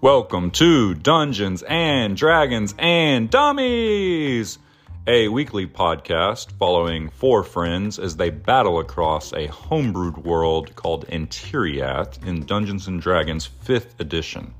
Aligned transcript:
Welcome 0.00 0.52
to 0.52 0.94
Dungeons 0.94 1.64
and 1.64 2.16
Dragons 2.16 2.72
and 2.78 3.28
Dummies, 3.28 4.60
a 5.08 5.26
weekly 5.26 5.66
podcast 5.66 6.52
following 6.52 7.08
four 7.08 7.42
friends 7.42 7.98
as 7.98 8.16
they 8.16 8.30
battle 8.30 8.78
across 8.78 9.32
a 9.32 9.48
homebrewed 9.48 10.18
world 10.18 10.76
called 10.76 11.08
Antiriath 11.08 12.24
in 12.24 12.46
Dungeons 12.46 12.86
and 12.86 13.02
Dragons 13.02 13.50
5th 13.64 13.98
edition. 13.98 14.54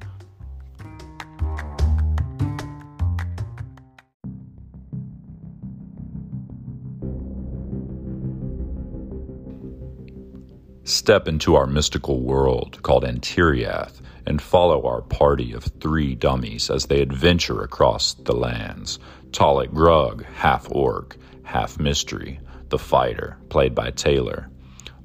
Step 10.89 11.29
into 11.29 11.55
our 11.55 11.67
mystical 11.67 12.19
world 12.23 12.83
called 12.83 13.05
Antiriath 13.05 14.01
and 14.25 14.41
follow 14.41 14.87
our 14.87 15.03
party 15.03 15.53
of 15.53 15.65
three 15.65 16.15
dummies 16.15 16.71
as 16.71 16.87
they 16.87 17.03
adventure 17.03 17.63
across 17.63 18.15
the 18.15 18.35
lands. 18.35 18.99
Talik 19.31 19.69
Grug, 19.69 20.25
half 20.25 20.67
orc, 20.71 21.19
half 21.43 21.79
mystery, 21.79 22.41
the 22.71 22.79
fighter, 22.79 23.37
played 23.51 23.75
by 23.75 23.91
Taylor. 23.91 24.49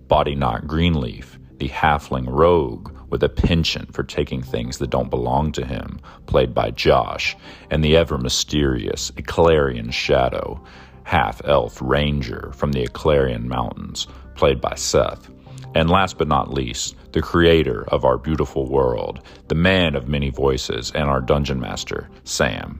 Body 0.07 0.35
Knot 0.35 0.67
Greenleaf, 0.67 1.37
the 1.57 1.67
halfling 1.67 2.27
rogue 2.29 2.89
with 3.09 3.21
a 3.21 3.27
penchant 3.27 3.93
for 3.93 4.03
taking 4.03 4.41
things 4.41 4.77
that 4.77 4.89
don't 4.89 5.09
belong 5.09 5.51
to 5.51 5.65
him, 5.65 5.99
played 6.27 6.53
by 6.53 6.71
Josh, 6.71 7.35
and 7.69 7.83
the 7.83 7.97
ever 7.97 8.17
mysterious 8.17 9.11
Eclarian 9.17 9.91
Shadow, 9.91 10.63
half 11.03 11.41
elf 11.43 11.81
ranger 11.81 12.53
from 12.53 12.71
the 12.71 12.87
Eclarian 12.87 13.43
Mountains, 13.47 14.07
played 14.35 14.61
by 14.61 14.75
Seth. 14.75 15.32
And 15.75 15.89
last 15.89 16.17
but 16.19 16.27
not 16.27 16.53
least, 16.53 16.95
the 17.13 17.21
creator 17.21 17.83
of 17.89 18.05
our 18.05 18.17
beautiful 18.17 18.69
world, 18.69 19.21
the 19.47 19.55
man 19.55 19.95
of 19.95 20.07
many 20.07 20.29
voices, 20.29 20.91
and 20.91 21.09
our 21.09 21.19
dungeon 21.19 21.59
master, 21.59 22.09
Sam. 22.23 22.79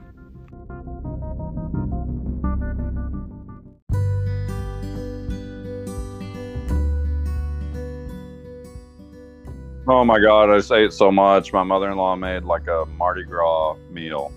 Oh 9.86 10.02
my 10.04 10.18
god, 10.18 10.50
I 10.50 10.56
just 10.58 10.72
ate 10.72 10.92
so 10.92 11.10
much. 11.10 11.52
My 11.52 11.62
mother 11.62 11.90
in 11.90 11.98
law 11.98 12.16
made 12.16 12.44
like 12.44 12.68
a 12.68 12.86
Mardi 12.96 13.24
Gras 13.24 13.76
meal. 13.90 14.32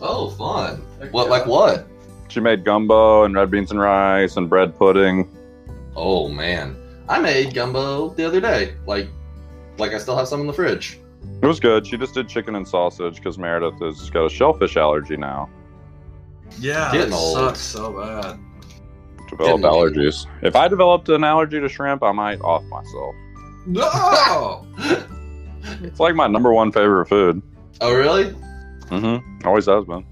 Oh, 0.00 0.30
fun. 0.30 0.76
What, 1.10 1.28
like 1.28 1.44
what? 1.44 1.86
She 2.28 2.40
made 2.40 2.64
gumbo 2.64 3.24
and 3.24 3.34
red 3.34 3.50
beans 3.50 3.70
and 3.70 3.80
rice 3.80 4.36
and 4.36 4.48
bread 4.48 4.76
pudding. 4.78 5.28
Oh, 5.94 6.28
man. 6.28 6.76
I 7.08 7.20
made 7.20 7.54
gumbo 7.54 8.10
the 8.10 8.24
other 8.24 8.40
day. 8.40 8.74
Like, 8.86 9.08
like 9.78 9.92
I 9.92 9.98
still 9.98 10.16
have 10.16 10.28
some 10.28 10.40
in 10.40 10.46
the 10.46 10.52
fridge. 10.52 10.98
It 11.42 11.46
was 11.46 11.60
good. 11.60 11.86
She 11.86 11.96
just 11.96 12.14
did 12.14 12.28
chicken 12.28 12.54
and 12.56 12.66
sausage 12.66 13.16
because 13.16 13.38
Meredith 13.38 13.78
has 13.80 14.10
got 14.10 14.26
a 14.26 14.30
shellfish 14.30 14.76
allergy 14.76 15.16
now. 15.16 15.48
Yeah, 16.58 16.90
Getting 16.92 17.12
it 17.12 17.14
old. 17.16 17.36
sucks 17.36 17.60
so 17.60 17.92
bad. 17.92 18.38
Developed 19.28 19.62
Getting 19.62 19.64
old. 19.64 19.92
allergies. 19.92 20.26
If 20.42 20.54
I 20.56 20.68
developed 20.68 21.08
an 21.08 21.24
allergy 21.24 21.60
to 21.60 21.68
shrimp, 21.68 22.02
I 22.02 22.12
might 22.12 22.40
off 22.40 22.62
myself. 22.64 23.14
No! 23.66 24.64
It's 25.82 25.98
like 25.98 26.14
my 26.14 26.28
number 26.28 26.52
one 26.52 26.70
favorite 26.70 27.06
food. 27.06 27.42
oh, 27.80 27.92
really? 27.92 28.26
Mm-hmm. 28.86 29.46
Always 29.46 29.66
has 29.66 29.84
been. 29.84 30.06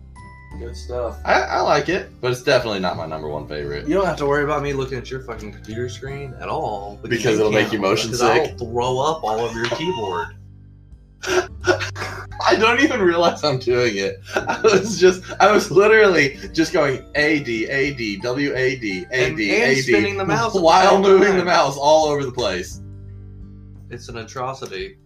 Good 0.59 0.77
stuff. 0.77 1.19
I, 1.25 1.43
I 1.43 1.61
like 1.61 1.89
it, 1.89 2.11
but 2.21 2.31
it's 2.31 2.43
definitely 2.43 2.81
not 2.81 2.97
my 2.97 3.07
number 3.07 3.29
one 3.29 3.49
favorite. 3.49 3.89
You 3.89 3.95
don't 3.95 4.07
have 4.07 4.17
to 4.19 4.27
worry 4.27 4.45
about 4.45 4.63
me 4.63 4.73
looking 4.73 4.99
at 4.99 5.11
your 5.11 5.21
fucking 5.21 5.53
computer 5.53 5.89
screen 5.89 6.35
at 6.41 6.49
all. 6.49 6.99
Because 7.03 7.39
it'll 7.39 7.53
make 7.53 7.73
you 7.73 7.81
motion 7.81 8.11
because 8.11 8.21
sick? 8.21 8.53
I'll 8.53 8.59
throw 8.59 8.99
up 8.99 9.25
all 9.25 9.41
over 9.41 9.59
your 9.59 9.69
keyboard. 9.71 10.37
I 12.47 12.57
don't 12.57 12.81
even 12.81 13.01
realize 13.01 13.43
I'm 13.43 13.59
doing 13.59 13.97
it. 13.97 14.21
I 14.35 14.61
was 14.63 15.01
just, 15.01 15.23
I 15.41 15.51
was 15.51 15.71
literally 15.71 16.39
just 16.53 16.73
going 16.73 17.05
A 17.15 17.43
D 17.43 17.67
A 17.67 17.95
D 17.95 18.19
W 18.19 18.55
A 18.55 18.77
D 18.77 19.07
A 19.11 19.35
D 19.35 19.51
A 19.51 19.75
D 19.75 19.81
spinning 19.83 20.19
the 20.19 20.27
mouse 20.27 20.55
at 20.55 20.59
the 20.59 20.63
while 20.63 20.93
same 20.93 21.03
moving 21.03 21.29
time. 21.29 21.39
the 21.39 21.45
mouse 21.45 21.77
all 21.79 22.07
over 22.07 22.25
the 22.25 22.33
place. 22.33 22.81
It's 23.91 24.09
an 24.09 24.19
atrocity. 24.19 24.99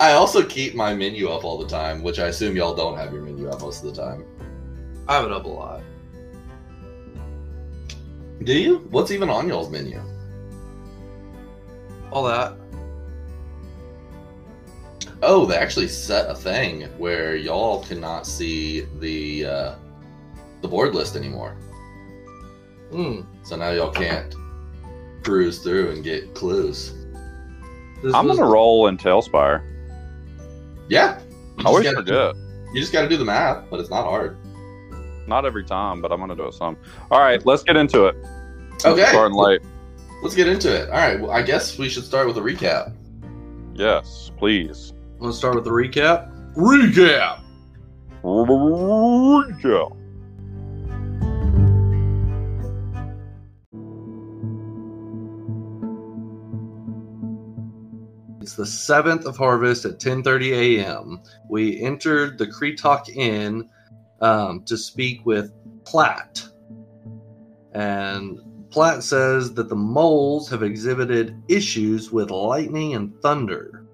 I 0.00 0.12
also 0.12 0.44
keep 0.44 0.74
my 0.74 0.94
menu 0.94 1.28
up 1.28 1.44
all 1.44 1.58
the 1.58 1.66
time, 1.66 2.02
which 2.02 2.18
I 2.18 2.26
assume 2.26 2.56
y'all 2.56 2.74
don't 2.74 2.96
have 2.96 3.12
your 3.12 3.22
menu 3.22 3.48
up 3.48 3.60
most 3.60 3.84
of 3.84 3.94
the 3.94 4.02
time. 4.02 4.24
I 5.08 5.14
have 5.16 5.24
it 5.24 5.32
up 5.32 5.44
a 5.44 5.48
lot. 5.48 5.80
Do 8.44 8.52
you? 8.56 8.78
What's 8.90 9.10
even 9.10 9.30
on 9.30 9.48
y'all's 9.48 9.70
menu? 9.70 10.00
All 12.12 12.24
that. 12.24 12.54
Oh, 15.22 15.46
they 15.46 15.56
actually 15.56 15.88
set 15.88 16.30
a 16.30 16.34
thing 16.34 16.82
where 16.98 17.34
y'all 17.34 17.82
cannot 17.82 18.26
see 18.26 18.86
the 19.00 19.46
uh, 19.46 19.74
the 20.62 20.68
board 20.68 20.94
list 20.94 21.16
anymore. 21.16 21.56
Hmm. 22.92 23.22
So 23.42 23.56
now 23.56 23.70
y'all 23.70 23.90
can't 23.90 24.34
cruise 25.24 25.58
through 25.58 25.90
and 25.90 26.04
get 26.04 26.34
clues. 26.34 26.94
This 28.02 28.14
I'm 28.14 28.28
was- 28.28 28.38
gonna 28.38 28.48
roll 28.50 28.86
in 28.86 28.96
TaleSpire. 28.96 29.62
Yeah, 30.88 31.18
you 31.18 31.24
just 31.56 31.66
always 31.66 31.84
gotta- 31.84 31.96
forget. 31.96 32.34
You 32.74 32.80
just 32.80 32.92
got 32.92 33.02
to 33.02 33.08
do 33.08 33.16
the 33.16 33.24
math, 33.24 33.64
but 33.70 33.80
it's 33.80 33.90
not 33.90 34.04
hard. 34.04 34.36
Not 35.26 35.44
every 35.44 35.64
time, 35.64 36.00
but 36.00 36.10
I'm 36.12 36.20
gonna 36.20 36.34
do 36.36 36.46
it 36.46 36.54
some. 36.54 36.76
All 37.10 37.20
right, 37.20 37.44
let's 37.44 37.62
get 37.62 37.76
into 37.76 38.06
it. 38.06 38.16
Okay. 38.84 39.04
Starting 39.06 39.36
late. 39.36 39.60
Let's 40.22 40.34
get 40.34 40.48
into 40.48 40.74
it. 40.74 40.88
All 40.88 40.96
right. 40.96 41.20
Well, 41.20 41.30
I 41.30 41.42
guess 41.42 41.78
we 41.78 41.88
should 41.88 42.04
start 42.04 42.26
with 42.26 42.36
a 42.38 42.40
recap. 42.40 42.92
Yes, 43.74 44.30
please. 44.36 44.92
Let's 45.18 45.36
start 45.36 45.54
with 45.54 45.64
the 45.64 45.70
recap. 45.70 46.30
Recap! 46.56 47.40
Recap. 48.24 49.96
The 58.58 58.64
7th 58.64 59.24
of 59.24 59.36
harvest 59.36 59.84
at 59.84 60.00
10:30 60.00 60.50
a.m. 60.50 61.20
We 61.48 61.80
entered 61.80 62.38
the 62.38 62.46
Kretok 62.48 63.08
Inn 63.08 63.70
um, 64.20 64.64
to 64.64 64.76
speak 64.76 65.24
with 65.24 65.52
Platt. 65.84 66.42
And 67.72 68.40
Platt 68.70 69.04
says 69.04 69.54
that 69.54 69.68
the 69.68 69.76
moles 69.76 70.50
have 70.50 70.64
exhibited 70.64 71.40
issues 71.46 72.10
with 72.10 72.32
lightning 72.32 72.96
and 72.96 73.14
thunder. 73.22 73.86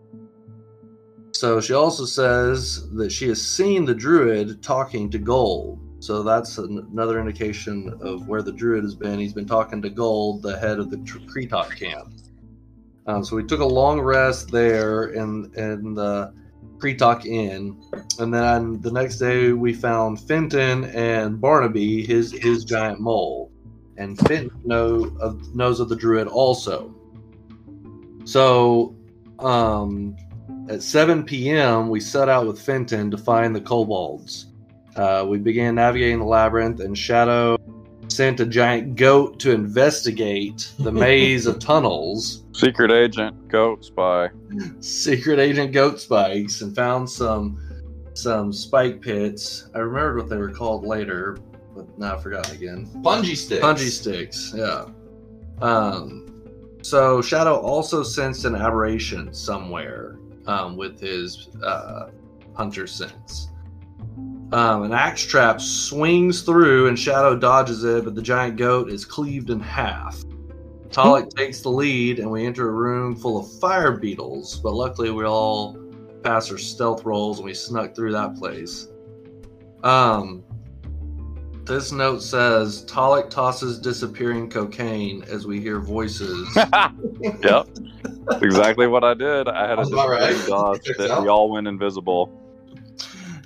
So 1.33 1.61
she 1.61 1.75
also 1.75 2.07
says 2.07 2.91
that 2.93 3.13
she 3.13 3.29
has 3.29 3.47
seen 3.47 3.85
the 3.85 3.95
druid 3.95 4.63
talking 4.63 5.11
to 5.11 5.19
Gold. 5.19 5.79
So 5.99 6.23
that's 6.23 6.57
an- 6.57 6.89
another 6.91 7.21
indication 7.21 7.93
of 8.01 8.29
where 8.29 8.41
the 8.41 8.53
druid 8.53 8.85
has 8.85 8.95
been. 8.95 9.19
He's 9.19 9.35
been 9.35 9.47
talking 9.47 9.83
to 9.83 9.91
Gold, 9.91 10.41
the 10.41 10.59
head 10.59 10.79
of 10.79 10.89
the 10.89 10.97
Kretok 10.97 11.77
camp. 11.77 12.15
Um, 13.07 13.25
so 13.25 13.37
we 13.37 13.45
took 13.45 13.61
a 13.61 13.67
long 13.67 14.01
rest 14.01 14.51
there 14.51 15.09
in 15.09 15.53
in 15.57 15.95
the 15.95 16.33
Kretok 16.79 17.27
Inn, 17.27 17.81
and 18.19 18.33
then 18.33 18.81
the 18.81 18.91
next 18.91 19.19
day 19.19 19.53
we 19.53 19.73
found 19.75 20.19
Finten 20.19 20.95
and 20.95 21.41
Barnaby, 21.41 22.05
his 22.05 22.33
his 22.33 22.65
giant 22.65 23.01
mole, 23.01 23.53
and 23.97 24.17
Finten 24.19 24.65
know 24.65 25.15
of, 25.21 25.55
knows 25.55 25.81
of 25.81 25.89
the 25.89 25.97
druid 25.97 26.29
also. 26.29 26.95
So, 28.25 28.97
um, 29.39 30.17
at 30.71 30.83
7 30.83 31.25
p.m. 31.25 31.91
we 31.91 32.01
set 32.01 32.31
out 32.31 32.47
with 32.47 32.59
Finten 32.59 33.11
to 33.11 33.19
find 33.19 33.55
the 33.55 33.61
kobolds. 33.61 34.47
Uh, 34.97 35.27
we 35.29 35.39
began 35.39 35.75
navigating 35.75 36.21
the 36.21 36.25
labyrinth, 36.25 36.81
and 36.81 36.97
Shadow 36.97 37.59
sent 38.15 38.41
a 38.41 38.47
giant 38.47 38.97
goat 38.97 39.39
to 39.41 39.53
investigate 39.53 40.73
the 40.79 40.93
maze 40.93 41.47
of 41.47 41.59
tunnels 41.71 42.45
Secret 42.53 42.93
agent, 42.93 43.49
goat 43.49 43.85
spy. 43.85 44.31
secret 44.79 45.41
agent 45.41 45.73
goat 45.73 46.01
spikes 46.01 46.61
and 46.61 46.75
found 46.75 47.11
some 47.11 47.61
some 48.15 48.53
spike 48.53 49.01
pits. 49.01 49.69
I 49.75 49.79
remembered 49.79 50.17
what 50.17 50.29
they 50.29 50.37
were 50.37 50.53
called 50.53 50.87
later, 50.87 51.37
but 51.75 51.99
now 51.99 52.15
I've 52.15 52.23
forgotten 52.23 52.55
again. 52.55 52.87
Bungee 53.03 53.37
sticks. 53.37 53.65
Bungee 53.65 53.91
sticks, 53.91 54.53
yeah. 54.55 54.87
Um, 55.61 56.43
so 56.83 57.21
Shadow 57.21 57.57
also 57.57 58.05
sensed 58.05 58.45
an 58.45 58.55
aberration 58.55 59.35
somewhere 59.35 60.17
um, 60.47 60.77
with 60.77 61.01
his 61.01 61.49
uh, 61.65 62.11
hunter 62.55 62.87
sense. 62.87 63.49
Um, 64.55 64.85
an 64.85 64.93
axe 64.93 65.23
trap 65.27 65.61
swings 65.61 66.43
through 66.43 66.87
and 66.87 66.97
Shadow 66.97 67.37
dodges 67.37 67.83
it, 67.83 68.05
but 68.05 68.15
the 68.15 68.23
giant 68.23 68.57
goat 68.57 68.89
is 68.89 69.05
cleaved 69.05 69.51
in 69.51 69.59
half. 69.59 70.23
Talik 70.91 71.35
takes 71.35 71.61
the 71.61 71.71
lead, 71.71 72.21
and 72.21 72.31
we 72.31 72.47
enter 72.47 72.69
a 72.69 72.73
room 72.73 73.17
full 73.17 73.41
of 73.41 73.51
fire 73.59 73.91
beetles. 73.97 74.61
But 74.61 74.75
luckily, 74.75 75.11
we 75.11 75.25
all 75.25 75.77
pass 76.23 76.53
our 76.53 76.59
stealth 76.59 77.05
rolls 77.05 77.39
and 77.39 77.47
we 77.47 77.53
snuck 77.53 77.97
through 77.97 78.13
that 78.13 78.37
place. 78.37 78.87
Um, 79.83 80.45
This 81.65 81.91
note 81.91 82.23
says 82.23 82.85
Talik 82.87 83.31
tosses 83.31 83.79
disappearing 83.81 84.51
cocaine 84.51 85.25
as 85.25 85.47
we 85.49 85.61
hear 85.61 85.81
voices. 85.81 86.47
yep. 87.43 87.67
Exactly 88.41 88.87
what 88.87 89.03
I 89.03 89.15
did. 89.15 89.49
I 89.49 89.69
had 89.69 89.79
a 89.81 89.85
That's 89.85 89.93
right. 89.93 90.47
dodge 90.47 90.85
that 90.99 91.11
out. 91.11 91.23
we 91.23 91.29
all 91.29 91.51
went 91.51 91.67
invisible. 91.67 92.31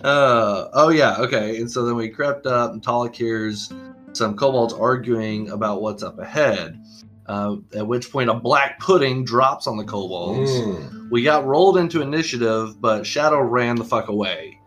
Uh, 0.03 0.69
oh 0.75 0.91
yeah, 0.91 1.17
okay. 1.19 1.61
And 1.61 1.71
so 1.71 1.85
then 1.85 1.97
we 1.97 2.09
crept 2.09 2.47
up, 2.47 2.73
and 2.73 2.83
Talik 2.83 3.15
hears 3.15 3.73
some 4.13 4.37
kobolds 4.37 4.73
arguing 4.73 5.51
about 5.51 5.83
what's 5.83 6.03
up 6.03 6.19
ahead. 6.19 6.81
Uh, 7.27 7.57
at 7.75 7.87
which 7.87 8.11
point, 8.11 8.31
a 8.31 8.35
black 8.35 8.81
pudding 8.81 9.25
drops 9.25 9.67
on 9.67 9.77
the 9.77 9.85
kobolds. 9.85 10.51
Mm. 10.51 11.11
We 11.11 11.23
got 11.23 11.45
rolled 11.45 11.77
into 11.77 12.01
initiative, 12.01 12.81
but 12.81 13.07
Shadow 13.07 13.41
ran 13.41 13.77
the 13.77 13.85
fuck 13.85 14.09
away. 14.09 14.59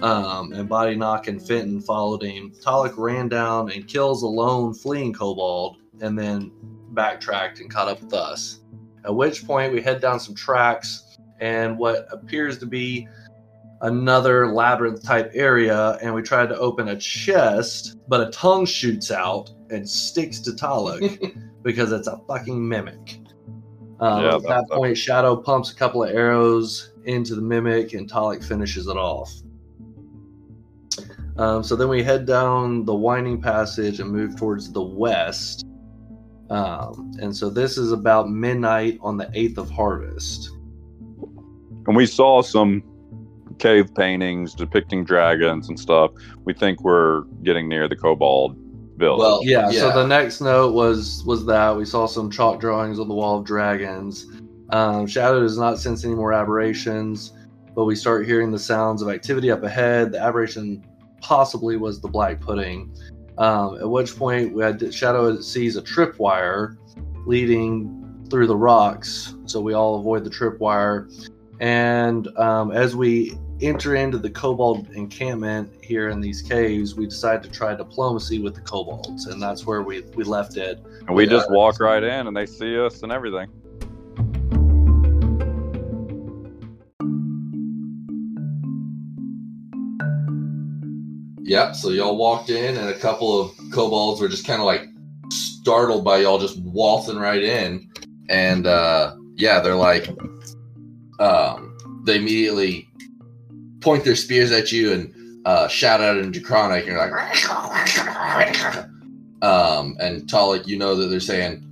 Um, 0.00 0.52
and 0.52 0.68
Body 0.68 0.96
Knock 0.96 1.28
and 1.28 1.40
Finten 1.40 1.84
followed 1.84 2.22
him. 2.22 2.52
Talik 2.62 2.94
ran 2.96 3.28
down 3.28 3.70
and 3.70 3.86
kills 3.86 4.22
a 4.22 4.26
lone 4.26 4.74
fleeing 4.74 5.12
kobold, 5.12 5.78
and 6.00 6.18
then 6.18 6.52
backtracked 6.90 7.60
and 7.60 7.70
caught 7.70 7.88
up 7.88 8.00
with 8.00 8.14
us. 8.14 8.60
At 9.04 9.14
which 9.14 9.46
point, 9.46 9.72
we 9.72 9.82
head 9.82 10.00
down 10.00 10.20
some 10.20 10.34
tracks 10.34 11.18
and 11.40 11.76
what 11.76 12.06
appears 12.10 12.58
to 12.58 12.66
be 12.66 13.08
another 13.84 14.48
labyrinth 14.52 15.02
type 15.04 15.30
area, 15.34 15.98
and 16.02 16.14
we 16.14 16.22
tried 16.22 16.48
to 16.48 16.58
open 16.58 16.88
a 16.88 16.96
chest, 16.98 17.96
but 18.08 18.26
a 18.26 18.30
tongue 18.30 18.64
shoots 18.64 19.10
out 19.10 19.50
and 19.70 19.88
sticks 19.88 20.40
to 20.40 20.50
Talik 20.52 21.36
because 21.62 21.92
it's 21.92 22.08
a 22.08 22.18
fucking 22.26 22.66
mimic. 22.66 23.18
Um, 24.00 24.22
Yeah, 24.22 24.34
at 24.36 24.42
that 24.42 24.48
that- 24.48 24.66
that- 24.70 24.76
point, 24.76 24.96
Shadow 24.96 25.36
pumps 25.36 25.70
a 25.70 25.74
couple 25.76 26.02
of 26.02 26.10
arrows 26.10 26.92
into 27.04 27.34
the 27.34 27.42
mimic, 27.42 27.92
and 27.92 28.10
Talik 28.10 28.42
finishes 28.42 28.86
it 28.88 28.96
off. 28.96 29.30
Um, 31.36 31.62
so 31.64 31.74
then 31.76 31.88
we 31.88 32.02
head 32.02 32.26
down 32.26 32.84
the 32.84 32.94
winding 32.94 33.40
passage 33.42 34.00
and 34.00 34.10
move 34.10 34.36
towards 34.36 34.72
the 34.72 34.82
west. 34.82 35.66
Um, 36.48 37.12
and 37.20 37.36
so 37.36 37.50
this 37.50 37.76
is 37.76 37.90
about 37.90 38.30
midnight 38.30 38.98
on 39.02 39.16
the 39.16 39.26
8th 39.34 39.58
of 39.58 39.68
harvest. 39.70 40.50
And 41.86 41.96
we 41.96 42.06
saw 42.06 42.40
some 42.40 42.82
cave 43.58 43.94
paintings 43.94 44.54
depicting 44.54 45.04
dragons 45.04 45.68
and 45.68 45.78
stuff. 45.78 46.10
We 46.44 46.52
think 46.54 46.82
we're 46.82 47.22
getting 47.42 47.68
near 47.68 47.88
the 47.88 47.96
Kobold 47.96 48.56
village. 48.96 49.18
Well, 49.18 49.40
Yeah, 49.42 49.70
so 49.70 49.92
the 49.92 50.06
next 50.06 50.40
note 50.40 50.74
was 50.74 51.24
was 51.24 51.46
that 51.46 51.76
we 51.76 51.84
saw 51.84 52.06
some 52.06 52.30
chalk 52.30 52.60
drawings 52.60 52.98
on 52.98 53.08
the 53.08 53.14
wall 53.14 53.38
of 53.38 53.44
dragons. 53.44 54.26
Um, 54.70 55.06
Shadow 55.06 55.40
does 55.40 55.58
not 55.58 55.78
sense 55.78 56.04
any 56.04 56.14
more 56.14 56.32
aberrations, 56.32 57.32
but 57.74 57.84
we 57.84 57.94
start 57.94 58.26
hearing 58.26 58.50
the 58.50 58.58
sounds 58.58 59.02
of 59.02 59.08
activity 59.08 59.50
up 59.50 59.62
ahead. 59.62 60.12
The 60.12 60.20
aberration 60.20 60.84
possibly 61.20 61.76
was 61.76 62.00
the 62.00 62.08
black 62.08 62.40
pudding. 62.40 62.94
Um, 63.38 63.78
at 63.78 63.88
which 63.88 64.16
point, 64.16 64.54
we 64.54 64.62
had 64.62 64.94
Shadow 64.94 65.40
sees 65.40 65.76
a 65.76 65.82
tripwire 65.82 66.76
leading 67.26 68.26
through 68.30 68.46
the 68.46 68.56
rocks, 68.56 69.34
so 69.46 69.60
we 69.60 69.74
all 69.74 69.98
avoid 69.98 70.24
the 70.24 70.30
tripwire. 70.30 71.10
And 71.60 72.28
um, 72.38 72.70
as 72.70 72.96
we 72.96 73.38
enter 73.60 73.96
into 73.96 74.18
the 74.18 74.30
kobold 74.30 74.90
encampment 74.90 75.72
here 75.82 76.08
in 76.08 76.20
these 76.20 76.42
caves, 76.42 76.94
we 76.94 77.06
decide 77.06 77.42
to 77.42 77.48
try 77.48 77.74
diplomacy 77.74 78.38
with 78.38 78.54
the 78.54 78.60
kobolds, 78.60 79.26
and 79.26 79.40
that's 79.40 79.64
where 79.64 79.82
we, 79.82 80.02
we 80.14 80.24
left 80.24 80.56
it. 80.56 80.84
and 81.06 81.14
we 81.14 81.26
just 81.26 81.50
walk 81.50 81.80
right 81.80 82.02
in 82.02 82.26
and 82.26 82.36
they 82.36 82.46
see 82.46 82.78
us 82.78 83.02
and 83.02 83.12
everything. 83.12 83.48
Yep. 91.46 91.76
So 91.76 91.90
y'all 91.90 92.16
walked 92.16 92.48
in, 92.48 92.76
and 92.76 92.88
a 92.88 92.98
couple 92.98 93.38
of 93.38 93.52
kobolds 93.70 94.20
were 94.20 94.28
just 94.28 94.46
kind 94.46 94.60
of 94.60 94.66
like 94.66 94.86
startled 95.30 96.02
by 96.02 96.18
y'all 96.18 96.38
just 96.38 96.58
waltzing 96.62 97.18
right 97.18 97.42
in, 97.42 97.90
and 98.30 98.66
uh, 98.66 99.14
yeah, 99.36 99.60
they're 99.60 99.76
like, 99.76 100.08
um, 101.20 101.76
they 102.04 102.16
immediately 102.16 102.88
point 103.84 104.04
their 104.04 104.16
spears 104.16 104.50
at 104.50 104.72
you 104.72 104.92
and 104.92 105.14
uh, 105.44 105.68
shout 105.68 106.00
out 106.00 106.16
in 106.16 106.32
Draconic, 106.32 106.86
and 106.88 106.96
you're 106.96 106.98
like, 106.98 107.12
um, 109.42 109.94
and 110.00 110.22
Talik, 110.22 110.66
you 110.66 110.78
know 110.78 110.96
that 110.96 111.08
they're 111.08 111.20
saying, 111.20 111.62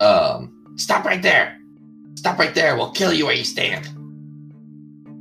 um, 0.00 0.74
stop 0.76 1.04
right 1.04 1.20
there, 1.20 1.58
stop 2.14 2.38
right 2.38 2.54
there, 2.54 2.76
we'll 2.76 2.92
kill 2.92 3.12
you 3.12 3.26
where 3.26 3.34
you 3.34 3.42
stand. 3.42 3.88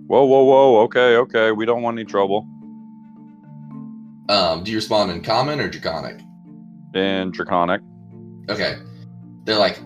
Whoa, 0.07 0.25
whoa, 0.25 0.44
whoa. 0.44 0.80
Okay, 0.83 1.18
okay. 1.18 1.51
We 1.51 1.65
don't 1.65 1.81
want 1.81 1.97
any 1.97 2.06
trouble. 2.06 2.47
Um, 4.30 4.63
do 4.63 4.71
you 4.71 4.77
respond 4.77 5.12
in 5.12 5.21
common 5.21 5.59
or 5.59 5.69
Draconic? 5.69 6.19
In 6.94 7.31
Draconic. 7.31 7.81
Okay. 8.47 8.77
They're 9.45 9.57
like 9.57 9.80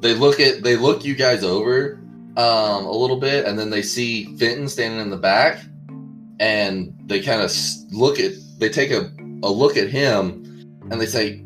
they 0.00 0.14
look 0.14 0.40
at 0.40 0.62
they 0.62 0.76
look 0.76 1.04
you 1.04 1.14
guys 1.14 1.42
over 1.42 2.00
um 2.36 2.84
a 2.84 2.90
little 2.92 3.18
bit 3.18 3.46
and 3.46 3.58
then 3.58 3.70
they 3.70 3.82
see 3.82 4.26
Finten 4.38 4.68
standing 4.68 5.00
in 5.00 5.10
the 5.10 5.16
back 5.16 5.64
and 6.40 6.92
they 7.06 7.20
kind 7.20 7.40
of 7.42 7.52
look 7.92 8.18
at 8.18 8.32
they 8.58 8.68
take 8.68 8.90
a, 8.90 9.10
a 9.42 9.50
look 9.50 9.76
at 9.76 9.88
him 9.88 10.42
and 10.90 11.00
they 11.00 11.06
say 11.06 11.40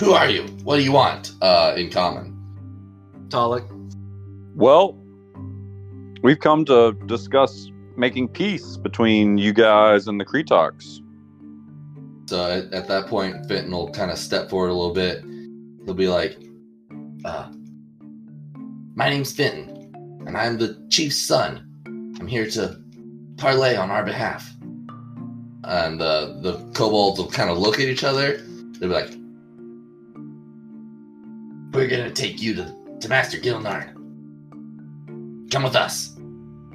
Who 0.00 0.12
are 0.12 0.28
you? 0.28 0.42
What 0.64 0.76
do 0.76 0.82
you 0.82 0.92
want? 0.92 1.32
Uh 1.40 1.74
in 1.76 1.90
common. 1.90 2.36
Talik, 3.28 3.64
Well, 4.54 4.98
we've 6.22 6.40
come 6.40 6.64
to 6.66 6.92
discuss 7.06 7.70
making 7.96 8.28
peace 8.28 8.76
between 8.76 9.38
you 9.38 9.52
guys 9.52 10.08
and 10.08 10.20
the 10.20 10.24
Kretoks. 10.24 11.00
So 12.28 12.44
at, 12.50 12.72
at 12.74 12.88
that 12.88 13.06
point 13.06 13.46
Fenton 13.46 13.72
will 13.72 13.90
kind 13.90 14.10
of 14.10 14.18
step 14.18 14.50
forward 14.50 14.68
a 14.68 14.74
little 14.74 14.94
bit. 14.94 15.24
He'll 15.86 15.94
be 15.94 16.08
like 16.08 16.36
uh 17.24 17.50
My 19.00 19.08
name's 19.08 19.34
Finten 19.34 19.94
and 20.26 20.36
I'm 20.36 20.58
the 20.58 20.76
chief's 20.90 21.16
son. 21.16 21.66
I'm 22.20 22.26
here 22.26 22.46
to 22.50 22.78
parlay 23.38 23.74
on 23.74 23.90
our 23.90 24.04
behalf. 24.04 24.54
And 25.64 25.98
the 25.98 26.38
the 26.42 26.58
kobolds 26.74 27.18
will 27.18 27.30
kind 27.30 27.48
of 27.48 27.56
look 27.56 27.80
at 27.80 27.88
each 27.88 28.04
other. 28.04 28.42
They'll 28.78 28.90
be 28.90 28.94
like, 28.94 29.08
"We're 31.72 31.88
gonna 31.88 32.10
take 32.10 32.42
you 32.42 32.54
to 32.56 32.76
to 33.00 33.08
Master 33.08 33.38
Gilnarn. 33.38 33.88
Come 35.50 35.62
with 35.62 35.76
us." 35.76 36.14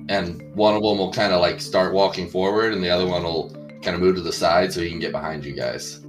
And 0.09 0.41
one 0.55 0.73
of 0.73 0.81
them 0.81 0.97
will 0.97 1.13
kind 1.13 1.31
of 1.31 1.41
like 1.41 1.61
start 1.61 1.93
walking 1.93 2.27
forward, 2.27 2.73
and 2.73 2.83
the 2.83 2.89
other 2.89 3.05
one 3.05 3.21
will 3.21 3.51
kind 3.83 3.93
of 3.93 4.01
move 4.01 4.15
to 4.15 4.23
the 4.23 4.33
side 4.33 4.73
so 4.73 4.81
he 4.81 4.89
can 4.89 4.97
get 4.99 5.11
behind 5.11 5.45
you 5.45 5.53
guys. 5.53 6.03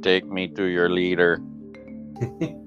Take 0.00 0.26
me 0.26 0.46
to 0.54 0.66
your 0.66 0.88
leader. 0.88 1.40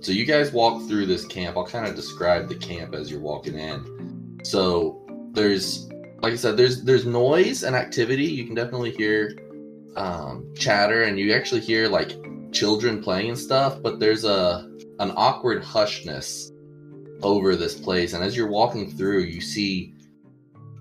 So 0.00 0.12
you 0.12 0.24
guys 0.24 0.52
walk 0.52 0.86
through 0.88 1.06
this 1.06 1.26
camp. 1.26 1.56
I'll 1.56 1.66
kind 1.66 1.86
of 1.86 1.94
describe 1.94 2.48
the 2.48 2.54
camp 2.54 2.94
as 2.94 3.10
you're 3.10 3.20
walking 3.20 3.58
in. 3.58 4.40
So 4.44 5.06
there's, 5.32 5.88
like 6.22 6.32
I 6.32 6.36
said, 6.36 6.56
there's 6.56 6.82
there's 6.82 7.04
noise 7.04 7.62
and 7.62 7.76
activity. 7.76 8.24
You 8.24 8.46
can 8.46 8.54
definitely 8.54 8.92
hear 8.92 9.36
um, 9.96 10.52
chatter, 10.56 11.02
and 11.02 11.18
you 11.18 11.32
actually 11.34 11.60
hear 11.60 11.88
like 11.88 12.16
children 12.50 13.02
playing 13.02 13.30
and 13.30 13.38
stuff. 13.38 13.82
But 13.82 14.00
there's 14.00 14.24
a 14.24 14.70
an 15.00 15.12
awkward 15.16 15.62
hushness 15.62 16.50
over 17.22 17.54
this 17.54 17.78
place, 17.78 18.14
and 18.14 18.24
as 18.24 18.34
you're 18.34 18.48
walking 18.48 18.90
through, 18.90 19.20
you 19.20 19.42
see 19.42 19.94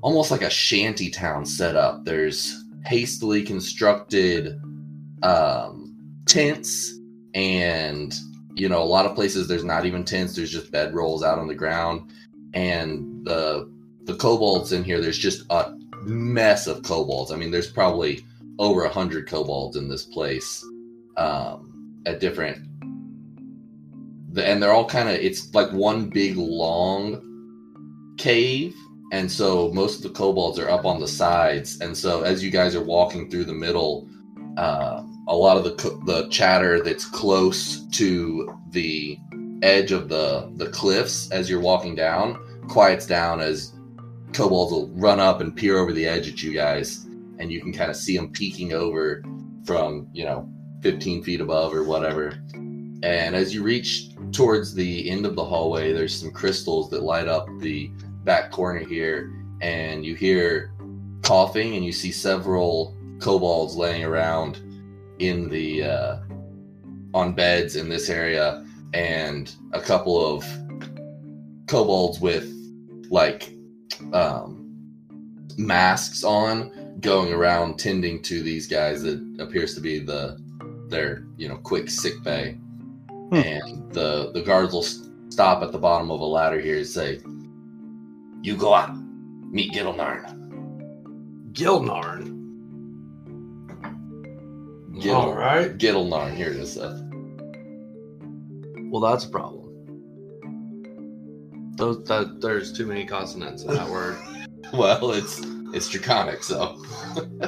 almost 0.01 0.31
like 0.31 0.43
a 0.43 0.49
shanty 0.49 1.09
town 1.09 1.45
set 1.45 1.75
up. 1.75 2.05
There's 2.05 2.63
hastily 2.85 3.43
constructed 3.43 4.57
um, 5.23 5.97
tents 6.25 6.97
and 7.33 8.13
you 8.59 8.69
know 8.69 8.81
a 8.81 8.85
lot 8.85 9.05
of 9.05 9.15
places 9.15 9.47
there's 9.47 9.63
not 9.63 9.85
even 9.85 10.03
tents 10.03 10.35
there's 10.35 10.51
just 10.51 10.71
bed 10.71 10.93
rolls 10.93 11.23
out 11.23 11.39
on 11.39 11.47
the 11.47 11.55
ground. 11.55 12.11
And 12.53 13.25
the 13.25 13.71
the 14.03 14.15
kobolds 14.15 14.71
in 14.71 14.83
here 14.83 14.99
there's 14.99 15.19
just 15.19 15.45
a 15.51 15.75
mess 16.03 16.65
of 16.65 16.81
kobolds 16.81 17.31
i 17.31 17.35
mean 17.35 17.51
there's 17.51 17.69
probably 17.69 18.25
over 18.57 18.85
a 18.85 18.89
hundred 18.89 19.27
kobolds 19.27 19.75
in 19.75 19.87
this 19.87 20.05
place 20.05 20.65
um 21.17 22.01
at 22.07 22.19
different 22.19 22.65
and 24.37 24.61
they're 24.61 24.71
all 24.71 24.87
kind 24.87 25.09
of 25.09 25.15
it's 25.15 25.53
like 25.53 25.71
one 25.71 26.09
big 26.09 26.37
long 26.37 27.21
cave. 28.19 28.75
And 29.11 29.31
so 29.31 29.71
most 29.73 29.97
of 29.97 30.03
the 30.03 30.09
kobolds 30.09 30.59
are 30.59 30.69
up 30.69 30.85
on 30.85 30.99
the 30.99 31.07
sides. 31.07 31.79
And 31.81 31.97
so 31.97 32.21
as 32.21 32.43
you 32.43 32.51
guys 32.51 32.75
are 32.75 32.83
walking 32.83 33.29
through 33.29 33.45
the 33.45 33.53
middle 33.53 34.07
uh, 34.57 35.03
a 35.29 35.35
lot 35.35 35.57
of 35.57 35.63
the 35.63 36.01
the 36.05 36.27
chatter 36.29 36.83
that's 36.83 37.05
close 37.05 37.85
to 37.87 38.53
the 38.71 39.17
edge 39.61 39.91
of 39.91 40.09
the 40.09 40.51
the 40.55 40.69
cliffs 40.69 41.31
as 41.31 41.49
you're 41.49 41.59
walking 41.59 41.95
down 41.95 42.37
quiets 42.67 43.05
down 43.05 43.39
as 43.39 43.73
kobolds 44.33 44.71
will 44.71 44.89
run 44.89 45.19
up 45.19 45.41
and 45.41 45.55
peer 45.55 45.77
over 45.77 45.93
the 45.93 46.05
edge 46.05 46.27
at 46.27 46.43
you 46.43 46.53
guys 46.53 47.05
and 47.39 47.51
you 47.51 47.61
can 47.61 47.73
kind 47.73 47.89
of 47.89 47.95
see 47.95 48.15
them 48.15 48.31
peeking 48.31 48.73
over 48.73 49.23
from 49.65 50.07
you 50.13 50.23
know 50.23 50.47
15 50.81 51.23
feet 51.23 51.41
above 51.41 51.73
or 51.73 51.83
whatever. 51.83 52.41
And 53.01 53.35
as 53.35 53.53
you 53.53 53.63
reach 53.63 54.09
towards 54.31 54.73
the 54.73 55.09
end 55.09 55.25
of 55.25 55.35
the 55.35 55.43
hallway 55.43 55.93
there's 55.93 56.19
some 56.19 56.31
crystals 56.31 56.89
that 56.91 57.03
light 57.03 57.27
up 57.27 57.47
the 57.59 57.91
back 58.23 58.51
corner 58.51 58.79
here 58.79 59.33
and 59.61 60.05
you 60.05 60.15
hear 60.15 60.73
coughing, 61.21 61.75
and 61.75 61.83
you 61.85 61.91
see 61.91 62.11
several 62.11 62.95
kobolds 63.19 63.75
laying 63.75 64.03
around 64.03 64.61
in 65.19 65.49
the 65.49 65.83
uh, 65.83 66.17
on 67.13 67.33
beds 67.33 67.75
in 67.75 67.89
this 67.89 68.09
area, 68.09 68.65
and 68.93 69.53
a 69.73 69.81
couple 69.81 70.19
of 70.25 70.45
kobolds 71.67 72.19
with 72.19 72.51
like 73.09 73.53
um, 74.13 74.65
masks 75.57 76.23
on, 76.23 76.97
going 77.01 77.33
around 77.33 77.77
tending 77.77 78.21
to 78.23 78.41
these 78.41 78.67
guys 78.67 79.01
that 79.03 79.19
appears 79.39 79.75
to 79.75 79.81
be 79.81 79.99
the 79.99 80.37
their 80.89 81.25
you 81.37 81.47
know 81.47 81.57
quick 81.57 81.89
sick 81.89 82.13
bay, 82.23 82.57
Hmm. 83.29 83.35
and 83.35 83.91
the 83.93 84.31
the 84.33 84.41
guards 84.41 84.73
will 84.73 84.85
stop 85.29 85.61
at 85.61 85.71
the 85.71 85.77
bottom 85.77 86.09
of 86.09 86.19
a 86.19 86.25
ladder 86.25 86.59
here 86.59 86.77
and 86.77 86.87
say, 86.87 87.19
"You 88.41 88.55
go 88.57 88.73
out, 88.73 88.95
meet 89.51 89.71
Gilnarn." 89.73 90.35
Gilnarn. 91.51 92.38
Gil- 94.99 95.15
All 95.15 95.33
right. 95.33 95.77
Gilnarn, 95.77 96.35
here 96.35 96.49
it 96.49 96.57
is, 96.57 96.73
Seth. 96.73 97.01
Well, 98.91 99.01
that's 99.01 99.25
a 99.25 99.29
problem. 99.29 99.65
Those 101.77 102.03
that 102.05 102.41
there's 102.41 102.73
too 102.73 102.85
many 102.85 103.05
consonants 103.05 103.63
in 103.63 103.73
that 103.73 103.89
word. 103.91 104.17
Well, 104.73 105.11
it's 105.11 105.41
it's 105.73 105.87
draconic, 105.89 106.43
so. 106.43 106.75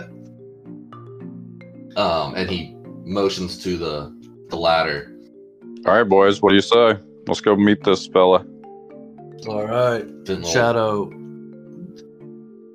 um, 1.98 2.36
and 2.36 2.50
he 2.50 2.76
motions 3.04 3.62
to 3.64 3.78
the 3.78 4.16
the 4.50 4.56
ladder. 4.56 5.14
All 5.86 5.94
right, 5.96 6.04
boys, 6.04 6.42
what 6.42 6.50
do 6.50 6.56
you 6.56 6.62
say? 6.62 6.98
Let's 7.28 7.42
go 7.42 7.56
meet 7.56 7.84
this 7.84 8.08
fella. 8.08 8.46
All 9.48 9.66
right. 9.66 10.06
Finn 10.26 10.42
will 10.42 10.50
Shadow 10.50 11.10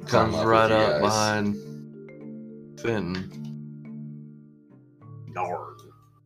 comes 0.07 0.35
up 0.35 0.47
right 0.47 0.71
with 0.71 0.79
up 0.79 0.91
guys. 0.93 1.01
behind 1.01 1.57
Finn. 2.81 3.46
Narn. 5.37 5.77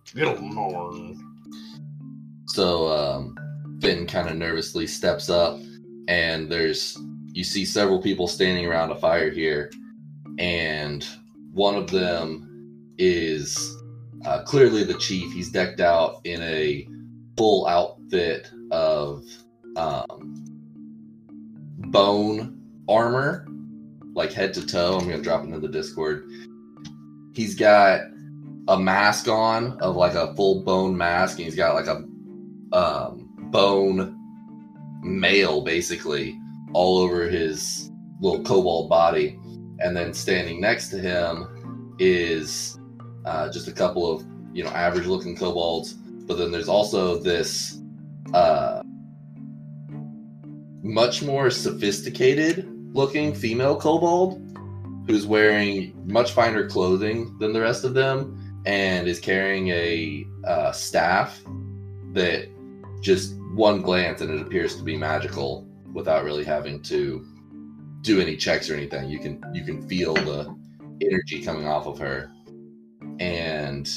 Gilnarn. 0.06 1.18
So 2.46 2.88
um, 2.88 3.36
Finn 3.80 4.06
kind 4.06 4.28
of 4.28 4.36
nervously 4.36 4.86
steps 4.86 5.28
up, 5.28 5.58
and 6.08 6.50
there's 6.50 6.98
you 7.32 7.44
see 7.44 7.64
several 7.64 8.00
people 8.00 8.26
standing 8.26 8.66
around 8.66 8.90
a 8.90 8.96
fire 8.96 9.30
here, 9.30 9.70
and 10.38 11.06
one 11.52 11.76
of 11.76 11.90
them 11.90 12.94
is 12.98 13.76
uh, 14.24 14.42
clearly 14.42 14.84
the 14.84 14.94
chief. 14.94 15.32
He's 15.32 15.50
decked 15.50 15.80
out 15.80 16.20
in 16.24 16.42
a 16.42 16.86
full 17.36 17.66
outfit 17.66 18.50
of 18.70 19.24
um, 19.76 20.44
bone 21.78 22.60
armor, 22.88 23.46
like 24.14 24.32
head 24.32 24.54
to 24.54 24.66
toe. 24.66 24.98
I'm 24.98 25.08
gonna 25.08 25.22
drop 25.22 25.44
into 25.44 25.60
the 25.60 25.68
Discord. 25.68 26.28
He's 27.32 27.54
got 27.54 28.00
a 28.70 28.78
mask 28.78 29.26
on 29.26 29.76
of 29.80 29.96
like 29.96 30.14
a 30.14 30.32
full 30.36 30.62
bone 30.62 30.96
mask, 30.96 31.38
and 31.38 31.44
he's 31.44 31.56
got 31.56 31.74
like 31.74 31.88
a 31.88 32.04
um, 32.72 33.28
bone 33.50 34.16
mail 35.02 35.62
basically 35.62 36.38
all 36.72 36.98
over 36.98 37.28
his 37.28 37.90
little 38.20 38.42
kobold 38.44 38.88
body. 38.88 39.38
And 39.80 39.96
then 39.96 40.14
standing 40.14 40.60
next 40.60 40.90
to 40.90 40.98
him 40.98 41.96
is 41.98 42.78
uh, 43.24 43.50
just 43.50 43.66
a 43.66 43.72
couple 43.72 44.08
of 44.08 44.24
you 44.52 44.62
know 44.62 44.70
average 44.70 45.06
looking 45.06 45.36
kobolds. 45.36 45.94
But 45.94 46.38
then 46.38 46.52
there's 46.52 46.68
also 46.68 47.18
this 47.18 47.76
uh, 48.32 48.82
much 50.82 51.22
more 51.22 51.50
sophisticated 51.50 52.70
looking 52.92 53.34
female 53.34 53.74
kobold 53.74 54.40
who's 55.08 55.26
wearing 55.26 55.92
much 56.06 56.32
finer 56.32 56.68
clothing 56.68 57.36
than 57.40 57.52
the 57.52 57.60
rest 57.60 57.82
of 57.82 57.94
them 57.94 58.50
and 58.66 59.08
is 59.08 59.18
carrying 59.18 59.68
a 59.68 60.26
uh, 60.44 60.72
staff 60.72 61.40
that 62.12 62.48
just 63.00 63.34
one 63.54 63.80
glance 63.80 64.20
and 64.20 64.30
it 64.30 64.40
appears 64.40 64.76
to 64.76 64.82
be 64.82 64.96
magical 64.96 65.66
without 65.92 66.24
really 66.24 66.44
having 66.44 66.82
to 66.82 67.26
do 68.02 68.20
any 68.20 68.36
checks 68.36 68.70
or 68.70 68.74
anything. 68.74 69.08
You 69.08 69.18
can 69.18 69.42
you 69.52 69.64
can 69.64 69.86
feel 69.88 70.14
the 70.14 70.54
energy 71.00 71.42
coming 71.42 71.66
off 71.66 71.86
of 71.86 71.98
her, 71.98 72.30
and 73.18 73.88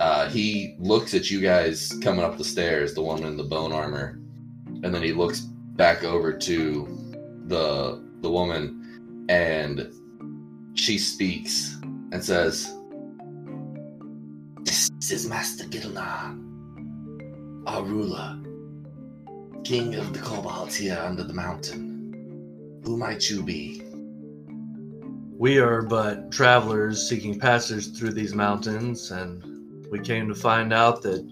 uh, 0.00 0.28
he 0.28 0.76
looks 0.78 1.14
at 1.14 1.30
you 1.30 1.40
guys 1.40 1.92
coming 2.02 2.24
up 2.24 2.36
the 2.36 2.44
stairs, 2.44 2.94
the 2.94 3.02
one 3.02 3.22
in 3.24 3.36
the 3.36 3.44
bone 3.44 3.72
armor, 3.72 4.18
and 4.82 4.94
then 4.94 5.02
he 5.02 5.12
looks 5.12 5.40
back 5.40 6.04
over 6.04 6.32
to 6.32 7.14
the 7.46 8.02
the 8.20 8.30
woman, 8.30 9.26
and 9.28 9.92
she 10.74 10.98
speaks 10.98 11.78
and 12.14 12.24
says, 12.24 12.72
"This 14.62 14.90
is 15.10 15.28
Master 15.28 15.64
Gilnarn." 15.64 16.44
our 17.66 17.82
ruler, 17.82 18.38
king 19.64 19.94
of 19.94 20.12
the 20.12 20.18
kobolds 20.18 20.76
here 20.76 21.00
under 21.02 21.24
the 21.24 21.32
mountain. 21.32 22.80
Who 22.84 22.96
might 22.96 23.30
you 23.30 23.42
be? 23.42 23.82
We 25.36 25.58
are 25.58 25.82
but 25.82 26.30
travelers 26.30 27.08
seeking 27.08 27.40
passage 27.40 27.96
through 27.96 28.12
these 28.12 28.34
mountains, 28.34 29.10
and 29.10 29.86
we 29.90 29.98
came 29.98 30.28
to 30.28 30.34
find 30.34 30.72
out 30.72 31.02
that 31.02 31.26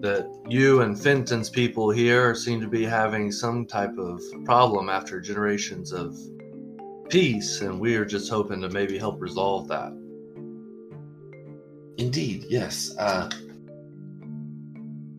that 0.00 0.26
you 0.48 0.82
and 0.82 0.98
Finten's 0.98 1.48
people 1.48 1.90
here 1.90 2.34
seem 2.34 2.60
to 2.60 2.68
be 2.68 2.84
having 2.84 3.32
some 3.32 3.66
type 3.66 3.96
of 3.98 4.20
problem 4.44 4.88
after 4.88 5.20
generations 5.20 5.92
of 5.92 6.16
peace, 7.08 7.60
and 7.60 7.80
we 7.80 7.96
are 7.96 8.04
just 8.04 8.30
hoping 8.30 8.60
to 8.60 8.68
maybe 8.68 8.98
help 8.98 9.20
resolve 9.20 9.68
that. 9.68 9.92
Indeed, 11.98 12.46
yes. 12.48 12.94
Uh, 12.98 13.30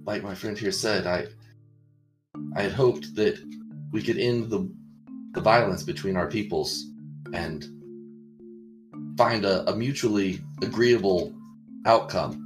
like 0.05 0.23
my 0.23 0.35
friend 0.35 0.57
here 0.57 0.71
said, 0.71 1.07
I 1.07 1.27
I 2.55 2.61
had 2.61 2.71
hoped 2.71 3.15
that 3.15 3.37
we 3.91 4.01
could 4.01 4.17
end 4.17 4.49
the 4.49 4.69
the 5.33 5.41
violence 5.41 5.83
between 5.83 6.15
our 6.15 6.27
peoples 6.27 6.85
and 7.33 7.65
find 9.17 9.45
a, 9.45 9.69
a 9.69 9.75
mutually 9.75 10.41
agreeable 10.61 11.33
outcome. 11.85 12.43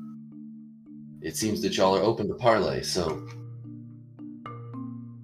It 1.21 1.35
seems 1.35 1.61
that 1.61 1.77
y'all 1.77 1.95
are 1.95 2.01
open 2.01 2.27
to 2.27 2.33
parley, 2.35 2.83
so 2.83 3.27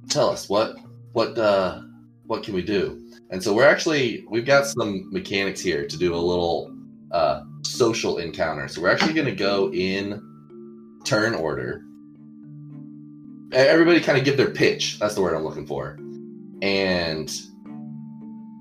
tell 0.09 0.29
us 0.29 0.49
what 0.49 0.75
what 1.13 1.37
uh 1.37 1.81
what 2.25 2.43
can 2.43 2.53
we 2.53 2.61
do? 2.61 3.06
And 3.29 3.43
so 3.43 3.53
we're 3.53 3.67
actually 3.67 4.25
we've 4.29 4.45
got 4.45 4.65
some 4.65 5.11
mechanics 5.11 5.59
here 5.59 5.85
to 5.85 5.97
do 5.97 6.15
a 6.15 6.17
little 6.17 6.73
uh 7.11 7.41
social 7.63 8.17
encounter. 8.17 8.67
So 8.67 8.81
we're 8.81 8.89
actually 8.89 9.13
going 9.13 9.27
to 9.27 9.35
go 9.35 9.71
in 9.73 10.21
turn 11.03 11.33
order. 11.35 11.83
Everybody 13.53 14.01
kind 14.01 14.17
of 14.17 14.25
give 14.25 14.37
their 14.37 14.51
pitch. 14.51 14.99
That's 14.99 15.15
the 15.15 15.21
word 15.21 15.33
I'm 15.33 15.43
looking 15.43 15.65
for. 15.65 15.97
And 16.61 17.31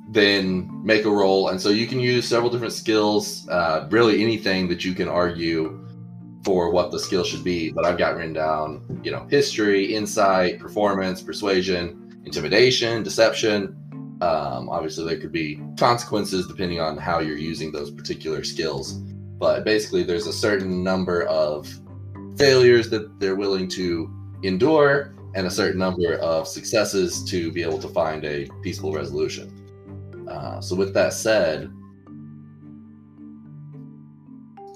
then 0.09 0.71
make 0.85 1.05
a 1.05 1.11
roll. 1.11 1.49
And 1.49 1.61
so 1.61 1.71
you 1.71 1.87
can 1.87 1.99
use 1.99 2.29
several 2.29 2.51
different 2.51 2.73
skills, 2.73 3.49
uh, 3.49 3.87
really 3.91 4.23
anything 4.23 4.69
that 4.69 4.85
you 4.85 4.95
can 4.95 5.09
argue 5.09 5.85
for 6.45 6.71
what 6.71 6.93
the 6.93 6.99
skill 6.99 7.25
should 7.25 7.43
be. 7.43 7.71
But 7.71 7.85
I've 7.85 7.99
got 7.99 8.17
written 8.17 8.33
down, 8.33 9.01
you 9.03 9.11
know, 9.11 9.27
history, 9.29 9.95
insight, 9.95 10.61
performance, 10.61 11.21
persuasion, 11.21 12.21
intimidation, 12.25 13.03
deception. 13.03 13.77
Um, 14.21 14.71
obviously, 14.71 15.05
there 15.05 15.21
could 15.21 15.33
be 15.33 15.61
consequences 15.79 16.47
depending 16.47 16.81
on 16.81 16.97
how 16.97 17.21
you're 17.21 17.37
using 17.37 17.71
those 17.71 17.91
particular 17.91 18.45
skills. 18.45 18.95
But 19.39 19.65
basically, 19.65 20.05
there's 20.05 20.27
a 20.27 20.33
certain 20.33 20.83
number 20.83 21.25
of 21.25 21.69
failures 22.39 22.89
that 22.91 23.21
they're 23.21 23.37
willing 23.37 23.69
to 23.69 24.11
endure 24.43 25.15
and 25.35 25.47
a 25.47 25.51
certain 25.51 25.79
number 25.79 26.15
of 26.15 26.49
successes 26.49 27.23
to 27.25 27.53
be 27.53 27.63
able 27.63 27.79
to 27.79 27.89
find 27.89 28.25
a 28.25 28.49
peaceful 28.63 28.93
resolution. 28.93 29.53
Uh, 30.29 30.61
so, 30.61 30.75
with 30.75 30.95
that 30.95 31.13
said, 31.13 31.71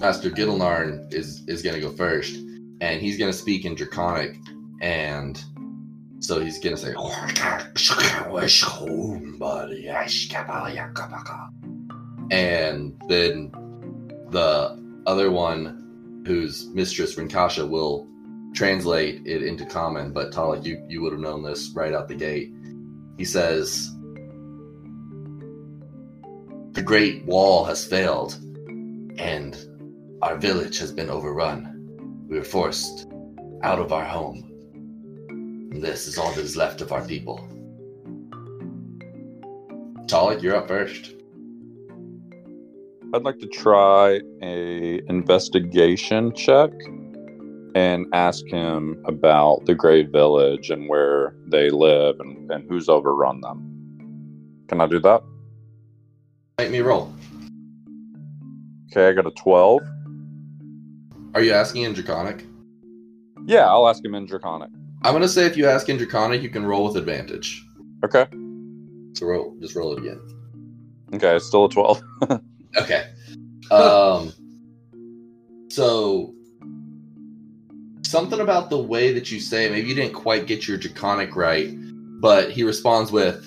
Master 0.00 0.30
Gilnarn 0.30 1.12
is 1.12 1.42
is 1.46 1.62
going 1.62 1.74
to 1.74 1.80
go 1.80 1.90
first, 1.90 2.36
and 2.80 3.00
he's 3.00 3.18
going 3.18 3.32
to 3.32 3.36
speak 3.36 3.64
in 3.64 3.74
Draconic, 3.74 4.36
and 4.82 5.42
so 6.20 6.40
he's 6.40 6.58
to 6.76 6.80
say, 6.82 6.94
and 12.30 13.00
then 13.08 13.50
the 14.30 14.78
other 15.06 15.30
one, 15.30 16.22
whose 16.26 16.68
mistress 16.68 17.16
Rinkasha 17.16 17.68
will 17.68 18.06
translate 18.54 19.26
it 19.26 19.42
into 19.42 19.64
common, 19.64 20.12
but 20.12 20.30
Talik, 20.32 20.64
you 20.64 20.84
you 20.88 21.00
would 21.02 21.12
have 21.12 21.20
known 21.20 21.42
this 21.42 21.72
right 21.74 21.92
out 21.92 22.08
the 22.08 22.14
gate. 22.14 22.52
He 23.16 23.24
says, 23.24 23.90
"The 26.72 26.82
Great 26.82 27.24
Wall 27.24 27.64
has 27.64 27.84
failed, 27.84 28.34
and 29.18 29.56
our 30.22 30.36
village 30.36 30.78
has 30.78 30.92
been 30.92 31.08
overrun. 31.10 32.26
We 32.28 32.36
were 32.38 32.44
forced 32.44 33.08
out 33.62 33.78
of 33.78 33.92
our 33.92 34.04
home. 34.04 34.49
And 35.70 35.82
this 35.82 36.06
is 36.06 36.18
all 36.18 36.32
that 36.32 36.42
is 36.42 36.56
left 36.56 36.80
of 36.80 36.92
our 36.92 37.04
people. 37.04 37.46
Talik, 40.06 40.42
you're 40.42 40.56
up 40.56 40.66
first. 40.66 41.14
I'd 43.12 43.22
like 43.22 43.38
to 43.38 43.46
try 43.46 44.20
a 44.42 45.00
investigation 45.08 46.32
check 46.34 46.70
and 47.74 48.06
ask 48.12 48.44
him 48.46 49.00
about 49.06 49.64
the 49.66 49.74
Grey 49.74 50.02
Village 50.02 50.70
and 50.70 50.88
where 50.88 51.34
they 51.46 51.70
live 51.70 52.18
and, 52.18 52.50
and 52.50 52.68
who's 52.68 52.88
overrun 52.88 53.40
them. 53.40 54.64
Can 54.68 54.80
I 54.80 54.86
do 54.86 54.98
that? 55.00 55.22
Make 56.58 56.70
me 56.70 56.80
roll. 56.80 57.12
Okay, 58.90 59.08
I 59.08 59.12
got 59.12 59.26
a 59.26 59.30
12. 59.30 59.80
Are 61.34 61.42
you 61.42 61.52
asking 61.52 61.82
in 61.82 61.92
Draconic? 61.92 62.44
Yeah, 63.46 63.68
I'll 63.68 63.88
ask 63.88 64.04
him 64.04 64.16
in 64.16 64.26
Draconic. 64.26 64.70
I'm 65.02 65.14
gonna 65.14 65.28
say 65.28 65.46
if 65.46 65.56
you 65.56 65.66
ask 65.66 65.88
in 65.88 65.96
Draconic, 65.96 66.42
you 66.42 66.50
can 66.50 66.66
roll 66.66 66.84
with 66.84 66.96
advantage. 66.96 67.64
Okay. 68.04 68.26
So 69.14 69.26
roll, 69.26 69.56
just 69.60 69.74
roll 69.74 69.92
it 69.92 69.98
again. 69.98 70.20
Okay, 71.14 71.36
it's 71.36 71.46
still 71.46 71.64
a 71.64 71.68
12. 71.68 72.02
Okay. 72.76 73.04
Um. 73.72 74.32
So 75.70 76.32
something 78.04 78.38
about 78.38 78.70
the 78.70 78.78
way 78.78 79.12
that 79.12 79.32
you 79.32 79.40
say 79.40 79.66
it, 79.66 79.72
maybe 79.72 79.88
you 79.88 79.94
didn't 79.96 80.14
quite 80.14 80.46
get 80.46 80.68
your 80.68 80.76
draconic 80.76 81.34
right, 81.34 81.68
but 82.20 82.52
he 82.52 82.62
responds 82.62 83.10
with, 83.10 83.44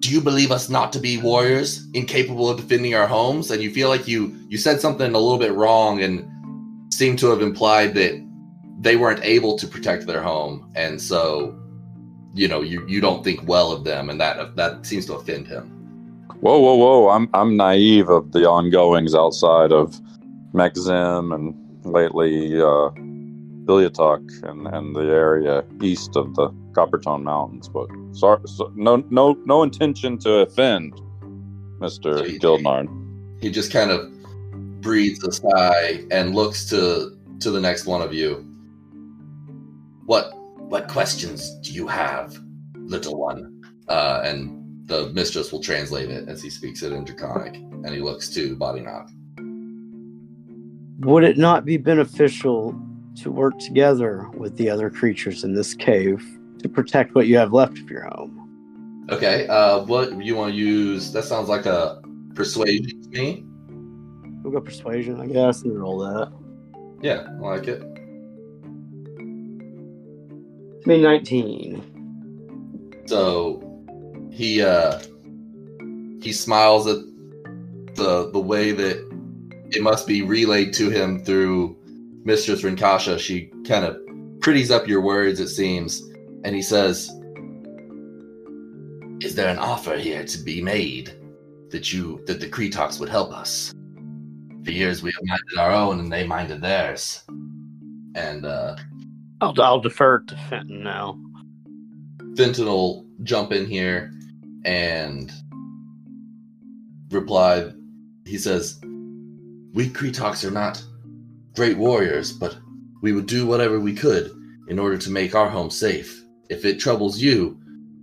"Do 0.00 0.10
you 0.10 0.20
believe 0.20 0.50
us 0.50 0.68
not 0.68 0.92
to 0.94 0.98
be 0.98 1.18
warriors, 1.18 1.86
incapable 1.94 2.50
of 2.50 2.56
defending 2.56 2.94
our 2.94 3.06
homes?" 3.06 3.52
And 3.52 3.62
you 3.62 3.70
feel 3.70 3.88
like 3.88 4.08
you 4.08 4.34
you 4.48 4.58
said 4.58 4.80
something 4.80 5.14
a 5.14 5.18
little 5.18 5.38
bit 5.38 5.52
wrong 5.52 6.02
and 6.02 6.28
seem 6.92 7.16
to 7.18 7.28
have 7.28 7.42
implied 7.42 7.94
that 7.94 8.20
they 8.80 8.96
weren't 8.96 9.22
able 9.22 9.56
to 9.58 9.66
protect 9.66 10.06
their 10.06 10.22
home, 10.22 10.70
and 10.74 11.00
so 11.00 11.54
you 12.34 12.48
know 12.48 12.62
you 12.62 12.86
you 12.88 13.00
don't 13.00 13.22
think 13.22 13.46
well 13.46 13.72
of 13.72 13.84
them, 13.84 14.10
and 14.10 14.20
that 14.20 14.56
that 14.56 14.86
seems 14.86 15.06
to 15.06 15.14
offend 15.14 15.46
him. 15.46 15.64
whoa, 16.40 16.58
whoa, 16.58 16.74
whoa. 16.74 17.08
I'm, 17.10 17.28
I'm 17.34 17.56
naive 17.56 18.08
of 18.08 18.32
the 18.32 18.48
ongoings 18.48 19.14
outside 19.14 19.72
of 19.72 20.00
Mexim 20.54 21.34
and 21.34 21.54
lately 21.84 22.56
uh, 22.60 22.90
Biliatok 23.66 24.22
and, 24.48 24.66
and 24.66 24.96
the 24.96 25.02
area 25.02 25.64
east 25.82 26.16
of 26.16 26.34
the 26.34 26.48
Coppertone 26.72 27.22
Mountains. 27.22 27.68
But 27.68 27.88
sorry, 28.12 28.40
so, 28.46 28.72
no, 28.74 29.04
no, 29.10 29.36
no 29.44 29.62
intention 29.62 30.18
to 30.18 30.38
offend 30.38 31.00
Mister 31.78 32.18
So 32.18 32.24
Gildnard. 32.24 32.88
he 33.42 33.50
just 33.50 33.72
kind 33.72 33.90
of 33.90 34.10
breathes 34.80 35.22
a 35.24 35.32
sigh 35.32 36.04
and 36.10 36.34
looks 36.34 36.68
to 36.70 37.16
to 37.40 37.50
the 37.50 37.60
next 37.60 37.86
one 37.86 38.02
of 38.02 38.14
you. 38.14 38.46
What 40.70 40.86
questions 40.86 41.56
do 41.62 41.72
you 41.72 41.88
have, 41.88 42.38
little 42.76 43.18
one? 43.18 43.60
Uh, 43.88 44.20
and 44.22 44.86
the 44.86 45.08
mistress 45.08 45.50
will 45.50 45.60
translate 45.60 46.08
it 46.10 46.28
as 46.28 46.40
he 46.40 46.48
speaks 46.48 46.84
it 46.84 46.92
in 46.92 47.02
Draconic, 47.02 47.56
and 47.56 47.88
he 47.88 47.98
looks 47.98 48.28
to 48.34 48.54
Body 48.54 48.80
Knock. 48.80 49.10
Would 51.00 51.24
it 51.24 51.36
not 51.36 51.64
be 51.64 51.76
beneficial 51.76 52.80
to 53.16 53.32
work 53.32 53.58
together 53.58 54.28
with 54.34 54.56
the 54.58 54.70
other 54.70 54.90
creatures 54.90 55.42
in 55.42 55.54
this 55.54 55.74
cave 55.74 56.24
to 56.60 56.68
protect 56.68 57.16
what 57.16 57.26
you 57.26 57.36
have 57.36 57.52
left 57.52 57.76
of 57.80 57.90
your 57.90 58.04
home? 58.04 59.06
Okay, 59.10 59.48
uh, 59.48 59.80
what 59.80 60.22
you 60.24 60.36
want 60.36 60.52
to 60.52 60.56
use? 60.56 61.12
That 61.12 61.24
sounds 61.24 61.48
like 61.48 61.66
a 61.66 62.00
persuasion 62.36 63.02
to 63.02 63.08
me. 63.08 63.44
We'll 64.44 64.52
go 64.52 64.60
persuasion, 64.60 65.20
I 65.20 65.26
guess, 65.26 65.62
and 65.62 65.76
roll 65.76 65.98
that. 65.98 66.32
Yeah, 67.02 67.26
I 67.28 67.56
like 67.56 67.66
it. 67.66 67.89
Me 70.86 71.00
19. 71.00 73.04
So 73.06 73.62
he 74.30 74.62
uh 74.62 75.00
he 76.22 76.32
smiles 76.32 76.86
at 76.86 76.98
the 77.94 78.30
the 78.32 78.40
way 78.40 78.72
that 78.72 78.98
it 79.72 79.82
must 79.82 80.06
be 80.06 80.22
relayed 80.22 80.72
to 80.74 80.90
him 80.90 81.24
through 81.24 81.76
Mistress 82.24 82.62
Rinkasha. 82.62 83.18
She 83.18 83.52
kind 83.66 83.84
of 83.84 83.96
pretties 84.40 84.70
up 84.70 84.88
your 84.88 85.00
words, 85.00 85.40
it 85.40 85.48
seems, 85.48 86.02
and 86.44 86.54
he 86.54 86.62
says, 86.62 87.10
"Is 89.20 89.34
there 89.34 89.48
an 89.48 89.58
offer 89.58 89.96
here 89.96 90.24
to 90.24 90.38
be 90.38 90.62
made 90.62 91.12
that 91.70 91.92
you 91.92 92.22
that 92.26 92.40
the 92.40 92.48
Kretoks 92.48 93.00
would 93.00 93.08
help 93.08 93.32
us? 93.32 93.74
For 94.64 94.70
years 94.70 95.02
we 95.02 95.10
have 95.10 95.24
minded 95.24 95.58
our 95.58 95.72
own, 95.72 96.00
and 96.00 96.12
they 96.12 96.26
minded 96.26 96.62
theirs." 96.62 97.22
And 98.14 98.44
uh, 98.44 98.76
I'll, 99.40 99.54
I'll 99.60 99.80
defer 99.80 100.20
to 100.20 100.34
Finten 100.34 100.82
now. 100.82 101.18
Finten 102.34 102.64
will 102.64 103.06
jump 103.22 103.52
in 103.52 103.66
here 103.66 104.12
and 104.64 105.32
reply. 107.10 107.72
He 108.26 108.38
says, 108.38 108.78
We 108.82 109.88
Kretoks 109.88 110.44
are 110.44 110.50
not 110.50 110.82
great 111.54 111.76
warriors, 111.76 112.32
but 112.32 112.56
we 113.02 113.12
would 113.12 113.26
do 113.26 113.46
whatever 113.46 113.80
we 113.80 113.94
could 113.94 114.30
in 114.68 114.78
order 114.78 114.98
to 114.98 115.10
make 115.10 115.34
our 115.34 115.48
home 115.48 115.70
safe. 115.70 116.22
If 116.48 116.64
it 116.64 116.78
troubles 116.78 117.18
you, 117.18 117.58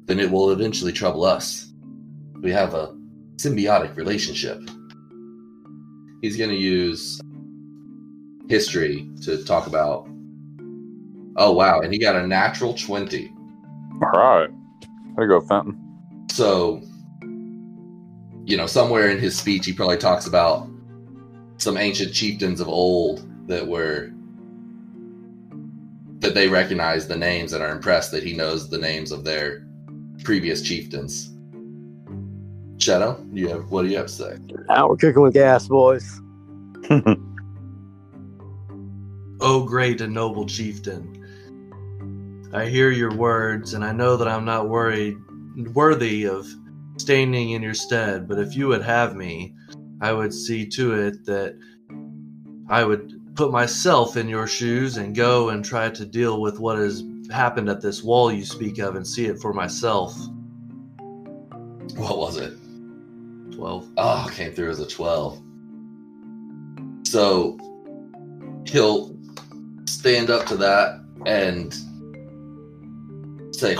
then 0.05 0.19
it 0.19 0.31
will 0.31 0.51
eventually 0.51 0.91
trouble 0.91 1.23
us. 1.23 1.71
We 2.41 2.51
have 2.51 2.73
a 2.73 2.95
symbiotic 3.37 3.95
relationship. 3.95 4.61
He's 6.21 6.37
going 6.37 6.49
to 6.49 6.55
use 6.55 7.21
history 8.49 9.09
to 9.23 9.43
talk 9.43 9.67
about. 9.67 10.07
Oh, 11.37 11.51
wow. 11.53 11.81
And 11.81 11.93
he 11.93 11.99
got 11.99 12.15
a 12.15 12.25
natural 12.25 12.73
20. 12.73 13.31
All 14.01 14.09
right. 14.11 14.49
There 15.15 15.25
you 15.25 15.29
go, 15.29 15.41
Finten. 15.41 15.77
So, 16.31 16.81
you 18.45 18.57
know, 18.57 18.67
somewhere 18.67 19.09
in 19.09 19.19
his 19.19 19.37
speech, 19.37 19.65
he 19.65 19.73
probably 19.73 19.97
talks 19.97 20.27
about 20.27 20.67
some 21.57 21.77
ancient 21.77 22.13
chieftains 22.13 22.59
of 22.59 22.67
old 22.67 23.27
that 23.47 23.67
were 23.67 24.11
that 26.19 26.33
they 26.33 26.47
recognize 26.47 27.07
the 27.07 27.15
names 27.15 27.53
and 27.53 27.63
are 27.63 27.71
impressed 27.71 28.11
that 28.11 28.23
he 28.23 28.35
knows 28.35 28.69
the 28.69 28.77
names 28.77 29.11
of 29.11 29.23
their 29.23 29.65
previous 30.23 30.61
chieftains. 30.61 31.31
Shadow, 32.77 33.23
you 33.33 33.47
have 33.49 33.69
what 33.71 33.83
do 33.83 33.89
you 33.89 33.97
have 33.97 34.07
to 34.07 34.13
say? 34.13 34.37
Now 34.67 34.89
we're 34.89 34.97
cooking 34.97 35.21
with 35.21 35.33
gas, 35.33 35.67
boys. 35.67 36.21
oh, 39.41 39.65
great 39.65 40.01
and 40.01 40.13
noble 40.13 40.45
chieftain, 40.45 41.26
I 42.57 42.65
hear 42.65 42.89
your 42.89 43.13
words, 43.13 43.75
and 43.75 43.85
I 43.85 43.91
know 43.91 44.17
that 44.17 44.27
I'm 44.27 44.43
not 44.43 44.67
worried, 44.67 45.15
worthy 45.75 46.25
of 46.25 46.47
standing 46.97 47.51
in 47.51 47.61
your 47.61 47.75
stead. 47.75 48.27
But 48.27 48.39
if 48.39 48.55
you 48.55 48.67
would 48.69 48.81
have 48.81 49.15
me, 49.15 49.53
I 50.01 50.11
would 50.11 50.33
see 50.33 50.65
to 50.69 50.93
it 50.93 51.23
that 51.25 51.55
I 52.67 52.83
would 52.83 53.35
put 53.35 53.51
myself 53.51 54.17
in 54.17 54.27
your 54.27 54.47
shoes 54.47 54.97
and 54.97 55.15
go 55.15 55.49
and 55.49 55.63
try 55.63 55.91
to 55.91 56.03
deal 56.03 56.41
with 56.41 56.59
what 56.59 56.79
has 56.79 57.03
happened 57.31 57.69
at 57.69 57.79
this 57.79 58.01
wall 58.01 58.31
you 58.31 58.43
speak 58.43 58.79
of 58.79 58.95
and 58.95 59.05
see 59.05 59.27
it 59.27 59.39
for 59.39 59.53
myself. 59.53 60.17
What 61.95 62.17
was 62.17 62.37
it? 62.37 62.53
12. 63.51 63.87
Oh, 63.97 64.31
came 64.33 64.51
through 64.51 64.71
as 64.71 64.79
a 64.79 64.87
12. 64.87 65.39
So 67.03 67.59
he'll 68.65 69.15
stand 69.85 70.31
up 70.31 70.47
to 70.47 70.57
that 70.57 70.99
and 71.27 71.77
say, 73.57 73.75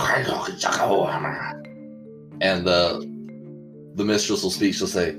and 2.40 2.66
the 2.66 3.06
the 3.94 4.04
mistress 4.04 4.42
will 4.42 4.50
speak. 4.50 4.74
She'll 4.74 4.86
say, 4.86 5.16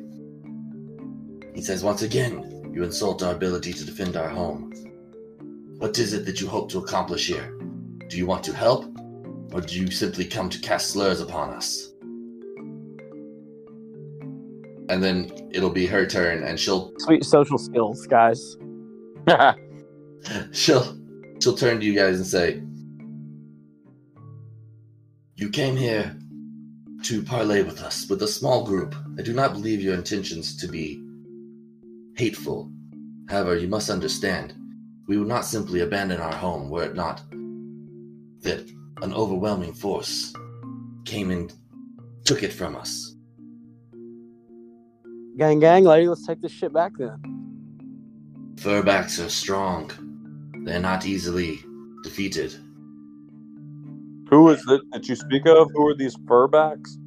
he 1.54 1.62
says, 1.62 1.84
once 1.84 2.02
again, 2.02 2.72
you 2.74 2.84
insult 2.84 3.24
our 3.24 3.34
ability 3.34 3.74
to 3.74 3.86
defend 3.86 4.16
our 4.16 4.30
home. 4.30 4.72
What 5.80 5.98
is 6.00 6.14
it 6.14 6.26
that 6.26 6.40
you 6.40 6.48
hope 6.48 6.70
to 6.72 6.80
accomplish 6.80 7.28
here? 7.28 7.58
Do 8.08 8.18
you 8.18 8.26
want 8.26 8.44
to 8.46 8.56
help, 8.56 8.86
or 9.54 9.62
do 9.62 9.80
you 9.80 9.92
simply 9.92 10.26
come 10.26 10.50
to 10.50 10.60
cast 10.60 10.92
slurs 10.92 11.22
upon 11.22 11.50
us? 11.52 11.94
And 14.90 15.04
then 15.04 15.50
it'll 15.52 15.70
be 15.70 15.86
her 15.86 16.06
turn, 16.06 16.44
and 16.44 16.60
she'll 16.60 16.94
Sweet 17.00 17.24
social 17.24 17.58
skills, 17.58 18.08
guys. 18.08 18.58
she'll 20.52 20.98
she'll 21.42 21.56
turn 21.56 21.80
to 21.80 21.86
you 21.86 21.94
guys 21.94 22.18
and 22.18 22.26
say, 22.26 22.62
"You 25.40 25.50
came 25.50 25.78
here 25.78 26.18
to 27.04 27.24
parley 27.24 27.64
with 27.64 27.82
us 27.82 28.10
with 28.10 28.22
a 28.24 28.28
small 28.28 28.66
group. 28.66 28.94
I 29.18 29.22
do 29.22 29.32
not 29.32 29.54
believe 29.54 29.82
your 29.82 29.94
intentions 29.94 30.58
to 30.58 30.68
be 30.68 31.02
hateful. 32.18 32.70
However, 33.30 33.56
you 33.56 33.70
must 33.70 33.90
understand, 33.90 34.54
we 35.08 35.18
would 35.18 35.30
not 35.30 35.46
simply 35.46 35.80
abandon 35.80 36.20
our 36.20 36.36
home 36.36 36.70
were 36.70 36.84
it 36.84 36.94
not 36.94 37.22
that 38.42 38.70
an 39.02 39.14
overwhelming 39.14 39.74
force 39.74 40.34
came 41.06 41.32
and 41.32 41.54
took 42.26 42.44
it 42.44 42.52
from 42.52 42.76
us. 42.76 43.16
Gang, 45.38 45.62
gang, 45.62 45.86
lady, 45.86 46.10
let's 46.10 46.28
take 46.28 46.42
this 46.42 46.52
shit 46.52 46.74
back 46.74 46.92
then. 46.98 47.18
Furbacks 48.56 49.26
are 49.26 49.30
strong. 49.30 49.90
They're 50.66 50.82
not 50.82 51.06
easily 51.06 51.64
defeated. 52.04 52.58
Who 54.30 54.50
is 54.50 54.64
it 54.68 54.82
that 54.92 55.08
you 55.08 55.16
speak 55.16 55.46
of? 55.48 55.70
Who 55.74 55.88
are 55.88 55.96
these 55.96 56.16
furbacks? 56.18 56.98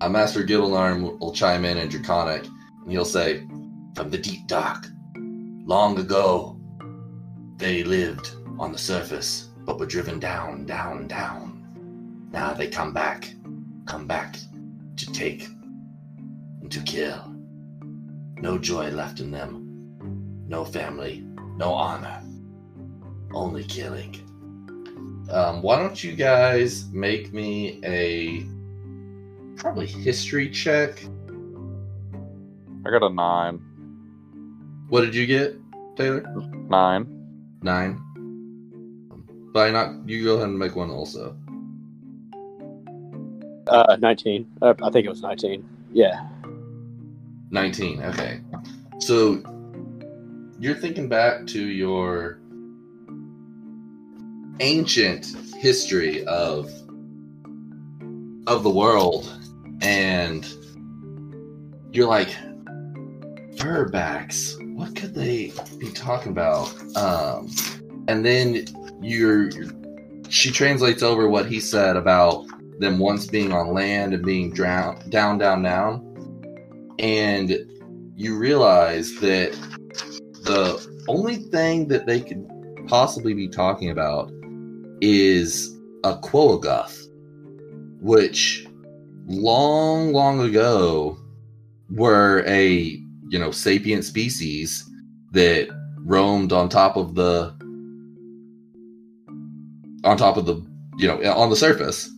uh, 0.00 0.08
Master 0.08 0.42
Gildenarm 0.42 1.02
will, 1.02 1.16
will 1.18 1.32
chime 1.32 1.64
in 1.64 1.76
in 1.76 1.88
Draconic, 1.88 2.46
and 2.46 2.90
he'll 2.90 3.04
say, 3.04 3.46
"From 3.94 4.10
the 4.10 4.18
deep 4.18 4.46
dark, 4.46 4.86
long 5.64 5.98
ago, 5.98 6.58
they 7.58 7.84
lived 7.84 8.30
on 8.58 8.72
the 8.72 8.78
surface, 8.78 9.50
but 9.64 9.78
were 9.78 9.86
driven 9.86 10.18
down, 10.18 10.64
down, 10.64 11.06
down. 11.06 12.28
Now 12.32 12.54
they 12.54 12.68
come 12.68 12.92
back, 12.92 13.32
come 13.86 14.06
back 14.06 14.38
to 14.96 15.12
take 15.12 15.48
and 16.62 16.70
to 16.72 16.80
kill. 16.80 17.34
No 18.40 18.58
joy 18.58 18.90
left 18.90 19.20
in 19.20 19.30
them, 19.30 20.46
no 20.48 20.64
family, 20.64 21.26
no 21.56 21.72
honor, 21.72 22.22
only 23.32 23.64
killing." 23.64 24.29
Um, 25.30 25.62
why 25.62 25.78
don't 25.78 26.02
you 26.02 26.12
guys 26.12 26.86
make 26.92 27.32
me 27.32 27.80
a 27.84 28.44
probably 29.60 29.86
history 29.86 30.50
check? 30.50 31.02
I 32.84 32.90
got 32.90 33.02
a 33.02 33.10
nine. 33.10 33.60
What 34.88 35.02
did 35.02 35.14
you 35.14 35.26
get, 35.26 35.56
Taylor? 35.96 36.22
Nine. 36.68 37.06
Nine. 37.62 38.02
By 39.54 39.70
not, 39.70 40.08
you 40.08 40.24
go 40.24 40.34
ahead 40.36 40.48
and 40.48 40.58
make 40.58 40.74
one 40.74 40.90
also. 40.90 41.36
Uh, 43.68 43.96
19. 44.00 44.50
Uh, 44.60 44.74
I 44.82 44.90
think 44.90 45.06
it 45.06 45.10
was 45.10 45.22
19. 45.22 45.64
Yeah. 45.92 46.26
19. 47.50 48.02
Okay. 48.02 48.40
So 48.98 49.42
you're 50.58 50.74
thinking 50.74 51.08
back 51.08 51.46
to 51.48 51.64
your 51.64 52.39
ancient 54.60 55.26
history 55.56 56.24
of 56.24 56.70
of 58.46 58.62
the 58.62 58.70
world. 58.70 59.36
And 59.82 60.46
you're 61.92 62.08
like 62.08 62.28
furbacks 63.56 64.56
what 64.76 64.96
could 64.96 65.14
they 65.14 65.52
be 65.78 65.90
talking 65.90 66.32
about? 66.32 66.72
Um 66.96 67.50
and 68.08 68.24
then 68.24 68.64
you're, 69.00 69.50
she 70.28 70.50
translates 70.50 71.02
over 71.02 71.28
what 71.28 71.46
he 71.46 71.60
said 71.60 71.96
about 71.96 72.44
them 72.78 72.98
once 72.98 73.26
being 73.26 73.52
on 73.52 73.72
land 73.72 74.14
and 74.14 74.24
being 74.24 74.52
drowned 74.52 75.10
down 75.10 75.38
down 75.38 75.62
down. 75.62 76.96
And 76.98 77.56
you 78.16 78.36
realize 78.36 79.14
that 79.20 79.52
the 80.42 81.04
only 81.08 81.36
thing 81.36 81.88
that 81.88 82.06
they 82.06 82.20
could 82.20 82.48
possibly 82.88 83.34
be 83.34 83.48
talking 83.48 83.90
about 83.90 84.32
is 85.00 85.76
a 86.04 86.16
Quaggoth, 86.16 87.06
which 88.00 88.66
long, 89.26 90.12
long 90.12 90.40
ago 90.40 91.18
were 91.90 92.44
a 92.46 93.00
you 93.28 93.38
know 93.38 93.50
sapient 93.50 94.04
species 94.04 94.88
that 95.32 95.68
roamed 95.98 96.52
on 96.52 96.68
top 96.68 96.96
of 96.96 97.14
the 97.14 97.54
on 100.04 100.16
top 100.16 100.36
of 100.36 100.46
the 100.46 100.56
you 100.98 101.06
know 101.06 101.20
on 101.32 101.50
the 101.50 101.56
surface. 101.56 102.10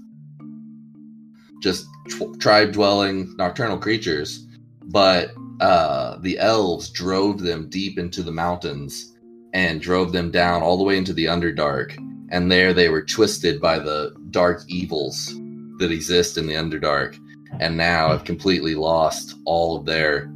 Just 1.60 1.86
tw- 2.08 2.38
tribe 2.40 2.72
dwelling 2.72 3.34
nocturnal 3.36 3.78
creatures. 3.78 4.46
But 4.84 5.32
uh 5.60 6.18
the 6.18 6.38
elves 6.38 6.90
drove 6.90 7.40
them 7.40 7.68
deep 7.68 7.98
into 7.98 8.22
the 8.22 8.32
mountains 8.32 9.14
and 9.52 9.80
drove 9.80 10.12
them 10.12 10.30
down 10.30 10.62
all 10.62 10.78
the 10.78 10.84
way 10.84 10.96
into 10.96 11.12
the 11.12 11.26
underdark 11.26 11.96
and 12.32 12.50
there 12.50 12.72
they 12.72 12.88
were 12.88 13.02
twisted 13.02 13.60
by 13.60 13.78
the 13.78 14.12
dark 14.30 14.62
evils 14.66 15.38
that 15.78 15.92
exist 15.92 16.38
in 16.38 16.46
the 16.46 16.54
underdark 16.54 17.16
and 17.60 17.76
now 17.76 18.08
have 18.08 18.24
completely 18.24 18.74
lost 18.74 19.34
all 19.44 19.76
of 19.76 19.84
their 19.84 20.32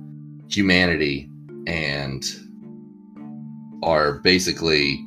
humanity 0.49 1.31
and 1.67 2.25
are 3.83 4.19
basically 4.19 5.03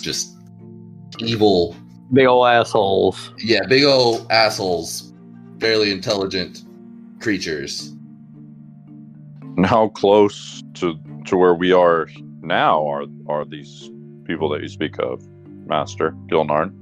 just 0.00 0.36
evil. 1.18 1.76
Big 2.12 2.26
old 2.26 2.46
assholes. 2.46 3.32
yeah 3.38 3.60
big 3.68 3.84
old 3.84 4.30
assholes. 4.30 5.12
Fairly 5.58 5.90
intelligent 5.90 6.64
creatures. 7.20 7.88
And 9.56 9.66
how 9.66 9.88
close 9.88 10.62
to 10.74 10.94
to 11.26 11.36
where 11.36 11.54
we 11.54 11.72
are 11.72 12.06
now 12.44 12.86
are 12.88 13.04
are 13.26 13.44
these 13.44 13.90
people 14.24 14.48
that 14.50 14.62
you 14.62 14.68
speak 14.68 14.98
of, 14.98 15.22
Master 15.66 16.12
Gilnarn? 16.28 16.72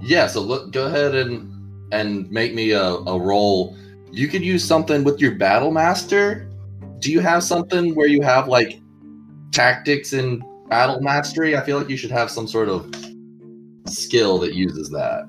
Yeah, 0.00 0.26
so 0.26 0.40
look, 0.40 0.72
go 0.72 0.86
ahead 0.86 1.14
and 1.14 1.54
and 1.92 2.30
make 2.30 2.54
me 2.54 2.72
a, 2.72 2.84
a 2.84 3.18
roll. 3.18 3.76
You 4.10 4.28
could 4.28 4.42
use 4.42 4.64
something 4.64 5.04
with 5.04 5.20
your 5.20 5.34
battle 5.34 5.70
master. 5.70 6.50
Do 6.98 7.12
you 7.12 7.20
have 7.20 7.42
something 7.42 7.94
where 7.94 8.06
you 8.06 8.22
have 8.22 8.48
like 8.48 8.80
tactics 9.52 10.12
and 10.12 10.42
battle 10.68 11.00
mastery? 11.00 11.56
I 11.56 11.60
feel 11.62 11.78
like 11.78 11.88
you 11.88 11.96
should 11.96 12.10
have 12.10 12.30
some 12.30 12.46
sort 12.46 12.68
of 12.68 12.94
skill 13.86 14.38
that 14.38 14.54
uses 14.54 14.90
that. 14.90 15.28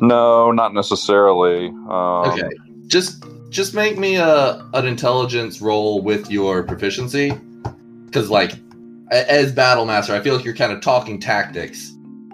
No, 0.00 0.52
not 0.52 0.74
necessarily. 0.74 1.66
Um, 1.66 2.30
Okay, 2.30 2.48
just 2.86 3.24
just 3.50 3.74
make 3.74 3.98
me 3.98 4.16
a 4.16 4.68
an 4.74 4.86
intelligence 4.86 5.60
roll 5.60 6.02
with 6.02 6.30
your 6.30 6.62
proficiency, 6.62 7.32
because 8.06 8.30
like 8.30 8.52
as 9.10 9.52
battle 9.52 9.86
master, 9.86 10.14
I 10.14 10.20
feel 10.20 10.36
like 10.36 10.44
you're 10.44 10.54
kind 10.54 10.72
of 10.72 10.80
talking 10.80 11.18
tactics, 11.18 11.90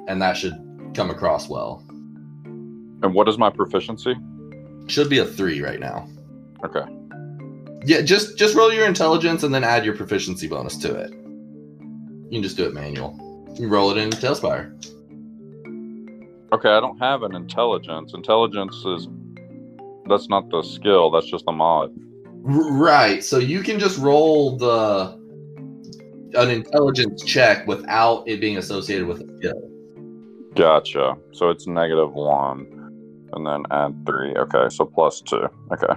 and 0.08 0.20
that 0.20 0.36
should 0.36 0.54
come 0.94 1.10
across 1.10 1.48
well. 1.48 1.82
And 3.02 3.14
what 3.14 3.28
is 3.28 3.38
my 3.38 3.50
proficiency? 3.50 4.14
Should 4.86 5.08
be 5.08 5.18
a 5.18 5.24
three 5.24 5.60
right 5.60 5.80
now. 5.80 6.08
Okay. 6.64 6.84
Yeah, 7.84 8.00
just 8.00 8.38
just 8.38 8.54
roll 8.54 8.72
your 8.72 8.86
intelligence 8.86 9.42
and 9.42 9.54
then 9.54 9.62
add 9.62 9.84
your 9.84 9.94
proficiency 9.96 10.48
bonus 10.48 10.76
to 10.78 10.94
it. 10.94 11.10
You 11.12 12.38
can 12.38 12.42
just 12.42 12.56
do 12.56 12.64
it 12.64 12.74
manual. 12.74 13.20
You 13.58 13.68
roll 13.68 13.90
it 13.90 13.98
in 13.98 14.10
TaleSpire. 14.10 14.72
Okay, 16.52 16.70
I 16.70 16.80
don't 16.80 16.98
have 16.98 17.22
an 17.22 17.34
intelligence. 17.34 18.14
Intelligence 18.14 18.74
is 18.84 19.08
that's 20.08 20.28
not 20.28 20.50
the 20.50 20.62
skill, 20.62 21.10
that's 21.10 21.26
just 21.26 21.44
a 21.48 21.52
mod. 21.52 21.92
Right. 22.46 23.24
So 23.24 23.38
you 23.38 23.62
can 23.62 23.78
just 23.78 23.98
roll 23.98 24.56
the 24.56 25.18
an 26.34 26.50
intelligence 26.50 27.22
check 27.24 27.66
without 27.66 28.26
it 28.28 28.40
being 28.40 28.58
associated 28.58 29.06
with 29.06 29.20
a 29.22 29.36
skill. 29.38 29.70
Gotcha. 30.54 31.16
So 31.32 31.50
it's 31.50 31.66
negative 31.66 32.12
one. 32.12 32.66
And 33.32 33.46
then 33.46 33.64
add 33.70 34.06
three. 34.06 34.34
Okay, 34.34 34.68
so 34.68 34.84
plus 34.84 35.20
two. 35.20 35.48
Okay. 35.72 35.94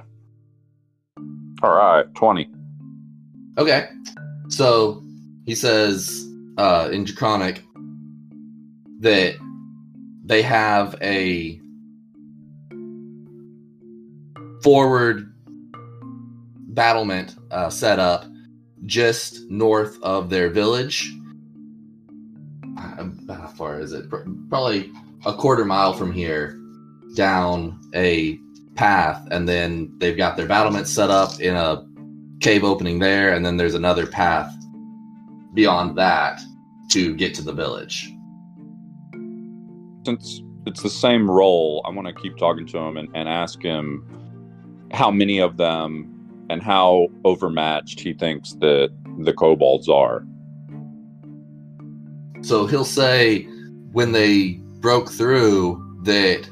Alright, 1.63 2.13
twenty. 2.15 2.49
Okay. 3.57 3.89
So 4.49 5.03
he 5.45 5.53
says 5.53 6.27
uh, 6.57 6.89
in 6.91 7.03
Draconic 7.03 7.63
that 8.99 9.35
they 10.23 10.41
have 10.41 10.95
a 11.01 11.59
forward 14.61 15.33
battlement 16.73 17.35
uh, 17.51 17.69
set 17.69 17.99
up 17.99 18.25
just 18.85 19.49
north 19.49 19.97
of 20.03 20.29
their 20.29 20.49
village. 20.49 21.11
Uh, 22.77 23.09
How 23.27 23.47
far 23.47 23.79
is 23.79 23.93
it? 23.93 24.09
Probably 24.49 24.91
a 25.25 25.33
quarter 25.33 25.65
mile 25.65 25.93
from 25.93 26.11
here 26.11 26.59
down 27.15 27.79
a 27.95 28.39
path, 28.75 29.27
and 29.31 29.49
then 29.49 29.91
they've 29.97 30.17
got 30.17 30.37
their 30.37 30.45
battlement 30.45 30.87
set 30.87 31.09
up 31.09 31.39
in 31.39 31.55
a 31.55 31.83
cave 32.39 32.63
opening 32.63 32.99
there, 32.99 33.33
and 33.33 33.43
then 33.45 33.57
there's 33.57 33.73
another 33.73 34.05
path 34.05 34.53
beyond 35.55 35.97
that 35.97 36.39
to 36.91 37.15
get 37.15 37.33
to 37.33 37.41
the 37.41 37.51
village. 37.51 38.11
Since 40.05 40.43
it's 40.67 40.83
the 40.83 40.89
same 40.89 41.29
role, 41.29 41.81
I 41.85 41.89
want 41.89 42.07
to 42.07 42.13
keep 42.13 42.37
talking 42.37 42.67
to 42.67 42.77
him 42.77 42.97
and, 42.97 43.09
and 43.15 43.27
ask 43.27 43.61
him 43.61 44.07
how 44.91 45.11
many 45.11 45.39
of 45.39 45.57
them 45.57 46.13
and 46.49 46.61
how 46.61 47.07
overmatched 47.25 47.99
he 47.99 48.13
thinks 48.13 48.53
that 48.53 48.89
the 49.19 49.33
kobolds 49.33 49.89
are. 49.89 50.25
So 52.41 52.65
he'll 52.67 52.85
say 52.85 53.43
when 53.91 54.11
they 54.11 54.61
broke 54.79 55.11
through 55.11 55.83
that 56.03 56.47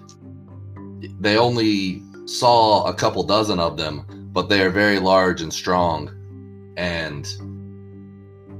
they 1.19 1.37
only 1.37 2.01
saw 2.25 2.85
a 2.85 2.93
couple 2.93 3.23
dozen 3.23 3.59
of 3.59 3.77
them, 3.77 4.05
but 4.33 4.49
they 4.49 4.61
are 4.61 4.69
very 4.69 4.99
large 4.99 5.41
and 5.41 5.53
strong. 5.53 6.11
And 6.77 7.25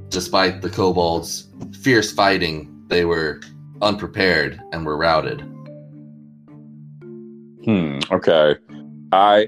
despite 0.09 0.61
the 0.61 0.69
kobolds' 0.69 1.47
fierce 1.81 2.11
fighting, 2.11 2.71
they 2.87 3.05
were 3.05 3.41
unprepared 3.81 4.61
and 4.71 4.85
were 4.85 4.97
routed. 4.97 5.41
Hmm. 7.65 7.99
Okay. 8.11 8.55
I. 9.11 9.47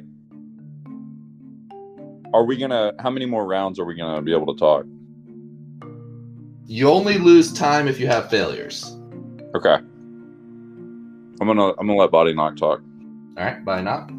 Are 2.34 2.44
we 2.44 2.58
gonna? 2.58 2.94
How 3.00 3.10
many 3.10 3.26
more 3.26 3.46
rounds 3.46 3.80
are 3.80 3.86
we 3.86 3.96
gonna 3.96 4.22
be 4.22 4.34
able 4.34 4.54
to 4.54 4.60
talk? 4.60 4.86
You 6.66 6.90
only 6.90 7.18
lose 7.18 7.54
time 7.54 7.88
if 7.88 8.00
you 8.00 8.08
have 8.08 8.30
failures. 8.30 8.98
Okay. 9.56 9.76
I'm 11.40 11.48
gonna 11.48 11.70
I'm 11.70 11.88
gonna 11.88 11.96
let 11.96 12.12
Body 12.12 12.34
Knock 12.34 12.58
talk. 12.58 12.82
All 13.38 13.44
right, 13.44 13.64
Body 13.64 13.84
Knock. 13.84 14.12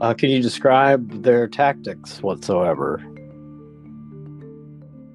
Uh, 0.00 0.14
can 0.14 0.30
you 0.30 0.40
describe 0.40 1.22
their 1.24 1.48
tactics 1.48 2.22
whatsoever? 2.22 3.02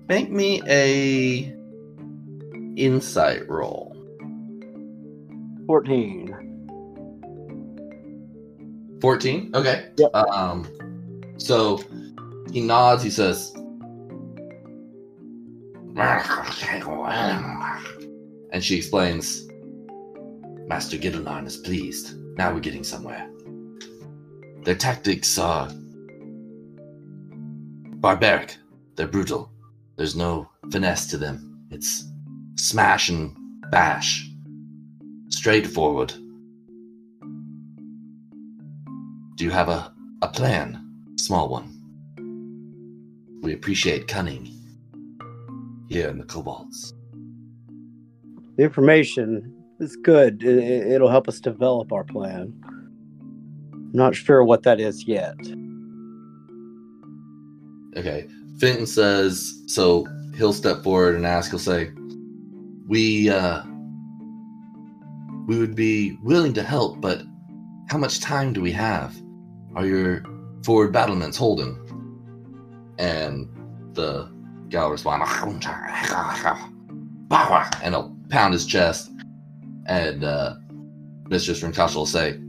Make 0.10 0.30
me 0.30 0.62
a 0.68 1.56
insight 2.76 3.48
roll. 3.48 3.96
14. 5.68 6.33
14? 9.04 9.52
Okay. 9.54 9.90
Yep. 9.98 10.16
Um 10.16 10.66
so 11.36 11.84
he 12.54 12.62
nods, 12.62 13.04
he 13.04 13.10
says 13.10 13.54
and 18.54 18.64
she 18.64 18.78
explains 18.78 19.46
Master 20.68 20.96
Gideon 20.96 21.46
is 21.46 21.58
pleased. 21.58 22.18
Now 22.38 22.54
we're 22.54 22.62
getting 22.62 22.86
somewhere. 22.86 23.30
Their 24.64 24.76
tactics 24.76 25.38
are 25.38 25.70
barbaric. 28.00 28.56
They're 28.96 29.10
brutal. 29.10 29.52
There's 29.98 30.16
no 30.16 30.50
finesse 30.72 31.08
to 31.08 31.18
them. 31.18 31.68
It's 31.72 32.06
smash 32.56 33.10
and 33.10 33.36
bash. 33.70 34.30
Straightforward. 35.28 36.14
Do 39.36 39.46
you 39.46 39.52
have 39.52 39.70
a, 39.70 39.92
a 40.22 40.28
plan? 40.28 40.80
Small 41.18 41.50
one. 41.50 41.70
We 43.42 43.54
appreciate 43.54 44.08
cunning 44.08 44.50
here 45.90 46.10
in 46.10 46.18
the 46.18 46.24
Kobolds. 46.24 46.94
The 48.58 48.64
information 48.64 49.54
is 49.80 49.96
good. 49.96 50.44
It, 50.44 50.88
it'll 50.92 51.10
help 51.10 51.28
us 51.28 51.40
develop 51.40 51.92
our 51.92 52.04
plan. 52.04 52.54
I'm 53.74 53.92
not 53.94 54.16
sure 54.16 54.44
what 54.44 54.64
that 54.64 54.80
is 54.80 55.08
yet. 55.08 55.36
Okay. 57.98 58.28
Finten 58.58 58.88
says, 58.88 59.64
so 59.68 60.06
he'll 60.38 60.54
step 60.54 60.84
forward 60.84 61.16
and 61.16 61.26
ask, 61.26 61.50
he'll 61.50 61.60
say, 61.60 61.92
We, 62.88 63.30
uh, 63.30 63.64
we 65.48 65.58
would 65.58 65.76
be 65.76 66.18
willing 66.22 66.54
to 66.54 66.64
help, 66.64 67.02
but 67.02 67.24
how 67.90 67.98
much 67.98 68.20
time 68.20 68.54
do 68.54 68.62
we 68.62 68.72
have? 68.72 69.16
Are 69.76 69.86
your 69.86 70.24
forward 70.64 70.92
battlements 70.92 71.38
holding? 71.38 71.78
And 73.00 73.50
the 73.94 74.32
gal 74.70 74.90
responds, 74.92 75.30
and 77.82 77.96
he'll 77.96 78.16
pound 78.30 78.54
his 78.54 78.66
chest. 78.66 79.12
And 79.86 80.24
uh, 80.24 80.56
Mistress 81.28 81.62
Rinkasha 81.62 81.96
will 81.96 82.06
say, 82.06 82.40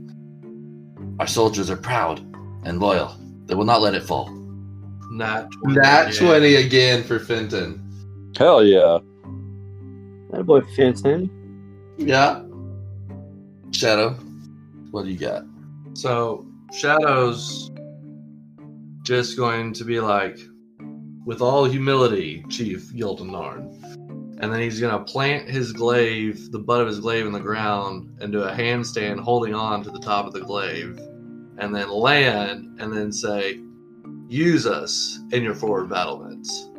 Our 1.19 1.27
soldiers 1.27 1.69
are 1.69 1.77
proud 1.77 2.19
and 2.63 2.79
loyal. 2.79 3.15
They 3.45 3.55
will 3.55 3.65
not 3.65 3.81
let 3.81 3.93
it 3.95 4.03
fall. 4.03 4.29
Nat 5.11 5.47
20. 5.63 5.79
Nat 5.79 6.07
again. 6.09 6.27
20 6.27 6.55
again 6.55 7.03
for 7.03 7.19
Finten. 7.19 7.81
Hell 8.37 8.63
yeah. 8.63 8.99
That 10.31 10.43
boy 10.45 10.61
Finten. 10.61 11.29
Yeah. 11.97 12.43
Shadow, 13.71 14.11
what 14.91 15.05
do 15.05 15.11
you 15.11 15.17
got? 15.17 15.43
So 15.93 16.45
Shadow's 16.75 17.71
just 19.03 19.37
going 19.37 19.71
to 19.73 19.85
be 19.85 19.99
like, 20.01 20.37
with 21.25 21.41
all 21.41 21.63
humility, 21.65 22.43
Chief 22.49 22.91
Yildenarn. 22.91 23.71
And 24.41 24.51
then 24.51 24.59
he's 24.59 24.81
gonna 24.81 25.03
plant 25.03 25.49
his 25.49 25.71
glaive, 25.71 26.51
the 26.51 26.59
butt 26.59 26.81
of 26.81 26.87
his 26.87 26.99
glaive 26.99 27.25
in 27.25 27.31
the 27.31 27.39
ground, 27.39 28.17
and 28.19 28.31
do 28.31 28.41
a 28.43 28.51
handstand 28.51 29.21
holding 29.21 29.55
on 29.55 29.83
to 29.83 29.89
the 29.89 29.99
top 29.99 30.25
of 30.25 30.33
the 30.33 30.41
glaive, 30.41 30.99
and 31.57 31.73
then 31.73 31.89
land, 31.89 32.79
and 32.81 32.95
then 32.95 33.11
say, 33.13 33.61
"Use 34.27 34.67
us 34.67 35.19
in 35.31 35.41
your 35.41 35.55
forward 35.55 35.89
battlements." 35.89 36.69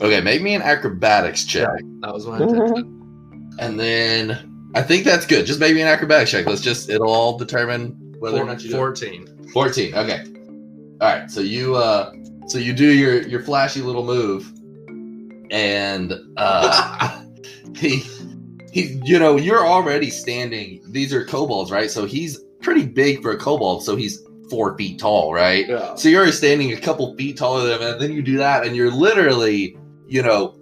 Okay, 0.00 0.20
make 0.20 0.42
me 0.42 0.56
an 0.56 0.62
acrobatics 0.62 1.44
check. 1.44 1.68
That 2.00 2.12
was 2.12 2.26
my 2.26 2.40
intention. 2.42 3.54
And 3.60 3.78
then 3.78 4.70
I 4.74 4.82
think 4.82 5.04
that's 5.04 5.24
good. 5.24 5.46
Just 5.46 5.60
make 5.60 5.74
me 5.74 5.82
an 5.82 5.88
acrobatics 5.88 6.32
check. 6.32 6.46
Let's 6.46 6.60
just, 6.60 6.90
it'll 6.90 7.12
all 7.12 7.38
determine 7.38 7.96
whether 8.32 8.42
or 8.42 8.46
not 8.46 8.62
you 8.62 8.70
do. 8.70 8.76
Fourteen. 8.76 9.48
14. 9.52 9.94
Okay. 9.94 10.24
All 11.00 11.08
right. 11.08 11.30
So 11.30 11.40
you 11.40 11.76
uh 11.76 12.12
so 12.48 12.58
you 12.58 12.72
do 12.72 12.92
your 12.92 13.22
your 13.22 13.40
flashy 13.40 13.80
little 13.80 14.04
move 14.04 14.52
and 15.50 16.14
uh 16.36 17.22
he 17.76 18.02
he 18.72 19.00
you 19.04 19.18
know, 19.18 19.36
you're 19.36 19.66
already 19.66 20.10
standing. 20.10 20.82
These 20.88 21.12
are 21.12 21.24
kobolds, 21.24 21.70
right? 21.70 21.90
So 21.90 22.04
he's 22.04 22.38
pretty 22.60 22.86
big 22.86 23.22
for 23.22 23.32
a 23.32 23.38
kobold, 23.38 23.84
so 23.84 23.96
he's 23.96 24.22
4 24.50 24.76
feet 24.76 24.98
tall, 24.98 25.32
right? 25.32 25.68
Yeah. 25.68 25.94
So 25.94 26.08
you're 26.08 26.20
already 26.20 26.32
standing 26.32 26.72
a 26.72 26.80
couple 26.80 27.14
feet 27.16 27.36
taller 27.36 27.64
than 27.64 27.80
him, 27.80 27.92
and 27.92 28.00
then 28.00 28.12
you 28.12 28.22
do 28.22 28.36
that, 28.38 28.66
and 28.66 28.76
you're 28.76 28.90
literally, 28.90 29.76
you 30.06 30.22
know, 30.22 30.54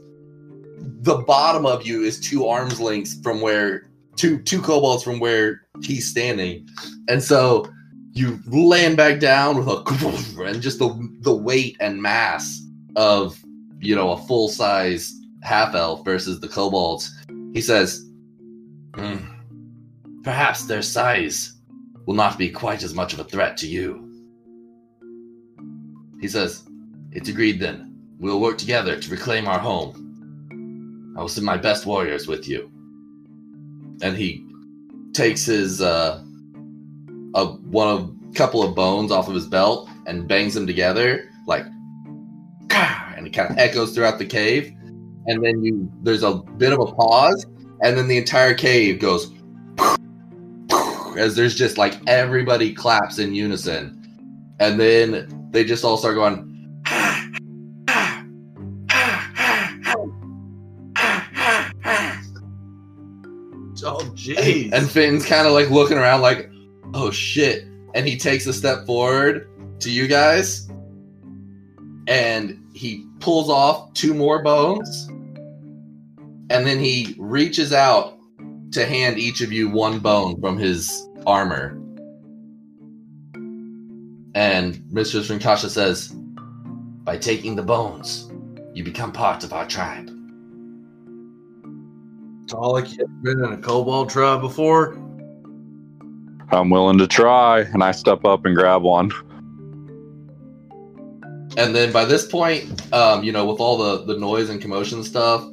the 0.79 1.17
bottom 1.17 1.67
of 1.67 1.87
you 1.87 2.03
is 2.03 2.21
two 2.21 2.47
arms 2.47 2.81
lengths 2.81 3.21
from 3.23 3.41
where 3.41 3.89
two 4.17 4.43
two 4.43 4.61
kobolds 4.61 5.03
from 5.03 5.21
where 5.21 5.63
he's 5.83 6.09
standing, 6.09 6.67
and 7.09 7.23
so 7.23 7.67
you 8.13 8.41
land 8.47 8.97
back 8.97 9.21
down 9.21 9.59
with 9.59 9.69
a 9.69 10.43
and 10.45 10.63
just 10.63 10.79
the 10.79 11.09
the 11.21 11.35
weight 11.35 11.77
and 11.81 12.01
mass 12.01 12.61
of 12.97 13.39
you 13.81 13.95
know 13.95 14.13
a 14.13 14.19
full 14.27 14.49
size 14.49 15.13
half 15.43 15.75
elf 15.75 16.05
versus 16.05 16.41
the 16.41 16.49
kobolds. 16.49 17.11
He 17.53 17.61
says, 17.61 18.05
"Hmm, 18.95 19.17
perhaps 20.23 20.65
their 20.65 20.83
size 20.83 21.55
will 22.07 22.15
not 22.15 22.39
be 22.39 22.51
quite 22.51 22.83
as 22.83 22.95
much 22.95 23.13
of 23.13 23.21
a 23.21 23.25
threat 23.25 23.57
to 23.59 23.67
you. 23.67 24.01
He 26.21 26.29
says, 26.29 26.65
It's 27.13 27.29
agreed 27.29 27.61
then. 27.61 27.91
We'll 28.19 28.41
work 28.41 28.59
together 28.59 28.99
to 28.99 29.11
reclaim 29.11 29.47
our 29.47 29.59
home. 29.59 31.15
I 31.17 31.21
will 31.21 31.29
send 31.29 31.47
my 31.47 31.57
best 31.57 31.87
warriors 31.87 32.27
with 32.27 32.49
you. 32.49 32.71
And 34.03 34.17
he 34.17 34.45
takes 35.13 35.45
his 35.45 35.81
uh 35.81 36.23
a 37.35 37.47
one 37.47 37.89
of 37.89 38.15
couple 38.35 38.63
of 38.63 38.75
bones 38.75 39.13
off 39.13 39.29
of 39.29 39.35
his 39.35 39.47
belt 39.47 39.89
and 40.07 40.27
bangs 40.27 40.55
them 40.55 40.67
together 40.67 41.31
like 41.47 41.65
and 42.71 43.27
it 43.27 43.33
kind 43.33 43.51
of 43.51 43.59
echoes 43.59 43.95
throughout 43.95 44.19
the 44.19 44.27
cave. 44.27 44.75
And 45.27 45.43
then 45.45 45.65
you 45.65 45.91
there's 46.03 46.23
a 46.23 46.35
bit 46.35 46.73
of 46.73 46.81
a 46.81 46.87
pause, 46.93 47.47
and 47.81 47.97
then 47.97 48.09
the 48.09 48.19
entire 48.19 48.55
cave 48.55 49.01
goes 49.01 49.33
as 51.17 51.37
there's 51.37 51.55
just 51.55 51.79
like 51.79 51.95
everybody 52.07 52.75
claps 52.75 53.19
in 53.19 53.35
unison, 53.35 54.03
and 54.61 54.79
then 54.79 55.49
they 55.51 55.65
just 55.65 55.85
all 55.85 55.97
start 55.97 56.17
going. 56.17 56.51
Jeez. 64.25 64.73
And 64.73 64.91
Finn's 64.91 65.27
kind 65.27 65.47
of 65.47 65.53
like 65.53 65.71
looking 65.71 65.99
around, 65.99 66.23
like, 66.23 66.51
oh 66.95 67.11
shit. 67.11 67.67
And 67.95 68.07
he 68.07 68.17
takes 68.17 68.47
a 68.47 68.53
step 68.53 68.87
forward 68.87 69.49
to 69.81 69.91
you 69.91 70.09
guys, 70.09 70.69
and 72.07 72.61
he 72.75 73.07
pulls 73.21 73.49
off 73.49 73.93
two 73.95 74.15
more 74.15 74.43
bones, 74.43 75.09
and 76.51 76.67
then 76.67 76.79
he 76.79 77.15
reaches 77.19 77.73
out 77.73 78.19
to 78.73 78.85
hand 78.85 79.19
each 79.19 79.41
of 79.41 79.53
you 79.53 79.71
one 79.71 80.01
bone 80.01 80.41
from 80.41 80.59
his 80.59 81.09
armor. 81.27 81.81
And 84.35 84.83
Mistress 84.93 85.29
Rinkasha 85.29 85.69
says, 85.69 86.09
By 87.05 87.17
taking 87.17 87.55
the 87.55 87.63
bones, 87.63 88.31
you 88.73 88.83
become 88.83 89.13
part 89.13 89.45
of 89.45 89.53
our 89.53 89.67
tribe. 89.67 90.11
Talik, 92.47 92.97
you 92.97 93.05
ever 93.05 93.13
been 93.23 93.45
in 93.45 93.53
a 93.53 93.57
kobold 93.57 94.11
tribe 94.11 94.41
before? 94.41 94.95
I'm 96.51 96.71
willing 96.71 96.99
to 96.99 97.07
try, 97.07 97.61
and 97.61 97.83
I 97.83 97.93
step 97.93 98.25
up 98.25 98.45
and 98.45 98.55
grab 98.55 98.83
one. 98.83 99.11
And 101.57 101.75
then 101.75 101.93
by 101.93 102.05
this 102.05 102.27
point, 102.27 102.93
um, 102.93 103.25
you 103.25 103.33
know, 103.33 103.47
with 103.47 103.61
all 103.61 103.79
the 103.79 104.05
the 104.05 104.19
noise 104.19 104.51
and 104.51 104.61
commotion 104.61 104.99
and 104.99 105.07
stuff, 105.07 105.47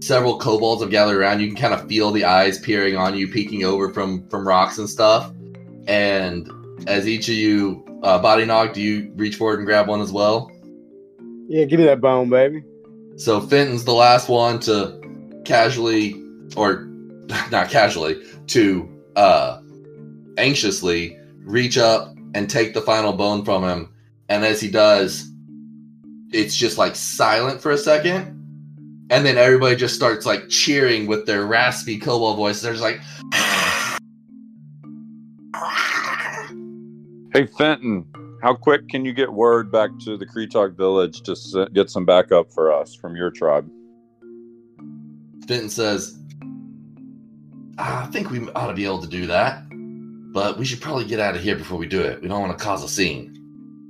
several 0.00 0.38
kobolds 0.38 0.82
have 0.82 0.90
gathered 0.90 1.16
around. 1.16 1.40
You 1.40 1.48
can 1.48 1.56
kind 1.56 1.74
of 1.74 1.88
feel 1.88 2.10
the 2.10 2.24
eyes 2.24 2.58
peering 2.58 2.96
on 2.96 3.16
you, 3.16 3.28
peeking 3.28 3.64
over 3.64 3.92
from 3.92 4.28
from 4.28 4.46
rocks 4.46 4.78
and 4.78 4.88
stuff. 4.88 5.32
And 5.86 6.48
as 6.86 7.08
each 7.08 7.28
of 7.28 7.34
you 7.34 7.84
uh, 8.02 8.18
body 8.20 8.44
knock, 8.44 8.74
do 8.74 8.82
you 8.82 9.10
reach 9.16 9.36
forward 9.36 9.58
and 9.58 9.66
grab 9.66 9.88
one 9.88 10.00
as 10.00 10.12
well? 10.12 10.50
Yeah, 11.48 11.64
give 11.64 11.80
me 11.80 11.86
that 11.86 12.00
bone, 12.00 12.30
baby. 12.30 12.62
So 13.16 13.40
Finten's 13.40 13.84
the 13.84 13.92
last 13.92 14.28
one 14.28 14.60
to 14.60 15.00
casually, 15.44 16.20
or 16.56 16.84
not 17.50 17.70
casually, 17.70 18.22
to 18.48 18.88
uh, 19.16 19.60
anxiously 20.38 21.18
reach 21.40 21.78
up 21.78 22.16
and 22.34 22.50
take 22.50 22.74
the 22.74 22.80
final 22.80 23.12
bone 23.12 23.44
from 23.44 23.62
him. 23.64 23.88
And 24.28 24.44
as 24.44 24.60
he 24.60 24.70
does, 24.70 25.30
it's 26.32 26.56
just 26.56 26.78
like 26.78 26.96
silent 26.96 27.60
for 27.60 27.70
a 27.70 27.78
second. 27.78 28.32
and 29.10 29.24
then 29.24 29.36
everybody 29.36 29.76
just 29.76 29.94
starts 29.94 30.24
like 30.26 30.48
cheering 30.48 31.06
with 31.06 31.26
their 31.26 31.44
raspy 31.46 31.98
kobold 31.98 32.36
voice. 32.36 32.62
They're 32.62 32.72
just 32.72 32.82
like, 32.82 33.00
Hey, 37.32 37.46
Finten, 37.46 38.04
how 38.42 38.54
quick 38.54 38.88
can 38.88 39.04
you 39.04 39.12
get 39.12 39.32
word 39.32 39.70
back 39.72 39.90
to 40.04 40.16
the 40.16 40.24
Kretok 40.24 40.76
village 40.76 41.20
to 41.22 41.68
get 41.74 41.90
some 41.90 42.04
backup 42.04 42.52
for 42.52 42.72
us 42.72 42.94
from 42.94 43.16
your 43.16 43.30
tribe? 43.30 43.68
Finten 45.46 45.70
says, 45.70 46.18
"Ah, 47.78 48.06
I 48.06 48.10
think 48.10 48.30
we 48.30 48.48
ought 48.50 48.68
to 48.68 48.74
be 48.74 48.84
able 48.84 49.00
to 49.00 49.08
do 49.08 49.26
that, 49.26 49.62
but 50.32 50.58
we 50.58 50.64
should 50.64 50.80
probably 50.80 51.04
get 51.04 51.20
out 51.20 51.36
of 51.36 51.42
here 51.42 51.56
before 51.56 51.78
we 51.78 51.86
do 51.86 52.00
it. 52.00 52.20
We 52.22 52.28
don't 52.28 52.40
want 52.40 52.56
to 52.56 52.64
cause 52.64 52.82
a 52.82 52.88
scene. 52.88 53.30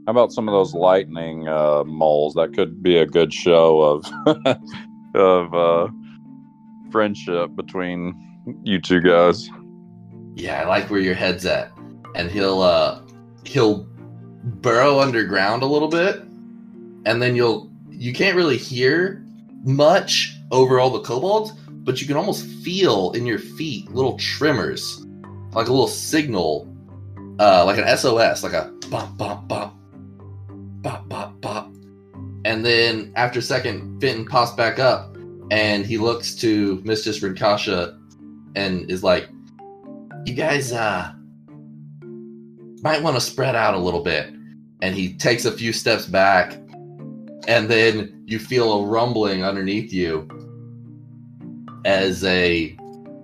How 0.07 0.11
about 0.11 0.33
some 0.33 0.49
of 0.49 0.53
those 0.53 0.75
lightning 0.75 1.49
uh, 1.49 1.85
moles? 1.85 2.35
That 2.35 2.53
could 2.55 2.83
be 2.83 2.99
a 2.99 3.07
good 3.07 3.33
show 3.33 3.81
of 3.81 4.07
of 5.15 5.55
uh, 5.55 5.89
friendship 6.91 7.55
between 7.57 8.15
you 8.63 8.81
two 8.81 9.01
guys. 9.01 9.49
Yeah, 10.35 10.63
I 10.63 10.67
like 10.67 10.91
where 10.91 11.01
your 11.01 11.15
head's 11.15 11.47
at. 11.47 11.73
And 12.15 12.31
he'll 12.31 12.61
uh 12.61 13.01
he'll 13.45 13.89
burrow 14.45 15.01
underground 15.01 15.63
a 15.63 15.67
little 15.67 15.89
bit, 15.89 16.23
and 17.07 17.23
then 17.23 17.35
you'll 17.35 17.71
you 17.91 18.13
can't 18.13 18.37
really 18.37 18.57
hear 18.57 19.25
much 19.65 20.37
over 20.55 20.79
all 20.79 20.89
the 20.89 21.01
kobolds, 21.01 21.53
but 21.69 22.01
you 22.01 22.07
can 22.07 22.17
almost 22.17 22.47
feel 22.47 23.11
in 23.13 23.27
your 23.27 23.41
feet 23.41 23.91
little 23.91 24.17
tremors, 24.17 25.05
like 25.53 25.67
a 25.67 25.71
little 25.71 25.89
signal, 25.89 26.73
uh, 27.41 27.65
like 27.65 27.77
an 27.77 27.97
SOS, 27.99 28.45
like 28.45 28.53
a 28.53 28.73
bop 28.89 29.17
bop 29.19 29.49
bop, 29.49 29.75
bop 30.81 31.09
bop 31.09 31.41
bop. 31.41 31.75
And 32.45 32.65
then 32.65 33.13
after 33.17 33.41
a 33.41 33.43
second, 33.43 34.01
Finten 34.01 34.29
pops 34.29 34.53
back 34.53 34.79
up, 34.79 35.17
and 35.51 35.85
he 35.85 35.99
looks 35.99 36.37
to 36.37 36.81
Mistress 36.85 37.19
Rinkasha, 37.19 37.99
and 38.55 38.89
is 38.89 39.03
like, 39.03 39.29
"You 40.25 40.35
guys, 40.35 40.73
uh, 40.73 41.13
might 42.83 43.03
want 43.03 43.17
to 43.17 43.21
spread 43.21 43.57
out 43.57 43.75
a 43.75 43.79
little 43.79 44.03
bit." 44.03 44.33
And 44.83 44.95
he 44.95 45.15
takes 45.15 45.47
a 45.47 45.53
few 45.53 45.73
steps 45.73 46.07
back, 46.07 46.57
and 47.49 47.69
then 47.69 48.23
you 48.27 48.39
feel 48.39 48.73
a 48.73 48.87
rumbling 48.87 49.43
underneath 49.43 49.93
you 49.93 50.29
as 51.85 52.25
a 52.25 52.77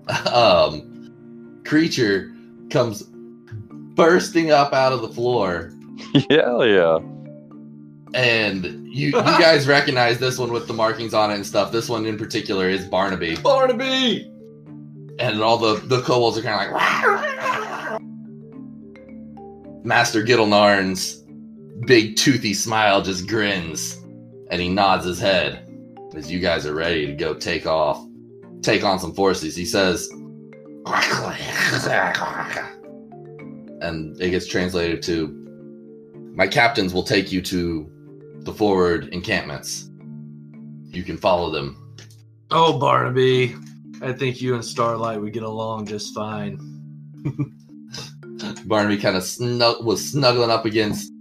um, 0.32 1.62
creature 1.64 2.32
comes 2.70 3.02
bursting 3.94 4.50
up 4.50 4.72
out 4.72 4.92
of 4.92 5.02
the 5.02 5.08
floor. 5.08 5.72
Yeah, 6.30 6.62
yeah. 6.62 6.98
and 8.14 8.64
you 8.90 9.06
you 9.08 9.12
guys 9.12 9.68
recognize 9.68 10.18
this 10.18 10.38
one 10.38 10.50
with 10.50 10.66
the 10.66 10.72
markings 10.72 11.12
on 11.12 11.30
it 11.30 11.34
and 11.34 11.46
stuff. 11.46 11.72
This 11.72 11.90
one 11.90 12.06
in 12.06 12.16
particular 12.16 12.70
is 12.70 12.86
barnaby. 12.86 13.36
Barnaby! 13.36 14.32
And 15.18 15.42
all 15.42 15.58
the 15.58 15.74
the 15.86 16.00
kobolds 16.00 16.38
are 16.38 16.42
kind 16.42 16.70
of 16.70 18.00
like 18.00 18.00
master 19.84 20.22
Gilnarn's 20.22 21.22
big 21.86 22.16
toothy 22.16 22.54
smile 22.54 23.02
just 23.02 23.28
grins 23.28 23.98
and 24.50 24.60
he 24.60 24.70
nods 24.70 25.04
his 25.04 25.18
head 25.18 25.66
as 26.14 26.30
you 26.30 26.38
guys 26.40 26.64
are 26.66 26.74
ready 26.74 27.06
to 27.06 27.12
go 27.12 27.34
take 27.34 27.66
off 27.66 28.06
take 28.62 28.84
on 28.84 28.98
some 28.98 29.14
forces. 29.14 29.56
He 29.56 29.64
says 29.64 30.08
and 33.80 34.20
it 34.20 34.30
gets 34.30 34.46
translated 34.46 35.02
to 35.02 35.36
my 36.34 36.46
captains 36.46 36.94
will 36.94 37.02
take 37.02 37.32
you 37.32 37.42
to 37.42 37.90
the 38.40 38.52
forward 38.52 39.08
encampments. 39.08 39.90
You 40.84 41.02
can 41.02 41.16
follow 41.16 41.50
them. 41.50 41.76
Oh, 42.50 42.78
Barnaby, 42.78 43.56
I 44.02 44.12
think 44.12 44.40
you 44.40 44.54
and 44.54 44.64
Starlight 44.64 45.20
would 45.20 45.32
get 45.32 45.42
along 45.42 45.86
just 45.86 46.14
fine. 46.14 46.58
barnaby 48.66 48.96
kind 48.96 49.16
of 49.16 49.22
snug- 49.22 49.84
was 49.84 50.10
snuggling 50.10 50.50
up 50.50 50.64
against 50.64 51.12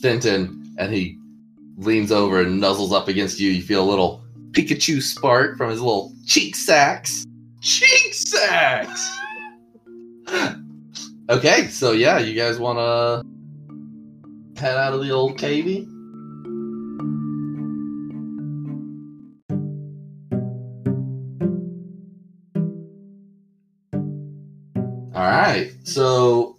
Finten, 0.00 0.74
and 0.78 0.92
he 0.92 1.18
leans 1.76 2.12
over 2.12 2.40
and 2.40 2.62
nuzzles 2.62 2.92
up 2.92 3.08
against 3.08 3.38
you. 3.40 3.50
You 3.50 3.62
feel 3.62 3.82
a 3.82 3.88
little 3.88 4.24
pikachu 4.52 5.00
spark 5.02 5.56
from 5.56 5.70
his 5.70 5.80
little 5.80 6.12
cheek 6.26 6.56
sacks 6.56 7.24
cheek 7.60 8.14
sacks 8.14 9.18
okay 11.30 11.66
so 11.68 11.92
yeah 11.92 12.18
you 12.18 12.34
guys 12.34 12.58
want 12.58 12.78
to 12.78 13.24
head 14.60 14.76
out 14.76 14.92
of 14.92 15.00
the 15.00 15.10
old 15.10 15.38
cavey 15.38 15.86
All 25.18 25.24
right. 25.24 25.72
So 25.82 26.58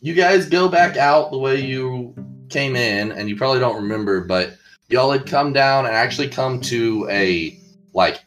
you 0.00 0.14
guys 0.14 0.48
go 0.48 0.66
back 0.66 0.96
out 0.96 1.30
the 1.30 1.36
way 1.36 1.60
you 1.60 2.14
came 2.48 2.74
in, 2.74 3.12
and 3.12 3.28
you 3.28 3.36
probably 3.36 3.60
don't 3.60 3.76
remember, 3.76 4.22
but 4.22 4.56
y'all 4.90 5.12
had 5.12 5.26
come 5.26 5.52
down 5.52 5.86
and 5.86 5.94
actually 5.94 6.28
come 6.28 6.60
to 6.60 7.06
a 7.10 7.56
like 7.94 8.20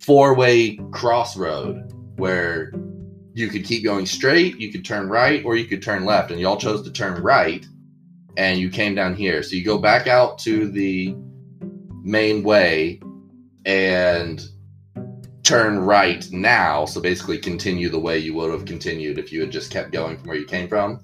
four 0.00 0.34
way 0.34 0.76
crossroad 0.90 1.92
where 2.16 2.72
you 3.34 3.48
could 3.48 3.64
keep 3.64 3.84
going 3.84 4.04
straight, 4.04 4.58
you 4.58 4.70
could 4.70 4.84
turn 4.84 5.08
right, 5.08 5.42
or 5.44 5.56
you 5.56 5.64
could 5.64 5.82
turn 5.82 6.04
left. 6.04 6.30
And 6.30 6.40
y'all 6.40 6.58
chose 6.58 6.82
to 6.82 6.92
turn 6.92 7.22
right, 7.22 7.64
and 8.36 8.58
you 8.58 8.68
came 8.68 8.94
down 8.94 9.14
here. 9.14 9.42
So 9.42 9.56
you 9.56 9.64
go 9.64 9.78
back 9.78 10.06
out 10.06 10.38
to 10.40 10.68
the 10.68 11.16
main 12.02 12.42
way 12.42 13.00
and 13.64 14.44
turn 15.44 15.78
right 15.78 16.28
now. 16.30 16.84
So 16.84 17.00
basically, 17.00 17.38
continue 17.38 17.88
the 17.88 17.98
way 17.98 18.18
you 18.18 18.34
would 18.34 18.50
have 18.50 18.64
continued 18.64 19.18
if 19.18 19.32
you 19.32 19.40
had 19.40 19.50
just 19.50 19.70
kept 19.70 19.92
going 19.92 20.18
from 20.18 20.28
where 20.28 20.36
you 20.36 20.46
came 20.46 20.68
from. 20.68 21.00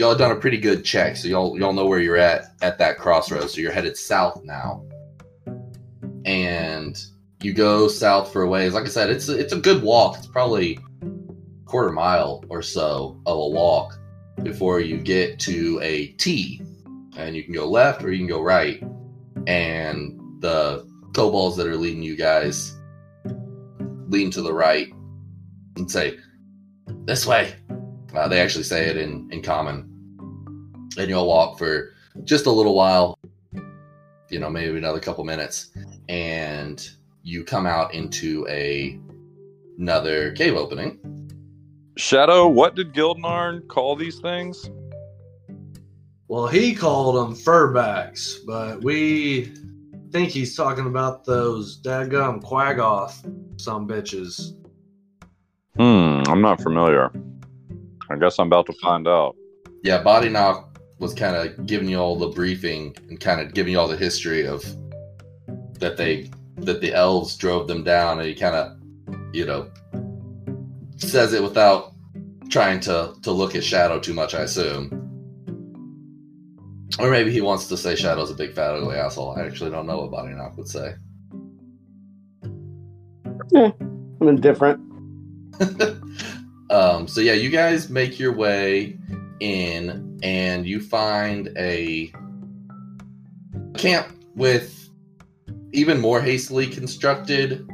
Y'all 0.00 0.14
done 0.14 0.30
a 0.30 0.36
pretty 0.36 0.56
good 0.56 0.82
check, 0.82 1.14
so 1.14 1.28
y'all 1.28 1.58
y'all 1.58 1.74
know 1.74 1.84
where 1.84 1.98
you're 1.98 2.16
at 2.16 2.54
at 2.62 2.78
that 2.78 2.96
crossroads. 2.96 3.52
So 3.52 3.60
you're 3.60 3.70
headed 3.70 3.98
south 3.98 4.42
now, 4.44 4.82
and 6.24 6.98
you 7.42 7.52
go 7.52 7.86
south 7.86 8.32
for 8.32 8.40
a 8.40 8.48
ways. 8.48 8.72
Like 8.72 8.86
I 8.86 8.88
said, 8.88 9.10
it's 9.10 9.28
a, 9.28 9.38
it's 9.38 9.52
a 9.52 9.60
good 9.60 9.82
walk. 9.82 10.16
It's 10.16 10.26
probably 10.26 10.78
a 11.02 11.66
quarter 11.66 11.92
mile 11.92 12.42
or 12.48 12.62
so 12.62 13.20
of 13.26 13.36
a 13.36 13.48
walk 13.48 14.00
before 14.42 14.80
you 14.80 14.96
get 14.96 15.38
to 15.40 15.78
a 15.82 16.06
T, 16.12 16.62
and 17.18 17.36
you 17.36 17.44
can 17.44 17.52
go 17.52 17.68
left 17.68 18.02
or 18.02 18.10
you 18.10 18.20
can 18.20 18.26
go 18.26 18.40
right, 18.40 18.82
and 19.46 20.18
the 20.40 20.88
kobolds 21.12 21.58
that 21.58 21.66
are 21.66 21.76
leading 21.76 22.02
you 22.02 22.16
guys 22.16 22.74
lean 24.08 24.30
to 24.30 24.40
the 24.40 24.54
right 24.54 24.94
and 25.76 25.90
say, 25.90 26.16
This 27.04 27.26
way. 27.26 27.54
Uh, 28.14 28.26
they 28.26 28.40
actually 28.40 28.64
say 28.64 28.86
it 28.86 28.96
in, 28.96 29.28
in 29.30 29.40
common. 29.40 29.89
And 30.98 31.08
you'll 31.08 31.26
walk 31.26 31.58
for 31.58 31.94
just 32.24 32.46
a 32.46 32.50
little 32.50 32.74
while, 32.74 33.18
you 34.28 34.38
know, 34.38 34.50
maybe 34.50 34.76
another 34.76 35.00
couple 35.00 35.24
minutes, 35.24 35.70
and 36.08 36.88
you 37.22 37.44
come 37.44 37.66
out 37.66 37.94
into 37.94 38.46
a 38.48 38.98
another 39.78 40.32
cave 40.32 40.54
opening. 40.54 40.98
Shadow, 41.96 42.48
what 42.48 42.74
did 42.74 42.92
Gilnarn 42.92 43.66
call 43.68 43.96
these 43.96 44.20
things? 44.20 44.70
Well, 46.28 46.46
he 46.46 46.74
called 46.74 47.16
them 47.16 47.34
furbacks, 47.34 48.36
but 48.46 48.82
we 48.82 49.52
think 50.12 50.30
he's 50.30 50.56
talking 50.56 50.86
about 50.86 51.24
those 51.24 51.80
dadgum 51.82 52.42
quaggoth 52.42 53.24
some 53.60 53.86
bitches. 53.86 54.54
Hmm, 55.76 56.22
I'm 56.28 56.40
not 56.40 56.60
familiar. 56.60 57.10
I 58.10 58.16
guess 58.16 58.38
I'm 58.38 58.46
about 58.46 58.66
to 58.66 58.72
find 58.80 59.06
out. 59.06 59.36
Yeah, 59.82 60.02
Body 60.02 60.28
Knock 60.28 60.69
was 61.00 61.14
kind 61.14 61.34
of 61.34 61.66
giving 61.66 61.88
you 61.88 61.98
all 61.98 62.16
the 62.16 62.28
briefing 62.28 62.94
and 63.08 63.18
kind 63.18 63.40
of 63.40 63.52
giving 63.54 63.72
you 63.72 63.80
all 63.80 63.88
the 63.88 63.96
history 63.96 64.46
of 64.46 64.64
that 65.80 65.96
they 65.96 66.30
that 66.56 66.80
the 66.80 66.92
elves 66.92 67.36
drove 67.36 67.66
them 67.66 67.82
down, 67.82 68.18
and 68.18 68.28
he 68.28 68.34
kind 68.34 68.54
of, 68.54 68.76
you 69.34 69.46
know, 69.46 69.70
says 70.98 71.32
it 71.32 71.42
without 71.42 71.94
trying 72.50 72.80
to 72.80 73.14
to 73.22 73.32
look 73.32 73.54
at 73.56 73.64
Shadow 73.64 73.98
too 73.98 74.14
much, 74.14 74.34
I 74.34 74.42
assume. 74.42 74.96
Or 76.98 77.10
maybe 77.10 77.32
he 77.32 77.40
wants 77.40 77.66
to 77.68 77.76
say 77.76 77.96
Shadow's 77.96 78.30
a 78.30 78.34
big 78.34 78.52
fat 78.52 78.74
ugly 78.74 78.96
asshole. 78.96 79.36
I 79.38 79.42
actually 79.46 79.70
don't 79.70 79.86
know 79.86 80.02
what 80.02 80.10
Body 80.10 80.34
Knock 80.34 80.56
would 80.58 80.68
say. 80.68 80.94
Yeah, 83.52 83.70
I'm 84.20 84.28
indifferent. 84.28 84.80
um, 86.70 87.08
so 87.08 87.20
yeah, 87.20 87.32
you 87.32 87.48
guys 87.48 87.88
make 87.88 88.18
your 88.18 88.32
way 88.34 88.98
in, 89.40 90.09
and 90.22 90.66
you 90.66 90.80
find 90.80 91.52
a 91.56 92.12
camp 93.76 94.08
with 94.34 94.88
even 95.72 96.00
more 96.00 96.20
hastily 96.20 96.66
constructed 96.66 97.68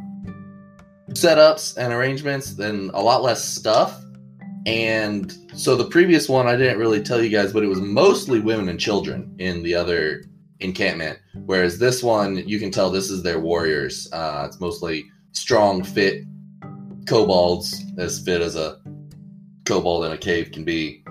setups 1.11 1.77
and 1.77 1.93
arrangements 1.93 2.55
than 2.55 2.91
a 2.91 3.01
lot 3.01 3.23
less 3.23 3.45
stuff. 3.45 4.03
And 4.67 5.33
so 5.55 5.77
the 5.77 5.87
previous 5.87 6.29
one 6.29 6.47
I 6.47 6.57
didn't 6.57 6.79
really 6.79 7.03
tell 7.03 7.23
you 7.23 7.31
guys, 7.31 7.53
but 7.53 7.63
it 7.63 7.69
was 7.69 7.81
mostly 7.81 8.41
women 8.41 8.69
and 8.69 8.81
children 8.81 9.35
in 9.39 9.63
the 9.63 9.75
other 9.75 10.25
encampment. 10.61 11.19
Whereas 11.45 11.79
this 11.79 12.03
one, 12.03 12.37
you 12.49 12.59
can 12.59 12.71
tell 12.71 12.91
this 12.91 13.11
is 13.11 13.23
their 13.23 13.39
warriors. 13.39 14.09
Uh, 14.13 14.45
it's 14.47 14.61
mostly 14.61 15.07
strong, 15.33 15.85
fit 15.85 16.25
kobolds, 17.07 17.85
as 17.99 18.21
fit 18.25 18.41
as 18.41 18.57
a 18.57 18.81
kobold 19.65 20.05
in 20.05 20.13
a 20.13 20.19
cave 20.19 20.51
can 20.53 20.65
be. 20.65 21.05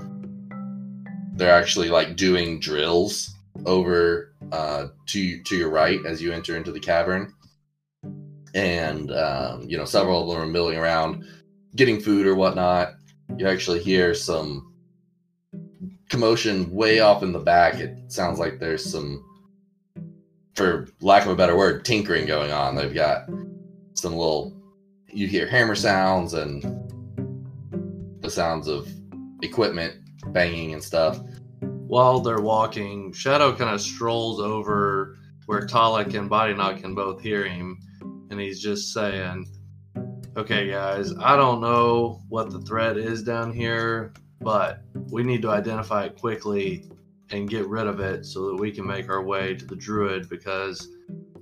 They're 1.35 1.53
actually 1.53 1.89
like 1.89 2.15
doing 2.15 2.59
drills 2.59 3.35
over 3.65 4.33
uh, 4.51 4.87
to 5.07 5.43
to 5.43 5.55
your 5.55 5.69
right 5.69 5.99
as 6.05 6.21
you 6.21 6.31
enter 6.31 6.55
into 6.55 6.71
the 6.71 6.79
cavern, 6.79 7.33
and 8.53 9.11
um, 9.11 9.63
you 9.67 9.77
know 9.77 9.85
several 9.85 10.21
of 10.21 10.29
them 10.29 10.47
are 10.47 10.51
milling 10.51 10.77
around, 10.77 11.25
getting 11.75 11.99
food 11.99 12.25
or 12.25 12.35
whatnot. 12.35 12.95
You 13.37 13.47
actually 13.47 13.79
hear 13.83 14.13
some 14.13 14.73
commotion 16.09 16.71
way 16.71 16.99
off 16.99 17.21
in 17.21 17.33
the 17.33 17.39
back. 17.39 17.75
It 17.75 17.97
sounds 18.07 18.39
like 18.39 18.59
there's 18.59 18.89
some, 18.89 19.25
for 20.53 20.87
lack 21.01 21.25
of 21.25 21.31
a 21.31 21.35
better 21.35 21.57
word, 21.57 21.83
tinkering 21.83 22.27
going 22.27 22.51
on. 22.51 22.75
They've 22.75 22.93
got 22.93 23.27
some 23.93 24.13
little. 24.13 24.53
You 25.07 25.27
hear 25.27 25.47
hammer 25.47 25.75
sounds 25.75 26.33
and 26.33 26.61
the 28.21 28.29
sounds 28.29 28.67
of 28.67 28.87
equipment 29.41 29.95
banging 30.27 30.73
and 30.73 30.83
stuff. 30.83 31.19
While 31.61 32.19
they're 32.19 32.41
walking, 32.41 33.13
Shadow 33.13 33.55
kind 33.55 33.73
of 33.73 33.81
strolls 33.81 34.39
over 34.39 35.17
where 35.45 35.67
Talik 35.67 36.13
and 36.15 36.29
Body 36.29 36.53
Bodyknock 36.53 36.81
can 36.81 36.95
both 36.95 37.21
hear 37.21 37.45
him, 37.45 37.79
and 38.29 38.39
he's 38.39 38.61
just 38.61 38.93
saying, 38.93 39.45
Okay, 40.37 40.69
guys, 40.69 41.13
I 41.17 41.37
don't 41.37 41.61
know 41.61 42.21
what 42.27 42.49
the 42.49 42.59
threat 42.59 42.97
is 42.97 43.23
down 43.23 43.53
here, 43.53 44.13
but 44.41 44.81
we 45.09 45.23
need 45.23 45.41
to 45.43 45.49
identify 45.49 46.05
it 46.05 46.19
quickly 46.19 46.89
and 47.31 47.49
get 47.49 47.67
rid 47.67 47.87
of 47.87 47.99
it 47.99 48.25
so 48.25 48.47
that 48.47 48.55
we 48.55 48.71
can 48.71 48.85
make 48.85 49.09
our 49.09 49.23
way 49.23 49.55
to 49.55 49.65
the 49.65 49.75
druid 49.75 50.27
because 50.29 50.89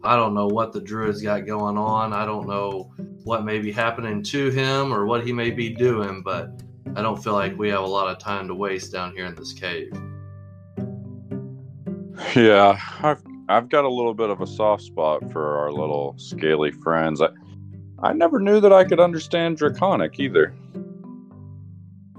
I 0.04 0.16
don't 0.16 0.34
know 0.34 0.48
what 0.48 0.74
the 0.74 0.82
druid's 0.82 1.22
got 1.22 1.46
going 1.46 1.78
on. 1.78 2.14
I 2.14 2.26
don't 2.26 2.48
know 2.48 2.94
what 3.24 3.46
may 3.46 3.60
be 3.60 3.72
happening 3.72 4.22
to 4.24 4.50
him 4.50 4.94
or 4.94 5.06
what 5.06 5.26
he 5.26 5.34
may 5.34 5.50
be 5.50 5.70
doing, 5.70 6.22
but 6.22 6.62
I 6.96 7.02
don't 7.02 7.22
feel 7.24 7.34
like 7.34 7.58
we 7.58 7.70
have 7.70 7.82
a 7.82 7.88
lot 7.88 8.08
of 8.08 8.20
time 8.20 8.48
to 8.48 8.56
waste 8.56 8.92
down 8.92 9.14
here 9.14 9.26
in 9.26 9.36
this 9.36 9.54
cave. 9.54 9.92
Yeah, 12.36 12.80
I've 13.02 13.22
I've 13.50 13.70
got 13.70 13.84
a 13.84 13.90
little 13.90 14.14
bit 14.14 14.30
of 14.30 14.42
a 14.42 14.48
soft 14.48 14.84
spot 14.84 15.32
for 15.32 15.58
our 15.58 15.72
little 15.72 16.16
scaly 16.18 16.72
friends. 16.72 17.22
I 17.22 17.30
I 18.04 18.14
never 18.14 18.40
knew 18.40 18.60
that 18.60 18.74
I 18.74 18.84
could 18.84 19.00
understand 19.00 19.58
Draconic 19.58 20.20
either. 20.20 20.54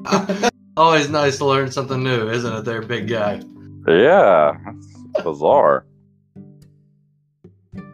Always 0.76 1.08
nice 1.08 1.38
to 1.38 1.44
learn 1.44 1.70
something 1.70 2.02
new, 2.02 2.28
isn't 2.28 2.52
it, 2.52 2.64
there, 2.64 2.82
big 2.82 3.06
guy? 3.06 3.40
Yeah, 3.86 4.56
that's 4.64 5.22
bizarre. 5.22 5.86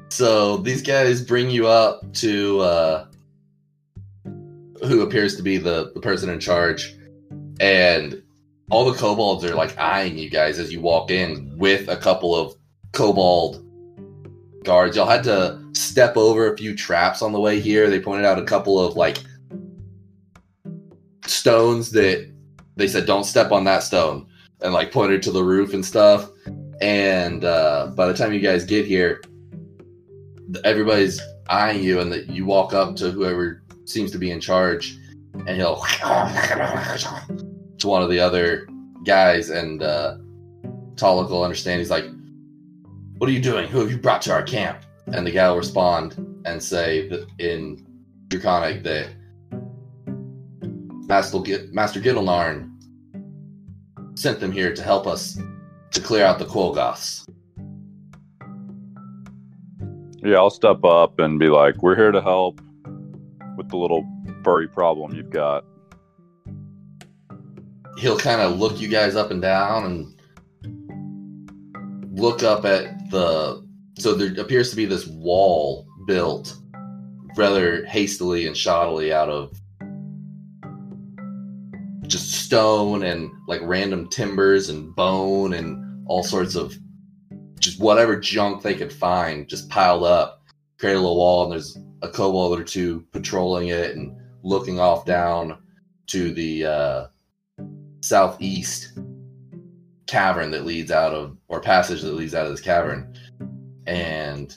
So 0.09 0.57
these 0.59 0.83
guys 0.83 1.21
bring 1.23 1.51
you 1.51 1.66
up 1.66 2.12
to 2.14 2.61
uh, 2.61 3.07
who 4.87 5.03
appears 5.03 5.37
to 5.37 5.43
be 5.43 5.57
the, 5.57 5.93
the 5.95 6.01
person 6.01 6.28
in 6.31 6.41
charge, 6.41 6.97
and 7.61 8.22
all 8.70 8.91
the 8.91 8.99
kobolds 8.99 9.45
are 9.45 9.55
like 9.55 9.76
eyeing 9.78 10.16
you 10.16 10.31
guys 10.31 10.59
as 10.59 10.72
you 10.72 10.81
walk 10.81 11.11
in 11.11 11.53
with 11.57 11.89
a 11.89 11.97
couple 11.97 12.35
of 12.35 12.55
kobold 12.93 13.64
guards. 14.64 14.97
Y'all 14.97 15.09
had 15.09 15.24
to 15.24 15.62
step 15.72 16.16
over 16.16 16.53
a 16.53 16.57
few 16.57 16.76
traps 16.76 17.22
on 17.22 17.33
the 17.33 17.41
way 17.41 17.61
here. 17.61 17.91
They 17.91 18.01
pointed 18.01 18.26
out 18.26 18.39
a 18.39 18.45
couple 18.45 18.78
of 18.78 18.97
like 18.97 19.18
stones 21.26 21.91
that 21.93 22.31
they 22.76 22.89
said 22.89 23.07
don't 23.07 23.24
step 23.24 23.53
on 23.53 23.64
that 23.64 23.83
stone 23.83 24.26
and 24.62 24.72
like 24.72 24.93
pointed 24.93 25.22
to 25.22 25.33
the 25.33 25.43
roof 25.43 25.74
and 25.74 25.85
stuff. 25.85 26.31
And 26.81 27.45
uh, 27.45 27.93
by 27.95 28.07
the 28.07 28.14
time 28.14 28.33
you 28.33 28.41
guys 28.41 28.64
get 28.64 28.87
here, 28.87 29.22
everybody's 30.64 31.20
eyeing 31.49 31.83
you, 31.83 32.01
and 32.01 32.11
that 32.12 32.31
you 32.31 32.47
walk 32.47 32.72
up 32.72 32.97
to 32.97 33.11
whoever 33.11 33.62
seems 33.91 34.11
to 34.12 34.18
be 34.18 34.30
in 34.30 34.41
charge, 34.41 34.97
and 35.34 35.57
he'll 35.57 35.82
to 37.78 37.88
one 37.88 38.03
of 38.03 38.11
the 38.11 38.20
other 38.20 38.68
guys, 39.05 39.51
and 39.51 39.82
uh, 39.82 40.16
will 41.30 41.45
understand. 41.45 41.80
He's 41.80 41.91
like, 41.91 42.05
"What 43.18 43.28
are 43.28 43.32
you 43.32 43.41
doing? 43.41 43.68
Who 43.68 43.80
have 43.80 43.91
you 43.91 43.99
brought 43.99 44.22
to 44.22 44.32
our 44.32 44.43
camp?" 44.43 44.84
And 45.09 45.26
the 45.26 45.30
guy 45.30 45.49
will 45.51 45.59
respond 45.59 46.14
and 46.45 46.62
say 46.62 47.09
that 47.09 47.26
in 47.38 47.86
Draconic 48.28 48.82
that 48.84 49.09
Master 51.09 51.41
Gid- 51.41 51.74
Master 51.74 52.01
sent 54.14 54.38
them 54.38 54.53
here 54.53 54.74
to 54.74 54.82
help 54.82 55.07
us 55.07 55.38
to 55.91 56.01
clear 56.01 56.24
out 56.24 56.38
the 56.38 56.45
Quaggoths. 56.45 57.26
Yeah, 60.22 60.36
I'll 60.36 60.51
step 60.51 60.84
up 60.84 61.18
and 61.18 61.38
be 61.38 61.49
like, 61.49 61.82
"We're 61.82 61.97
here 61.97 62.12
to 62.12 62.20
help 62.20 62.61
with 63.61 63.69
the 63.69 63.77
little 63.77 64.07
furry 64.43 64.69
problem 64.69 65.15
you've 65.15 65.31
got." 65.31 65.65
he'll 68.01 68.19
kind 68.19 68.41
of 68.41 68.59
look 68.59 68.81
you 68.81 68.89
guys 68.89 69.15
up 69.15 69.31
and 69.31 69.43
down 69.43 69.85
and 69.85 70.15
look 72.19 72.43
up 72.43 72.65
at 72.65 73.11
the 73.11 73.63
so 73.99 74.15
there 74.15 74.43
appears 74.43 74.71
to 74.71 74.77
be 74.77 74.87
this 74.87 75.07
wall 75.07 75.87
built 76.07 76.57
rather 77.37 77.85
hastily 77.85 78.47
and 78.47 78.57
shoddily 78.57 79.13
out 79.13 79.29
of 79.29 79.53
just 82.07 82.33
stone 82.33 83.05
and 83.05 83.31
like 83.47 83.61
random 83.63 84.09
timbers 84.09 84.71
and 84.71 84.97
bone 84.97 85.53
and 85.53 86.05
all 86.09 86.23
sorts 86.23 86.55
of 86.55 86.75
just 87.59 87.79
whatever 87.79 88.19
junk 88.19 88.63
they 88.63 88.75
could 88.75 88.93
find 88.93 89.47
just 89.47 89.69
piled 89.69 90.05
up 90.05 90.43
create 90.79 90.95
a 90.95 90.99
little 90.99 91.17
wall 91.17 91.45
and 91.45 91.53
there's 91.53 91.77
a 92.03 92.09
kobold 92.09 92.59
or 92.59 92.64
two 92.64 93.05
patrolling 93.12 93.68
it 93.68 93.96
and 93.96 94.16
looking 94.42 94.80
off 94.80 95.05
down 95.05 95.59
to 96.07 96.32
the 96.32 96.64
uh 96.64 97.07
southeast 98.03 98.98
cavern 100.07 100.51
that 100.51 100.64
leads 100.64 100.90
out 100.90 101.12
of 101.12 101.36
or 101.48 101.61
passage 101.61 102.03
that 102.03 102.14
leads 102.14 102.34
out 102.34 102.46
of 102.46 102.53
this 102.53 102.61
cavern. 102.61 103.14
And 103.86 104.55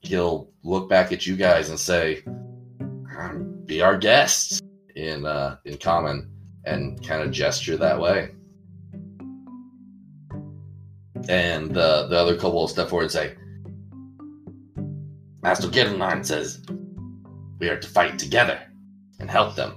he'll 0.00 0.50
look 0.62 0.88
back 0.88 1.12
at 1.12 1.26
you 1.26 1.36
guys 1.36 1.70
and 1.70 1.78
say 1.78 2.22
"Um, 2.26 3.62
be 3.66 3.82
our 3.82 3.96
guests 3.96 4.60
in 4.94 5.26
uh 5.26 5.58
in 5.64 5.76
common 5.78 6.30
and 6.64 7.06
kind 7.06 7.22
of 7.22 7.30
gesture 7.30 7.76
that 7.76 8.00
way. 8.00 8.30
And 11.28 11.76
uh, 11.76 12.06
the 12.08 12.16
other 12.16 12.36
kobold 12.36 12.54
will 12.54 12.68
step 12.68 12.88
forward 12.88 13.04
and 13.04 13.12
say 13.12 13.34
master 15.42 15.68
Gideon 15.68 16.24
says 16.24 16.62
we 17.58 17.68
are 17.68 17.78
to 17.78 17.88
fight 17.88 18.18
together 18.18 18.60
and 19.20 19.30
help 19.30 19.54
them 19.54 19.74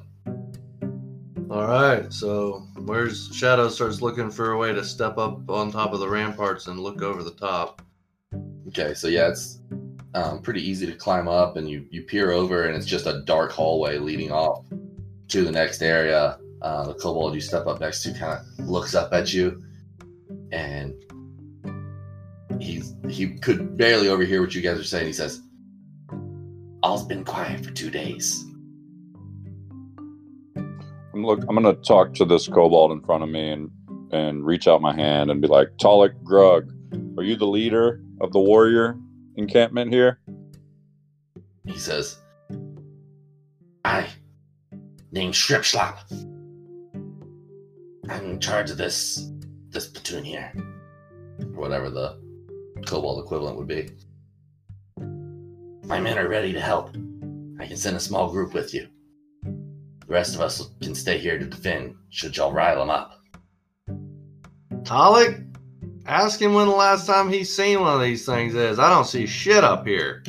All 1.49 1.67
right, 1.67 2.11
so 2.13 2.67
where's 2.85 3.29
Shadow 3.33 3.69
starts 3.69 4.01
looking 4.01 4.29
for 4.29 4.51
a 4.51 4.57
way 4.57 4.73
to 4.73 4.83
step 4.83 5.17
up 5.17 5.49
on 5.49 5.71
top 5.71 5.93
of 5.93 5.99
the 5.99 6.09
ramparts 6.09 6.67
and 6.67 6.79
look 6.79 7.01
over 7.01 7.23
the 7.23 7.31
top. 7.31 7.81
Okay, 8.67 8.93
so 8.93 9.07
yeah, 9.07 9.29
it's 9.29 9.59
um, 10.13 10.41
pretty 10.41 10.67
easy 10.67 10.85
to 10.85 10.93
climb 10.93 11.27
up, 11.27 11.57
and 11.57 11.69
you 11.69 11.87
you 11.89 12.03
peer 12.03 12.31
over, 12.31 12.65
and 12.65 12.75
it's 12.75 12.85
just 12.85 13.07
a 13.07 13.21
dark 13.21 13.51
hallway 13.51 13.97
leading 13.97 14.31
off 14.31 14.65
to 15.29 15.43
the 15.43 15.51
next 15.51 15.81
area. 15.81 16.37
Uh, 16.61 16.85
the 16.85 16.93
kobold 16.93 17.33
you 17.33 17.41
step 17.41 17.65
up 17.67 17.79
next 17.79 18.03
to 18.03 18.13
kind 18.13 18.39
of 18.39 18.67
looks 18.67 18.93
up 18.93 19.13
at 19.13 19.33
you, 19.33 19.63
and 20.51 20.93
he's 22.59 22.95
he 23.09 23.37
could 23.37 23.77
barely 23.77 24.09
overhear 24.09 24.41
what 24.41 24.53
you 24.53 24.61
guys 24.61 24.79
are 24.79 24.83
saying. 24.83 25.07
He 25.07 25.13
says, 25.13 25.41
"All's 26.89 27.05
been 27.05 27.23
quiet 27.23 27.63
for 27.63 27.69
two 27.69 27.91
days. 27.91 28.43
I'm 30.57 31.23
look. 31.23 31.39
I'm 31.47 31.53
gonna 31.53 31.73
talk 31.73 32.15
to 32.15 32.25
this 32.25 32.47
kobold 32.47 32.91
in 32.91 33.01
front 33.01 33.23
of 33.23 33.29
me 33.29 33.51
and 33.51 33.69
and 34.11 34.43
reach 34.43 34.67
out 34.67 34.81
my 34.81 34.95
hand 34.95 35.29
and 35.29 35.39
be 35.39 35.47
like, 35.47 35.67
"Talik 35.77 36.19
Grug, 36.23 36.71
are 37.15 37.23
you 37.23 37.35
the 37.35 37.45
leader 37.45 38.01
of 38.21 38.31
the 38.31 38.39
warrior 38.39 38.97
encampment 39.35 39.93
here?" 39.93 40.19
He 41.63 41.77
says, 41.77 42.17
"I, 43.85 44.07
named 45.11 45.35
Shripschlap. 45.35 45.99
I'm 48.09 48.31
in 48.31 48.39
charge 48.39 48.71
of 48.71 48.77
this 48.77 49.31
this 49.69 49.85
platoon 49.85 50.23
here, 50.23 50.51
or 51.53 51.61
whatever 51.61 51.91
the 51.91 52.19
kobold 52.87 53.23
equivalent 53.23 53.57
would 53.57 53.67
be. 53.67 53.91
My 55.89 55.99
men 55.99 56.19
are 56.19 56.29
ready 56.29 56.53
to 56.53 56.61
help. 56.61 56.91
I 57.59 57.65
can 57.65 57.75
send 57.75 57.97
a 57.97 57.99
small 57.99 58.31
group 58.31 58.53
with 58.53 58.75
you. 58.75 58.87
The 59.43 60.13
rest 60.13 60.35
of 60.35 60.41
us 60.41 60.69
can 60.83 60.93
stay 60.93 61.17
here 61.17 61.39
to 61.39 61.45
defend. 61.45 61.95
Should 62.09 62.37
y'all 62.37 62.53
rile 62.53 62.77
them 62.77 62.91
up?" 62.91 63.19
Talik, 64.83 65.43
ask 66.05 66.39
him 66.39 66.53
when 66.53 66.67
the 66.67 66.75
last 66.75 67.07
time 67.07 67.27
he's 67.27 67.53
seen 67.53 67.81
one 67.81 67.95
of 67.95 68.01
these 68.01 68.23
things 68.23 68.53
is. 68.53 68.77
I 68.77 68.87
don't 68.89 69.07
see 69.07 69.25
shit 69.25 69.63
up 69.63 69.87
here. 69.87 70.23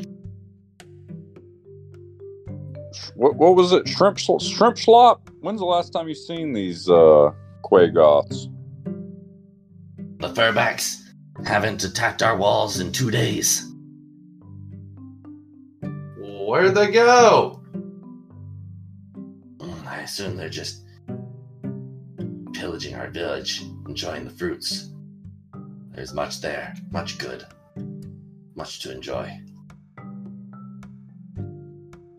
What, 3.15 3.37
what 3.37 3.55
was 3.55 3.73
it? 3.73 3.87
Shrimp 3.87 4.19
sl- 4.19 4.39
shrimp 4.39 4.79
slop? 4.79 5.29
When's 5.41 5.61
the 5.61 5.67
last 5.67 5.91
time 5.93 6.09
you've 6.09 6.17
seen 6.17 6.55
these 6.55 6.89
uh 6.89 7.33
Quaggoths? 7.63 8.51
The 10.21 10.29
furbacks, 10.29 10.97
haven't 11.45 11.85
attacked 11.85 12.23
our 12.23 12.39
walls 12.39 12.81
in 12.81 12.93
two 12.93 13.11
days. 13.11 13.70
Where'd 16.51 16.75
they 16.75 16.91
go? 16.91 17.63
I 19.87 20.01
assume 20.01 20.37
they're 20.37 20.49
just 20.49 20.83
pillaging 22.55 22.97
our 22.97 23.07
village, 23.07 23.63
enjoying 23.87 24.25
the 24.25 24.33
fruits. 24.33 24.91
There's 25.93 26.13
much 26.13 26.41
there, 26.41 26.75
much 26.91 27.19
good, 27.19 27.47
much 28.57 28.81
to 28.81 28.91
enjoy. 28.91 29.31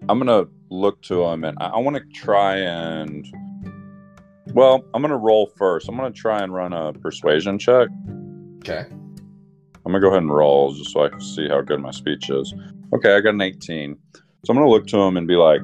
I'm 0.08 0.18
gonna 0.18 0.46
look 0.70 1.02
to 1.04 1.24
him 1.24 1.44
and 1.44 1.58
I, 1.60 1.66
I 1.66 1.78
want 1.80 1.98
to 1.98 2.04
try 2.18 2.56
and. 2.56 3.28
Well, 4.54 4.86
I'm 4.94 5.02
gonna 5.02 5.18
roll 5.18 5.52
first. 5.58 5.90
I'm 5.90 5.98
gonna 5.98 6.10
try 6.10 6.42
and 6.42 6.54
run 6.54 6.72
a 6.72 6.94
persuasion 6.94 7.60
check. 7.60 7.90
Okay. 8.60 8.86
I'm 8.90 9.92
gonna 9.92 10.00
go 10.00 10.08
ahead 10.08 10.22
and 10.22 10.34
roll 10.34 10.74
just 10.74 10.92
so 10.92 11.04
I 11.04 11.10
can 11.10 11.20
see 11.20 11.50
how 11.50 11.60
good 11.60 11.82
my 11.82 11.92
speech 11.92 12.30
is. 12.30 12.54
Okay, 12.94 13.16
I 13.16 13.22
got 13.22 13.34
an 13.34 13.42
18. 13.42 13.98
So 14.44 14.52
I'm 14.52 14.58
gonna 14.58 14.70
look 14.70 14.88
to 14.88 14.98
him 14.98 15.18
and 15.18 15.28
be 15.28 15.36
like, 15.36 15.62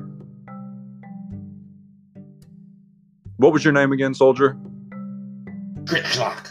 "What 3.37 3.53
was 3.53 3.63
your 3.63 3.73
name 3.73 3.91
again, 3.91 4.13
soldier?" 4.13 4.57
Grit 5.85 6.03
clock. 6.05 6.49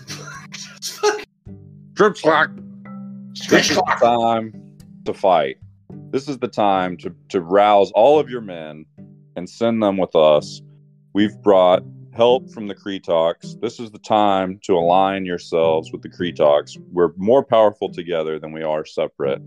Drip 1.92 2.14
This 3.48 3.70
is 3.70 3.76
the 3.76 3.96
time 4.00 4.52
to 5.04 5.14
fight. 5.14 5.56
This 6.10 6.28
is 6.28 6.38
the 6.38 6.48
time 6.48 6.96
to, 6.98 7.14
to 7.30 7.40
rouse 7.40 7.90
all 7.92 8.18
of 8.18 8.28
your 8.28 8.40
men 8.40 8.84
and 9.36 9.48
send 9.48 9.82
them 9.82 9.96
with 9.96 10.14
us. 10.14 10.60
We've 11.14 11.40
brought 11.42 11.82
help 12.12 12.50
from 12.50 12.66
the 12.66 12.74
Kretoks. 12.74 13.60
This 13.60 13.78
is 13.78 13.90
the 13.90 13.98
time 13.98 14.58
to 14.64 14.74
align 14.74 15.24
yourselves 15.26 15.92
with 15.92 16.02
the 16.02 16.08
Kretoks. 16.08 16.76
We're 16.92 17.12
more 17.16 17.44
powerful 17.44 17.90
together 17.90 18.38
than 18.38 18.52
we 18.52 18.62
are 18.62 18.84
separate. 18.84 19.40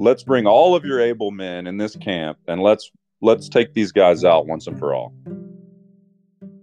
Let's 0.00 0.22
bring 0.22 0.46
all 0.46 0.74
of 0.74 0.82
your 0.82 0.98
able 0.98 1.30
men 1.30 1.66
in 1.66 1.76
this 1.76 1.94
camp 1.94 2.38
and 2.48 2.62
let's 2.62 2.90
let's 3.20 3.50
take 3.50 3.74
these 3.74 3.92
guys 3.92 4.24
out 4.24 4.46
once 4.46 4.66
and 4.66 4.78
for 4.78 4.94
all. 4.94 5.12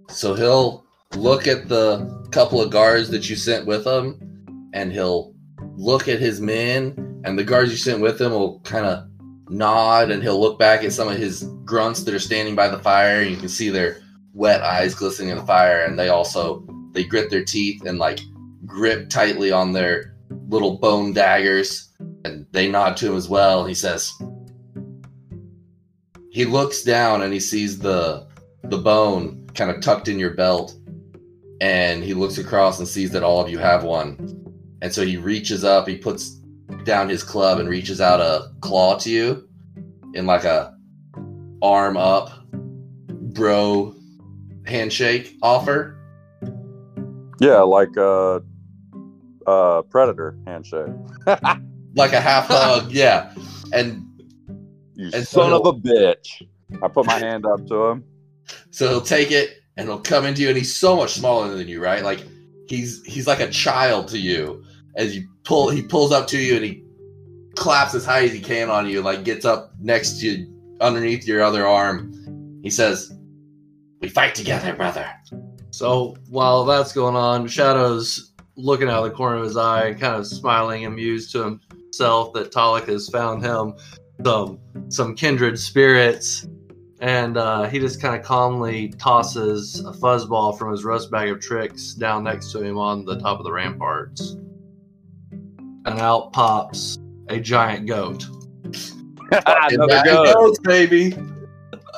So 0.09 0.33
he'll 0.33 0.83
look 1.15 1.45
at 1.45 1.69
the 1.69 2.27
couple 2.31 2.59
of 2.59 2.71
guards 2.71 3.09
that 3.11 3.29
you 3.29 3.35
sent 3.35 3.67
with 3.67 3.85
him, 3.85 4.71
and 4.73 4.91
he'll 4.91 5.35
look 5.75 6.07
at 6.07 6.19
his 6.19 6.41
men, 6.41 7.21
and 7.25 7.37
the 7.37 7.43
guards 7.43 7.69
you 7.69 7.77
sent 7.77 8.01
with 8.01 8.19
him 8.19 8.31
will 8.31 8.59
kind 8.61 8.87
of 8.87 9.07
nod, 9.49 10.09
and 10.09 10.23
he'll 10.23 10.41
look 10.41 10.57
back 10.57 10.83
at 10.83 10.91
some 10.91 11.07
of 11.07 11.17
his 11.17 11.43
grunts 11.63 12.03
that 12.05 12.15
are 12.15 12.19
standing 12.19 12.55
by 12.55 12.67
the 12.67 12.79
fire, 12.79 13.21
and 13.21 13.29
you 13.29 13.37
can 13.37 13.49
see 13.49 13.69
their 13.69 14.01
wet 14.33 14.63
eyes 14.63 14.95
glistening 14.95 15.29
in 15.29 15.37
the 15.37 15.45
fire, 15.45 15.85
and 15.85 15.99
they 15.99 16.09
also 16.09 16.65
they 16.93 17.03
grit 17.03 17.29
their 17.29 17.45
teeth 17.45 17.85
and 17.85 17.99
like 17.99 18.19
grip 18.65 19.09
tightly 19.09 19.51
on 19.51 19.73
their 19.73 20.15
little 20.49 20.79
bone 20.79 21.13
daggers, 21.13 21.86
and 22.27 22.45
they 22.51 22.69
nod 22.69 22.97
to 22.97 23.07
him 23.07 23.15
as 23.15 23.27
well. 23.29 23.65
He 23.65 23.73
says, 23.73 24.13
he 26.29 26.45
looks 26.45 26.83
down 26.83 27.23
and 27.23 27.33
he 27.33 27.39
sees 27.39 27.79
the 27.79 28.27
the 28.65 28.77
bone 28.77 29.47
kind 29.55 29.71
of 29.71 29.81
tucked 29.81 30.07
in 30.07 30.19
your 30.19 30.33
belt 30.33 30.75
and 31.61 32.03
he 32.03 32.13
looks 32.13 32.37
across 32.37 32.79
and 32.79 32.87
sees 32.87 33.11
that 33.11 33.23
all 33.23 33.41
of 33.41 33.49
you 33.49 33.57
have 33.57 33.83
one 33.83 34.17
and 34.81 34.93
so 34.93 35.03
he 35.05 35.17
reaches 35.17 35.63
up 35.63 35.87
he 35.87 35.97
puts 35.97 36.31
down 36.83 37.07
his 37.07 37.23
club 37.23 37.59
and 37.59 37.69
reaches 37.69 38.01
out 38.01 38.19
a 38.19 38.51
claw 38.61 38.97
to 38.97 39.09
you 39.09 39.47
in 40.13 40.25
like 40.25 40.43
a 40.43 40.75
arm 41.61 41.97
up 41.97 42.29
bro 43.33 43.95
handshake 44.65 45.37
offer 45.41 45.97
Yeah, 47.39 47.61
like 47.61 47.95
a 47.97 48.43
uh, 49.45 49.81
predator 49.83 50.37
handshake. 50.45 50.93
like 51.97 52.13
a 52.13 52.21
half 52.21 52.47
hug 52.47 52.91
yeah 52.91 53.33
and 53.73 54.03
You 54.95 55.11
And 55.13 55.27
so 55.27 55.41
son 55.41 55.53
of 55.53 55.65
a 55.65 55.73
bitch. 55.73 56.41
I 56.81 56.87
put 56.87 57.05
my 57.05 57.19
hand 57.19 57.45
up 57.45 57.65
to 57.67 57.85
him. 57.87 58.03
So 58.71 58.89
he'll 58.89 59.01
take 59.01 59.31
it 59.31 59.61
and 59.77 59.87
he'll 59.87 59.99
come 59.99 60.25
into 60.25 60.41
you, 60.41 60.49
and 60.49 60.57
he's 60.57 60.75
so 60.75 60.95
much 60.95 61.13
smaller 61.13 61.55
than 61.55 61.67
you, 61.67 61.81
right? 61.81 62.03
Like 62.03 62.23
he's 62.67 63.05
he's 63.05 63.27
like 63.27 63.39
a 63.39 63.49
child 63.49 64.07
to 64.09 64.17
you. 64.17 64.63
As 64.95 65.15
you 65.15 65.27
pull, 65.43 65.69
he 65.69 65.83
pulls 65.83 66.11
up 66.11 66.27
to 66.27 66.39
you 66.39 66.55
and 66.55 66.65
he 66.65 66.83
claps 67.55 67.93
as 67.93 68.05
high 68.05 68.23
as 68.23 68.33
he 68.33 68.39
can 68.39 68.69
on 68.69 68.87
you, 68.87 69.01
like 69.01 69.23
gets 69.23 69.45
up 69.45 69.71
next 69.79 70.19
to 70.19 70.27
you, 70.27 70.77
underneath 70.81 71.27
your 71.27 71.43
other 71.43 71.67
arm. 71.67 72.59
He 72.63 72.71
says, 72.71 73.13
"We 74.01 74.09
fight 74.09 74.33
together, 74.33 74.73
brother." 74.73 75.07
So 75.69 76.15
while 76.29 76.65
that's 76.65 76.91
going 76.91 77.15
on, 77.15 77.47
Shadow's 77.47 78.33
looking 78.55 78.89
out 78.89 79.05
of 79.05 79.11
the 79.11 79.15
corner 79.15 79.37
of 79.37 79.43
his 79.43 79.57
eye, 79.57 79.93
kind 79.93 80.15
of 80.15 80.25
smiling, 80.25 80.85
amused 80.85 81.31
to 81.33 81.59
himself 81.97 82.33
that 82.33 82.51
Talik 82.51 82.87
has 82.87 83.09
found 83.09 83.43
him 83.43 83.73
some 84.23 84.59
some 84.89 85.15
kindred 85.15 85.59
spirits, 85.59 86.47
and 86.99 87.37
uh, 87.37 87.67
he 87.67 87.79
just 87.79 88.01
kind 88.01 88.15
of 88.15 88.23
calmly 88.23 88.89
tosses 88.99 89.79
a 89.79 89.91
fuzzball 89.91 90.57
from 90.57 90.71
his 90.71 90.83
rust 90.83 91.09
bag 91.11 91.29
of 91.29 91.39
tricks 91.39 91.93
down 91.93 92.23
next 92.23 92.51
to 92.51 92.61
him 92.61 92.77
on 92.77 93.03
the 93.05 93.19
top 93.19 93.39
of 93.39 93.43
the 93.45 93.51
ramparts, 93.51 94.37
and 95.31 95.99
out 95.99 96.31
pops 96.33 96.97
a 97.29 97.39
giant 97.39 97.87
goat. 97.87 98.23
Another 99.31 99.87
Back 99.87 100.05
it 100.05 100.09
goat. 100.09 100.33
goes, 100.33 100.59
baby. 100.59 101.17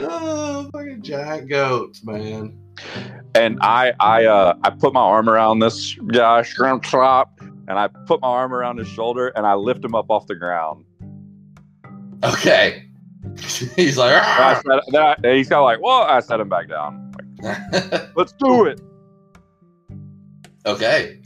oh, 0.00 0.68
fucking 0.72 1.02
giant 1.02 1.48
goats, 1.48 2.04
man. 2.04 2.58
and 3.34 3.58
I 3.62 3.92
I 4.00 4.24
uh 4.24 4.54
I 4.64 4.70
put 4.70 4.92
my 4.92 5.00
arm 5.00 5.28
around 5.28 5.60
this 5.60 5.94
guy 5.94 6.42
shrimp 6.42 6.82
chop 6.82 7.39
and 7.70 7.78
I 7.78 7.86
put 7.86 8.20
my 8.20 8.26
arm 8.26 8.52
around 8.52 8.78
his 8.78 8.88
shoulder 8.88 9.28
and 9.28 9.46
I 9.46 9.54
lift 9.54 9.84
him 9.84 9.94
up 9.94 10.10
off 10.10 10.26
the 10.26 10.34
ground. 10.34 10.84
Okay. 12.24 12.84
He's 13.76 13.96
like, 13.96 14.12
I 14.12 14.54
"Arr!" 14.54 14.62
said, 14.66 14.80
then 14.88 15.02
I, 15.02 15.34
he's 15.36 15.48
kind 15.48 15.60
of 15.60 15.64
like, 15.64 15.80
well, 15.80 16.02
I 16.02 16.18
set 16.18 16.40
him 16.40 16.48
back 16.48 16.68
down. 16.68 17.12
Like, 17.40 18.08
Let's 18.16 18.32
do 18.32 18.64
it. 18.64 18.80
Okay. 20.66 21.20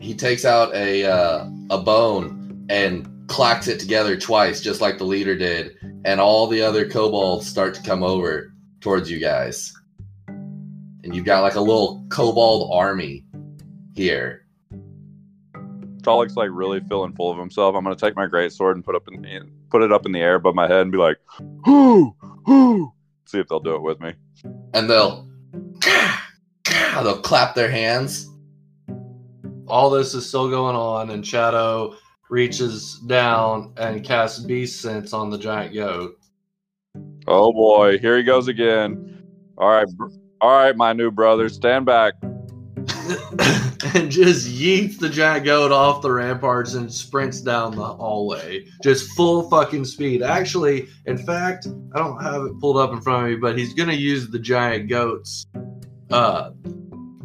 He 0.00 0.12
takes 0.12 0.44
out 0.44 0.74
a 0.74 1.04
uh, 1.04 1.48
a 1.70 1.78
bone 1.78 2.66
and 2.68 3.08
clacks 3.28 3.68
it 3.68 3.78
together 3.78 4.16
twice, 4.16 4.60
just 4.60 4.80
like 4.80 4.98
the 4.98 5.04
leader 5.04 5.36
did, 5.36 5.76
and 6.04 6.20
all 6.20 6.48
the 6.48 6.62
other 6.62 6.88
kobolds 6.88 7.46
start 7.46 7.74
to 7.74 7.82
come 7.82 8.02
over 8.02 8.52
towards 8.80 9.08
you 9.08 9.20
guys. 9.20 9.72
And 10.26 11.14
you've 11.14 11.24
got 11.24 11.42
like 11.42 11.54
a 11.54 11.60
little 11.60 12.04
kobold 12.10 12.70
army 12.72 13.24
here. 13.94 14.43
Talik's 16.04 16.36
like 16.36 16.50
really 16.52 16.80
feeling 16.80 17.12
full 17.14 17.30
of 17.30 17.38
himself. 17.38 17.74
I'm 17.74 17.82
gonna 17.82 17.96
take 17.96 18.16
my 18.16 18.26
great 18.26 18.52
sword 18.52 18.76
and 18.76 18.84
put 18.84 18.94
up 18.94 19.08
in 19.08 19.22
the, 19.22 19.40
put 19.70 19.82
it 19.82 19.92
up 19.92 20.06
in 20.06 20.12
the 20.12 20.20
air 20.20 20.36
above 20.36 20.54
my 20.54 20.68
head 20.68 20.82
and 20.82 20.92
be 20.92 20.98
like, 20.98 21.18
whoo, 21.66 22.14
whoo. 22.46 22.92
See 23.26 23.38
if 23.38 23.48
they'll 23.48 23.60
do 23.60 23.74
it 23.74 23.82
with 23.82 24.00
me. 24.00 24.12
And 24.74 24.88
they'll 24.88 25.28
they'll 26.64 27.20
clap 27.22 27.54
their 27.54 27.70
hands. 27.70 28.28
all 29.66 29.90
this 29.90 30.14
is 30.14 30.26
still 30.28 30.50
going 30.50 30.76
on, 30.76 31.10
and 31.10 31.26
Shadow 31.26 31.96
reaches 32.30 32.98
down 33.06 33.72
and 33.76 34.04
casts 34.04 34.40
Beast 34.40 34.80
Sense 34.80 35.12
on 35.12 35.30
the 35.30 35.38
giant 35.38 35.74
goat. 35.74 36.18
Oh 37.26 37.52
boy, 37.52 37.98
here 37.98 38.16
he 38.16 38.22
goes 38.22 38.48
again. 38.48 39.22
All 39.56 39.68
right, 39.68 39.86
all 40.40 40.50
right, 40.50 40.76
my 40.76 40.92
new 40.92 41.10
brother, 41.10 41.48
stand 41.48 41.86
back. 41.86 42.14
and 43.94 44.10
just 44.10 44.48
yeets 44.48 44.98
the 44.98 45.08
giant 45.08 45.44
goat 45.44 45.72
off 45.72 46.02
the 46.02 46.10
ramparts 46.10 46.74
and 46.74 46.92
sprints 46.92 47.40
down 47.40 47.74
the 47.74 47.84
hallway. 47.84 48.66
Just 48.82 49.10
full 49.12 49.48
fucking 49.50 49.84
speed. 49.84 50.22
Actually, 50.22 50.88
in 51.06 51.18
fact, 51.18 51.66
I 51.94 51.98
don't 51.98 52.22
have 52.22 52.42
it 52.44 52.58
pulled 52.60 52.76
up 52.76 52.92
in 52.92 53.00
front 53.00 53.24
of 53.24 53.30
me, 53.30 53.36
but 53.36 53.58
he's 53.58 53.74
gonna 53.74 53.92
use 53.92 54.28
the 54.28 54.38
giant 54.38 54.88
goat's 54.88 55.46
uh 56.10 56.50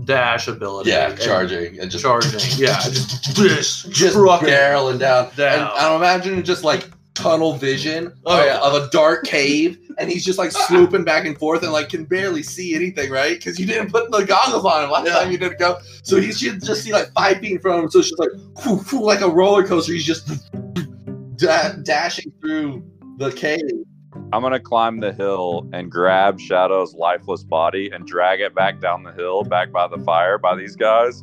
dash 0.05 0.47
ability. 0.47 0.89
Yeah, 0.89 1.11
and 1.11 1.19
charging 1.19 1.79
and 1.79 1.89
just 1.89 2.03
charging. 2.03 2.31
Yeah, 2.57 2.79
just 2.81 3.35
just, 3.35 3.91
just 3.91 4.17
barreling 4.17 4.99
down. 4.99 5.29
down. 5.35 5.59
And 5.59 5.63
I'm 5.63 5.95
imagining 5.97 6.43
just 6.43 6.63
like 6.63 6.89
tunnel 7.21 7.53
vision 7.53 8.13
Oh, 8.25 8.39
of, 8.39 8.45
yeah. 8.45 8.59
of 8.59 8.73
a 8.73 8.89
dark 8.89 9.25
cave, 9.25 9.77
and 9.97 10.09
he's 10.09 10.23
just 10.25 10.37
like 10.39 10.51
swooping 10.51 11.03
back 11.03 11.25
and 11.25 11.37
forth 11.37 11.63
and 11.63 11.71
like 11.71 11.89
can 11.89 12.05
barely 12.05 12.43
see 12.43 12.75
anything, 12.75 13.11
right? 13.11 13.37
Because 13.37 13.59
you 13.59 13.65
didn't 13.65 13.91
put 13.91 14.09
the 14.11 14.23
goggles 14.25 14.65
on 14.65 14.83
him 14.85 14.91
last 14.91 15.07
Yeah. 15.07 15.13
time 15.19 15.31
you 15.31 15.37
didn't 15.37 15.59
go. 15.59 15.77
So 16.03 16.19
he 16.19 16.31
should 16.31 16.63
just 16.63 16.83
see 16.83 16.93
like 16.93 17.11
five 17.13 17.39
feet 17.39 17.51
in 17.53 17.59
front 17.59 17.79
of 17.79 17.83
him. 17.85 17.91
So 17.91 17.99
it's 17.99 18.09
just 18.09 18.19
like 18.19 18.29
whoo, 18.65 18.77
whoo, 18.91 19.05
like 19.05 19.21
a 19.21 19.29
roller 19.29 19.65
coaster. 19.65 19.93
He's 19.93 20.05
just 20.05 20.27
da- 21.37 21.73
dashing 21.83 22.31
through 22.41 22.83
the 23.17 23.31
cave. 23.31 23.59
I'm 24.31 24.41
gonna 24.41 24.59
climb 24.59 24.99
the 24.99 25.13
hill 25.13 25.67
and 25.73 25.89
grab 25.91 26.39
Shadow's 26.39 26.93
lifeless 26.93 27.43
body 27.43 27.89
and 27.91 28.05
drag 28.05 28.41
it 28.41 28.53
back 28.55 28.79
down 28.79 29.03
the 29.03 29.11
hill, 29.13 29.43
back 29.43 29.71
by 29.71 29.87
the 29.87 29.97
fire, 29.99 30.37
by 30.37 30.55
these 30.55 30.75
guys, 30.75 31.21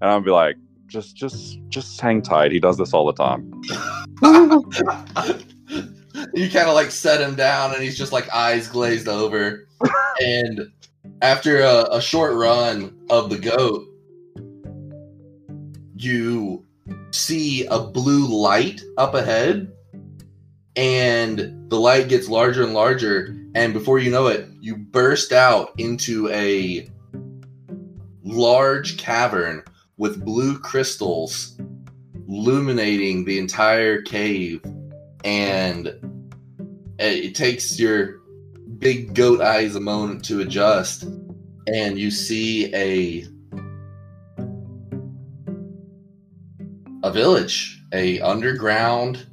and 0.00 0.10
I'm 0.10 0.22
gonna 0.22 0.24
be 0.24 0.30
like, 0.30 0.56
just, 0.88 1.16
just, 1.16 1.58
just 1.68 2.00
hang 2.00 2.22
tight. 2.22 2.52
He 2.52 2.60
does 2.60 2.76
this 2.76 2.92
all 2.92 3.06
the 3.06 3.12
time. 3.12 3.50
you 6.34 6.50
kind 6.50 6.68
of 6.68 6.74
like 6.74 6.90
set 6.90 7.20
him 7.20 7.36
down 7.36 7.74
and 7.74 7.82
he's 7.82 7.96
just 7.96 8.12
like 8.12 8.28
eyes 8.34 8.66
glazed 8.66 9.06
over 9.06 9.68
and 10.20 10.60
after 11.22 11.60
a, 11.60 11.84
a 11.92 12.00
short 12.00 12.34
run 12.34 12.98
of 13.10 13.30
the 13.30 13.38
goat 13.38 13.88
you 15.98 16.64
see 17.10 17.66
a 17.66 17.80
blue 17.80 18.26
light 18.26 18.80
up 18.96 19.14
ahead, 19.14 19.72
and 20.76 21.70
the 21.70 21.78
light 21.78 22.08
gets 22.08 22.28
larger 22.28 22.62
and 22.62 22.74
larger. 22.74 23.34
And 23.54 23.72
before 23.72 23.98
you 23.98 24.10
know 24.10 24.28
it, 24.28 24.48
you 24.60 24.76
burst 24.76 25.32
out 25.32 25.72
into 25.78 26.28
a 26.28 26.88
large 28.22 28.96
cavern 28.96 29.62
with 29.98 30.24
blue 30.24 30.58
crystals 30.58 31.58
illuminating 32.28 33.24
the 33.24 33.38
entire 33.38 34.00
cave. 34.02 34.62
And 35.24 35.92
it 36.98 37.34
takes 37.34 37.78
your 37.78 38.20
big 38.78 39.14
goat 39.14 39.40
eyes 39.40 39.74
a 39.74 39.80
moment 39.80 40.24
to 40.26 40.40
adjust. 40.40 41.04
And 41.66 41.98
you 41.98 42.10
see 42.10 42.74
a 42.74 43.26
a 47.04 47.12
village, 47.12 47.80
a 47.92 48.20
underground 48.20 49.26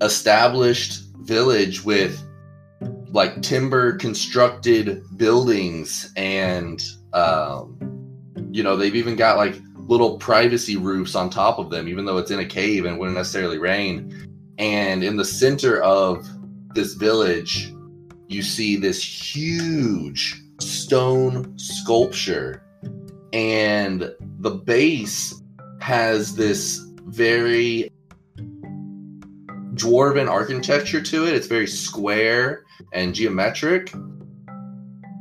established 0.00 1.02
village 1.20 1.84
with 1.84 2.20
like 3.10 3.42
timber 3.42 3.96
constructed 3.96 5.02
buildings 5.16 6.12
and 6.16 6.82
um, 7.12 7.93
you 8.54 8.62
know 8.62 8.76
they've 8.76 8.94
even 8.94 9.16
got 9.16 9.36
like 9.36 9.60
little 9.76 10.16
privacy 10.16 10.76
roofs 10.76 11.16
on 11.16 11.28
top 11.28 11.58
of 11.58 11.70
them 11.70 11.88
even 11.88 12.04
though 12.04 12.18
it's 12.18 12.30
in 12.30 12.38
a 12.38 12.44
cave 12.44 12.84
and 12.84 12.96
wouldn't 12.96 13.16
necessarily 13.16 13.58
rain 13.58 14.28
and 14.58 15.02
in 15.02 15.16
the 15.16 15.24
center 15.24 15.82
of 15.82 16.24
this 16.72 16.94
village 16.94 17.74
you 18.28 18.42
see 18.42 18.76
this 18.76 19.02
huge 19.02 20.40
stone 20.60 21.58
sculpture 21.58 22.62
and 23.32 24.14
the 24.38 24.50
base 24.50 25.42
has 25.80 26.36
this 26.36 26.86
very 27.06 27.90
dwarven 29.74 30.30
architecture 30.30 31.00
to 31.02 31.26
it. 31.26 31.34
It's 31.34 31.48
very 31.48 31.66
square 31.66 32.64
and 32.92 33.14
geometric. 33.14 33.92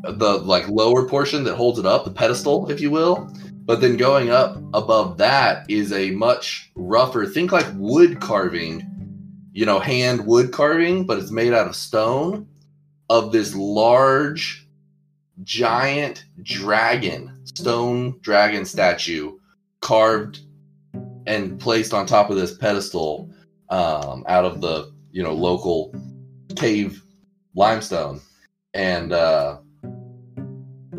The 0.03 0.37
like 0.39 0.67
lower 0.67 1.07
portion 1.07 1.43
that 1.45 1.55
holds 1.55 1.79
it 1.79 1.85
up, 1.85 2.05
the 2.05 2.11
pedestal, 2.11 2.69
if 2.69 2.81
you 2.81 2.91
will. 2.91 3.31
But 3.65 3.79
then 3.79 3.95
going 3.95 4.29
up 4.29 4.57
above 4.73 5.17
that 5.19 5.69
is 5.69 5.93
a 5.93 6.11
much 6.11 6.71
rougher, 6.75 7.25
think 7.25 7.51
like 7.53 7.65
wood 7.75 8.19
carving, 8.19 8.85
you 9.53 9.65
know, 9.65 9.79
hand 9.79 10.25
wood 10.25 10.51
carving, 10.51 11.05
but 11.05 11.17
it's 11.17 11.31
made 11.31 11.53
out 11.53 11.67
of 11.67 11.75
stone 11.75 12.45
of 13.09 13.31
this 13.31 13.55
large, 13.55 14.67
giant 15.43 16.25
dragon, 16.41 17.31
stone 17.45 18.19
dragon 18.21 18.65
statue 18.65 19.37
carved 19.79 20.41
and 21.27 21.59
placed 21.59 21.93
on 21.93 22.05
top 22.05 22.29
of 22.29 22.35
this 22.35 22.55
pedestal 22.57 23.29
um, 23.69 24.25
out 24.27 24.45
of 24.45 24.61
the 24.61 24.91
you 25.11 25.23
know 25.23 25.33
local 25.33 25.93
cave 26.55 27.03
limestone 27.55 28.19
and 28.73 29.13
uh, 29.13 29.57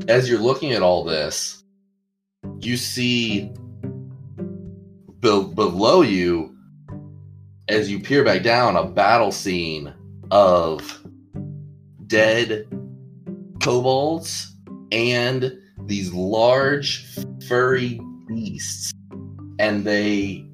as 0.09 0.29
you're 0.29 0.39
looking 0.39 0.73
at 0.73 0.83
all 0.83 1.05
this 1.05 1.63
you 2.61 2.77
see 2.77 3.51
be- 5.21 5.51
below 5.55 6.03
you 6.03 6.57
as 7.69 7.91
you 7.91 7.99
peer 7.99 8.25
back 8.25 8.43
down 8.43 8.77
a 8.77 8.85
battle 8.85 9.33
scene 9.33 9.93
of 10.31 11.03
dead 12.07 12.67
kobolds 13.63 14.55
and 14.93 15.59
these 15.87 16.13
large 16.13 17.07
furry 17.47 18.01
beasts 18.29 18.93
and 19.59 19.85
they 19.85 20.47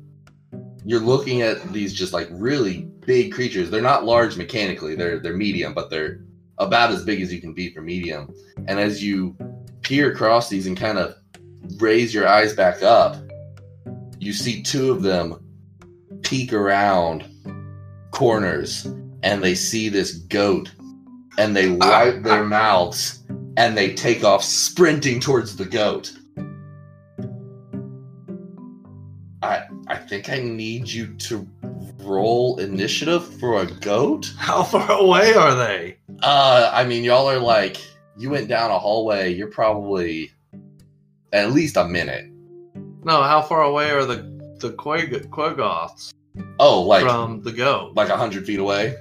you're 0.85 1.01
looking 1.01 1.43
at 1.43 1.73
these 1.73 1.93
just 1.93 2.13
like 2.13 2.29
really 2.31 2.91
big 3.07 3.33
creatures. 3.33 3.71
They're 3.71 3.83
not 3.83 4.05
large 4.05 4.37
mechanically. 4.37 4.95
They're 4.95 5.19
they're 5.19 5.37
medium, 5.37 5.75
but 5.75 5.91
they're 5.91 6.21
about 6.61 6.91
as 6.91 7.05
big 7.05 7.21
as 7.21 7.33
you 7.33 7.41
can 7.41 7.53
be 7.53 7.73
for 7.73 7.81
medium. 7.81 8.33
And 8.69 8.79
as 8.79 9.03
you 9.03 9.37
peer 9.83 10.13
across 10.13 10.49
these 10.49 10.67
and 10.67 10.77
kind 10.77 10.99
of 10.99 11.17
raise 11.79 12.15
your 12.15 12.29
eyes 12.29 12.55
back 12.55 12.83
up, 12.83 13.17
you 14.19 14.33
see 14.33 14.63
two 14.63 14.93
of 14.93 15.03
them 15.03 15.43
peek 16.23 16.53
around 16.53 17.25
corners 18.13 18.85
and 19.23 19.43
they 19.43 19.55
see 19.55 19.89
this 19.89 20.13
goat 20.13 20.71
and 21.39 21.57
they 21.57 21.71
wipe 21.71 22.23
their 22.23 22.45
mouths 22.45 23.25
and 23.57 23.77
they 23.77 23.95
take 23.95 24.23
off 24.23 24.45
sprinting 24.45 25.21
towards 25.21 25.57
the 25.57 25.65
goat. 25.65 26.13
Think 30.11 30.29
I 30.29 30.41
need 30.41 30.89
you 30.89 31.15
to 31.15 31.47
roll 31.99 32.59
initiative 32.59 33.25
for 33.39 33.63
a 33.63 33.67
goat. 33.67 34.33
How 34.37 34.65
far 34.65 34.91
away 34.91 35.35
are 35.35 35.55
they? 35.55 35.99
Uh, 36.21 36.69
I 36.75 36.85
mean, 36.85 37.05
y'all 37.05 37.31
are 37.31 37.39
like 37.39 37.77
you 38.19 38.29
went 38.29 38.49
down 38.49 38.73
a 38.73 38.79
hallway. 38.81 39.33
You're 39.33 39.53
probably 39.53 40.33
at 41.33 41.53
least 41.53 41.77
a 41.77 41.85
minute. 41.87 42.27
No, 43.05 43.23
how 43.23 43.41
far 43.41 43.63
away 43.63 43.93
are 43.93 44.05
the 44.05 44.29
the 44.59 44.73
Quag- 44.73 45.31
Quaggoths 45.31 46.13
Oh, 46.59 46.83
like 46.83 47.03
from 47.05 47.43
the 47.43 47.53
goat? 47.53 47.95
like 47.95 48.09
a 48.09 48.17
hundred 48.17 48.45
feet 48.47 48.59
away. 48.59 48.97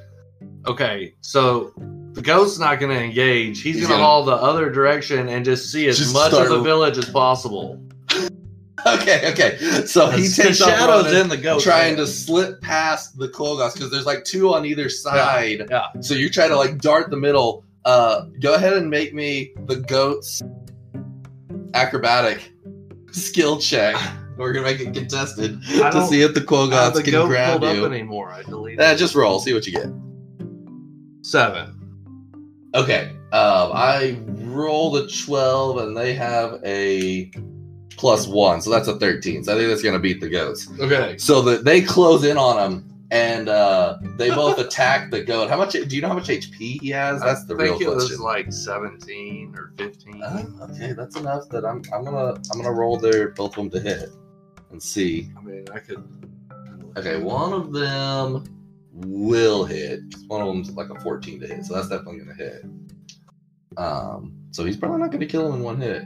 Okay, 0.68 1.16
so 1.22 1.74
the 2.14 2.22
goat's 2.22 2.60
not 2.60 2.80
going 2.80 2.96
to 2.96 3.04
engage. 3.04 3.64
He's, 3.64 3.78
He's 3.78 3.88
going 3.88 3.88
to 3.88 3.94
gonna- 3.96 4.04
haul 4.04 4.24
the 4.26 4.34
other 4.36 4.70
direction 4.70 5.28
and 5.28 5.44
just 5.44 5.72
see 5.72 5.88
as 5.88 5.98
Just 5.98 6.14
much 6.14 6.34
start- 6.34 6.52
of 6.52 6.54
the 6.54 6.62
village 6.62 7.00
as 7.00 7.10
possible. 7.10 7.82
Okay, 8.86 9.32
okay. 9.32 9.86
So 9.86 10.10
he 10.10 10.28
takes 10.28 10.58
shadows 10.58 11.12
in 11.14 11.30
the 11.30 11.38
goat, 11.38 11.62
trying 11.62 11.96
to 11.98 12.08
slip 12.08 12.62
past 12.62 13.18
the 13.18 13.28
Quaggoths 13.28 13.74
because 13.74 13.92
there's 13.92 14.06
like 14.06 14.24
two 14.24 14.54
on 14.54 14.66
either 14.66 14.90
side. 14.90 15.68
Yeah. 15.70 15.86
So 16.02 16.14
you 16.14 16.30
try 16.30 16.48
to 16.48 16.56
like 16.56 16.80
dart 16.80 17.10
the 17.10 17.18
middle. 17.18 17.66
Uh, 17.86 18.26
go 18.40 18.54
ahead 18.56 18.74
and 18.74 18.90
make 18.90 19.14
me 19.14 19.54
the 19.66 19.78
goat's 19.78 20.42
acrobatic 21.74 22.52
skill 23.12 23.60
check. 23.60 23.96
We're 24.38 24.54
gonna 24.54 24.66
make 24.66 24.80
it 24.80 24.94
contested 24.94 25.62
to 25.64 26.08
see 26.08 26.22
if 26.22 26.34
the 26.34 26.42
Quaggoths 26.42 26.94
the 26.94 27.04
can 27.04 27.28
grab 27.28 27.62
you. 27.62 27.86
up 27.86 27.92
anymore. 27.92 28.30
I 28.32 28.44
deleted. 28.44 28.80
Eh, 28.80 28.96
just 28.96 29.14
roll, 29.14 29.40
see 29.40 29.54
what 29.54 29.68
you 29.68 29.74
get. 29.74 29.88
seven. 31.22 31.76
Okay. 32.74 33.12
Um, 33.34 33.72
I 33.74 34.18
rolled 34.28 34.98
a 34.98 35.08
twelve, 35.08 35.78
and 35.78 35.96
they 35.96 36.14
have 36.14 36.60
a 36.64 37.30
plus 38.00 38.28
one, 38.28 38.62
so 38.62 38.70
that's 38.70 38.88
a 38.88 38.98
thirteen. 38.98 39.44
So 39.44 39.54
I 39.54 39.58
think 39.58 39.70
that's 39.70 39.84
gonna 39.84 40.00
beat 40.00 40.22
the 40.22 40.30
goats. 40.30 40.70
Okay. 40.80 41.18
So 41.18 41.42
that 41.42 41.66
they 41.66 41.82
close 41.82 42.24
in 42.24 42.38
on 42.38 42.58
him, 42.58 43.06
and 43.12 43.50
uh, 43.50 43.98
they 44.16 44.30
both 44.30 44.58
attack 44.66 45.12
the 45.12 45.22
goat. 45.22 45.50
How 45.50 45.58
much? 45.58 45.74
Do 45.74 45.96
you 45.96 46.02
know 46.02 46.08
how 46.08 46.14
much 46.14 46.30
HP 46.30 46.82
he 46.82 46.90
has? 46.92 47.22
That's 47.22 47.44
the 47.44 47.56
I 47.56 47.64
real 47.64 47.72
think 47.74 47.82
it 47.82 47.86
question. 47.94 48.12
was 48.12 48.20
like 48.22 48.54
seventeen 48.54 49.54
or 49.56 49.74
fifteen. 49.78 50.24
Uh, 50.24 50.46
okay, 50.72 50.94
that's 50.94 51.18
enough. 51.18 51.50
That 51.50 51.66
I'm 51.66 51.84
I'm 51.94 52.06
gonna 52.06 52.40
I'm 52.52 52.62
gonna 52.62 52.72
roll 52.72 52.98
their 52.98 53.30
both 53.32 53.58
of 53.58 53.70
them 53.70 53.70
to 53.72 53.80
hit 53.82 54.10
and 54.72 54.82
see. 54.82 55.30
I 55.38 55.42
mean, 55.42 55.66
I 55.74 55.80
could. 55.80 56.02
Okay, 56.96 57.22
one 57.22 57.52
of 57.52 57.74
them 57.74 58.46
will 58.94 59.66
hit. 59.66 60.00
One 60.28 60.42
of 60.42 60.48
them's 60.48 60.72
like 60.72 60.90
a 60.90 61.00
14 61.02 61.42
to 61.42 61.48
hit, 61.48 61.66
so 61.66 61.76
that's 61.76 61.90
definitely 61.90 62.20
gonna 62.20 62.34
hit. 62.34 62.64
Um, 63.78 64.34
so 64.52 64.64
he's 64.64 64.78
probably 64.78 65.00
not 65.00 65.12
gonna 65.12 65.26
kill 65.26 65.48
him 65.48 65.56
in 65.56 65.64
one 65.64 65.82
hit. 65.82 66.04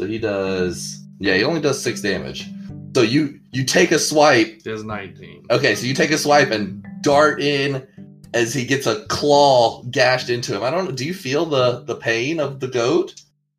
So 0.00 0.06
he 0.06 0.18
does. 0.18 1.04
Yeah, 1.18 1.34
he 1.34 1.44
only 1.44 1.60
does 1.60 1.78
six 1.82 2.00
damage. 2.00 2.48
So 2.94 3.02
you 3.02 3.38
you 3.52 3.64
take 3.64 3.90
a 3.90 3.98
swipe. 3.98 4.62
Is 4.64 4.82
nineteen. 4.82 5.44
Okay, 5.50 5.74
so 5.74 5.86
you 5.86 5.92
take 5.92 6.10
a 6.10 6.16
swipe 6.16 6.50
and 6.50 6.82
dart 7.02 7.42
in 7.42 7.86
as 8.32 8.54
he 8.54 8.64
gets 8.64 8.86
a 8.86 9.04
claw 9.08 9.82
gashed 9.90 10.30
into 10.30 10.56
him. 10.56 10.62
I 10.62 10.70
don't. 10.70 10.96
Do 10.96 11.04
you 11.04 11.12
feel 11.12 11.44
the 11.44 11.80
the 11.80 11.96
pain 11.96 12.40
of 12.40 12.60
the 12.60 12.68
goat 12.68 13.14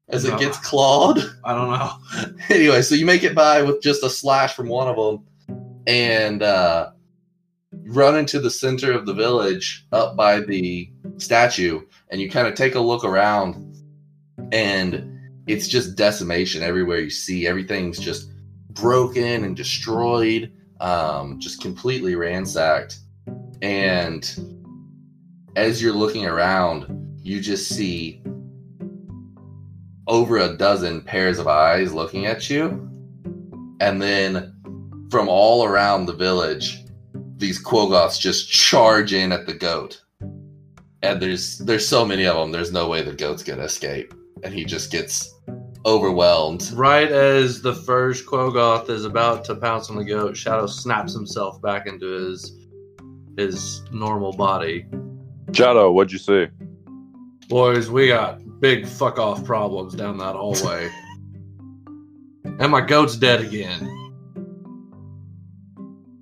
as 0.10 0.26
it 0.26 0.40
gets 0.40 0.58
clawed? 0.58 1.20
I 1.46 1.54
don't 1.54 1.70
know. 1.70 2.34
anyway, 2.50 2.82
so 2.82 2.96
you 2.96 3.06
make 3.06 3.24
it 3.24 3.36
by 3.36 3.62
with 3.62 3.84
just 3.84 4.04
a 4.04 4.10
slash 4.10 4.56
from 4.56 4.68
one 4.68 4.88
of 4.88 4.96
them, 4.96 5.78
and 5.86 6.42
uh, 6.42 6.90
run 7.86 8.18
into 8.18 8.40
the 8.40 8.50
center 8.50 8.92
of 8.92 9.06
the 9.06 9.14
village, 9.14 9.86
up 9.92 10.16
by 10.16 10.40
the 10.40 10.92
statue, 11.18 11.82
and 12.10 12.20
you 12.20 12.32
kind 12.32 12.48
of 12.48 12.56
take 12.56 12.74
a 12.74 12.80
look 12.80 13.04
around, 13.04 13.78
and 14.52 15.21
it's 15.48 15.68
just 15.68 15.96
decimation 15.96 16.64
everywhere 16.64 17.00
you 17.00 17.10
see. 17.10 17.48
Everything's 17.48 18.00
just 18.00 18.32
broken 18.72 19.44
and 19.44 19.56
destroyed, 19.56 20.52
um, 20.80 21.40
just 21.40 21.62
completely 21.62 22.16
ransacked, 22.16 23.00
and 23.62 24.52
as 25.56 25.82
you're 25.82 25.94
looking 25.94 26.26
around, 26.26 27.18
you 27.22 27.40
just 27.40 27.70
see 27.70 28.22
over 30.08 30.38
a 30.38 30.58
dozen 30.58 31.02
pairs 31.02 31.40
of 31.40 31.48
eyes 31.48 31.94
looking 31.94 32.26
at 32.26 32.50
you. 32.50 32.88
And 33.80 34.02
then 34.02 34.54
from 35.10 35.28
all 35.28 35.66
around 35.66 36.06
the 36.06 36.14
village, 36.14 36.84
these 37.38 37.64
Quaggoths 37.64 38.20
just 38.20 38.50
charge 38.50 39.14
in 39.14 39.32
at 39.32 39.46
the 39.46 39.54
goat. 39.54 40.02
And 41.04 41.22
there's 41.22 41.58
there's 41.60 41.88
so 41.88 42.06
many 42.06 42.26
of 42.26 42.36
them, 42.36 42.52
there's 42.52 42.72
no 42.72 42.88
way 42.88 43.02
the 43.02 43.14
goat's 43.14 43.44
gonna 43.44 43.64
escape. 43.64 44.14
And 44.44 44.54
he 44.54 44.66
just 44.66 44.92
gets 44.92 45.34
overwhelmed. 45.86 46.72
Right 46.74 47.12
as 47.12 47.62
the 47.62 47.74
first 47.74 48.26
Quaggoth 48.26 48.90
is 48.90 49.06
about 49.06 49.46
to 49.46 49.56
pounce 49.56 49.90
on 49.90 49.96
the 49.96 50.06
goat, 50.06 50.38
Shadow 50.38 50.68
snaps 50.68 51.14
himself 51.14 51.62
back 51.62 51.88
into 51.88 52.06
his 52.06 52.58
his 53.38 53.84
normal 53.92 54.34
body. 54.34 54.86
Shadow, 55.54 55.92
what'd 55.92 56.12
you 56.12 56.20
see? 56.20 56.48
Boys, 57.48 57.90
we 57.90 58.08
got 58.08 58.42
big 58.60 58.86
fuck 58.86 59.18
off 59.18 59.44
problems 59.44 59.96
down 59.96 60.18
that 60.18 60.36
hallway. 60.36 60.90
and 62.60 62.72
my 62.72 62.82
goat's 62.82 63.16
dead 63.16 63.42
again. 63.42 63.98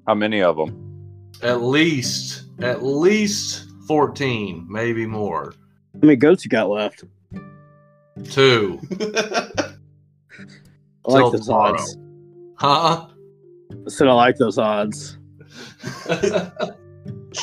How 0.07 0.15
many 0.15 0.41
of 0.41 0.57
them? 0.57 1.21
At 1.43 1.61
least, 1.61 2.45
at 2.61 2.83
least 2.83 3.69
14, 3.87 4.65
maybe 4.69 5.05
more. 5.05 5.53
How 5.93 5.99
many 6.07 6.15
goats 6.15 6.43
you 6.43 6.49
got 6.49 6.69
left? 6.69 7.03
Two. 8.25 8.79
I 11.05 11.11
like 11.11 11.31
those 11.31 11.45
tomorrow. 11.45 11.73
odds. 11.73 11.97
Huh? 12.55 13.07
I 13.71 13.89
said 13.89 14.07
I 14.07 14.13
like 14.13 14.37
those 14.37 14.57
odds. 14.57 15.17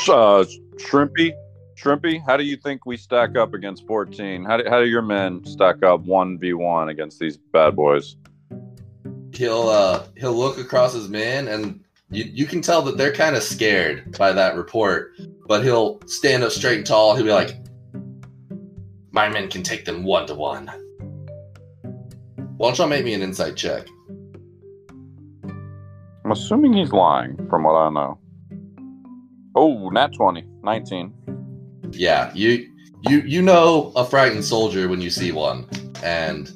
Uh, 0.09 0.45
Shrimpy, 0.77 1.33
Shrimpy, 1.81 2.23
how 2.27 2.37
do 2.37 2.45
you 2.45 2.57
think 2.57 2.87
we 2.87 2.97
stack 2.97 3.37
up 3.37 3.55
against 3.55 3.87
14? 3.87 4.45
How 4.45 4.57
do, 4.57 4.65
how 4.69 4.81
do 4.81 4.87
your 4.87 5.01
men 5.01 5.45
stack 5.45 5.83
up 5.83 6.05
1v1 6.05 6.91
against 6.91 7.19
these 7.19 7.37
bad 7.37 7.77
boys? 7.77 8.17
he'll 9.37 9.69
uh 9.69 10.07
he'll 10.17 10.33
look 10.33 10.59
across 10.59 10.93
his 10.95 11.09
men 11.09 11.49
and 11.49 11.81
you, 12.11 12.25
you 12.25 12.47
can 12.47 12.63
tell 12.63 12.83
that 12.83 12.97
they're 12.97 13.13
kind 13.13 13.37
of 13.37 13.43
scared 13.43 14.17
by 14.17 14.33
that 14.33 14.57
report 14.57 15.13
but 15.47 15.63
he'll 15.63 16.01
stand 16.07 16.43
up 16.43 16.51
straight 16.51 16.79
and 16.79 16.87
tall 16.87 17.15
he'll 17.15 17.25
be 17.25 17.33
like 17.33 17.57
my 19.17 19.29
men 19.29 19.49
can 19.49 19.63
take 19.63 19.85
them 19.85 20.05
one 20.05 20.27
to 20.27 20.35
one 20.35 20.71
why 22.57 22.69
don't 22.69 22.79
y'all 22.79 22.89
make 22.89 23.05
me 23.05 23.13
an 23.13 23.21
insight 23.21 23.55
check? 23.55 23.87
I'm 25.45 26.33
assuming 26.33 26.73
he's 26.73 26.91
lying 26.91 27.37
from 27.51 27.65
what 27.65 27.75
I 27.75 27.91
know. 27.91 28.19
Oh, 29.55 29.91
nat 29.91 30.15
20, 30.15 30.43
19. 30.63 31.13
yeah 31.93 32.33
you 32.35 32.71
you 33.09 33.21
you 33.21 33.43
know 33.43 33.93
a 33.95 34.05
frightened 34.07 34.45
soldier 34.45 34.89
when 34.89 35.03
you 35.03 35.11
see 35.11 35.33
one. 35.33 35.69
And 36.03 36.51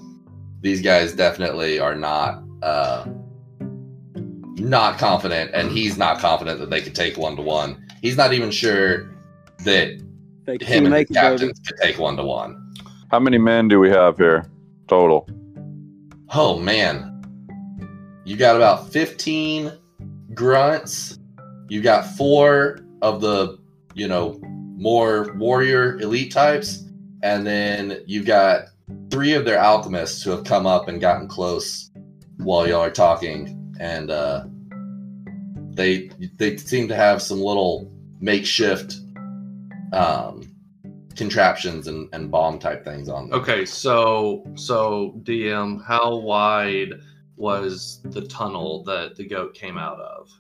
these 0.63 0.81
guys 0.81 1.13
definitely 1.13 1.79
are 1.79 1.95
not 1.95 2.43
uh 2.63 3.07
not 4.57 4.99
confident. 4.99 5.51
And 5.53 5.71
he's 5.71 5.99
not 5.99 6.19
confident 6.19 6.61
that 6.61 6.71
they 6.71 6.81
could 6.81 6.95
take 6.95 7.19
one 7.19 7.37
to 7.37 7.43
one 7.43 7.87
he's 8.01 8.17
not 8.17 8.33
even 8.33 8.51
sure 8.51 9.11
that 9.65 10.03
Fake 10.47 10.63
him 10.63 10.85
and 10.85 10.93
make 10.93 11.09
the 11.09 11.15
captains 11.15 11.61
could 11.67 11.77
take 11.83 11.99
one 11.99 12.17
to 12.17 12.25
one. 12.25 12.75
How 13.11 13.19
many 13.19 13.39
men 13.39 13.69
do 13.69 13.81
we 13.81 13.91
have 13.91 14.17
here 14.17 14.47
total? 14.89 15.29
Oh 16.33 16.59
man. 16.59 17.07
You 18.25 18.37
got 18.37 18.57
about 18.57 18.91
15 18.91 19.73
grunts. 20.35 21.19
You 21.69 21.83
got 21.83 22.07
four 22.17 22.81
of 23.03 23.21
the, 23.21 23.59
you 23.95 24.07
know, 24.07 24.41
more 24.77 25.33
warrior 25.37 25.99
elite 25.99 26.33
types. 26.33 26.85
And 27.23 27.47
then 27.47 28.03
you've 28.07 28.27
got 28.27 28.67
three 29.11 29.35
of 29.35 29.45
their 29.45 29.59
alchemists 29.59 30.23
who 30.23 30.31
have 30.31 30.45
come 30.45 30.67
up 30.67 30.89
and 30.89 31.01
gotten 31.01 31.29
close 31.29 31.91
while 32.39 32.67
y'all 32.67 32.81
are 32.81 32.91
talking. 32.91 33.75
And 33.81 34.11
uh 34.11 34.45
they 35.75 36.11
they 36.37 36.57
seem 36.57 36.89
to 36.89 36.95
have 36.95 37.23
some 37.23 37.41
little 37.41 37.91
makeshift 38.21 38.97
um 39.93 40.43
contraptions 41.17 41.87
and, 41.87 42.09
and 42.13 42.31
bomb 42.31 42.59
type 42.59 42.85
things 42.85 43.09
on 43.09 43.29
them. 43.29 43.41
Okay, 43.41 43.65
so 43.65 44.45
so 44.55 45.21
DM, 45.23 45.85
how 45.85 46.17
wide 46.17 46.93
was 47.37 48.01
the 48.05 48.23
tunnel 48.23 48.83
that 48.85 49.17
the 49.17 49.27
goat 49.27 49.55
came 49.55 49.77
out 49.77 50.01
of? 50.01 50.31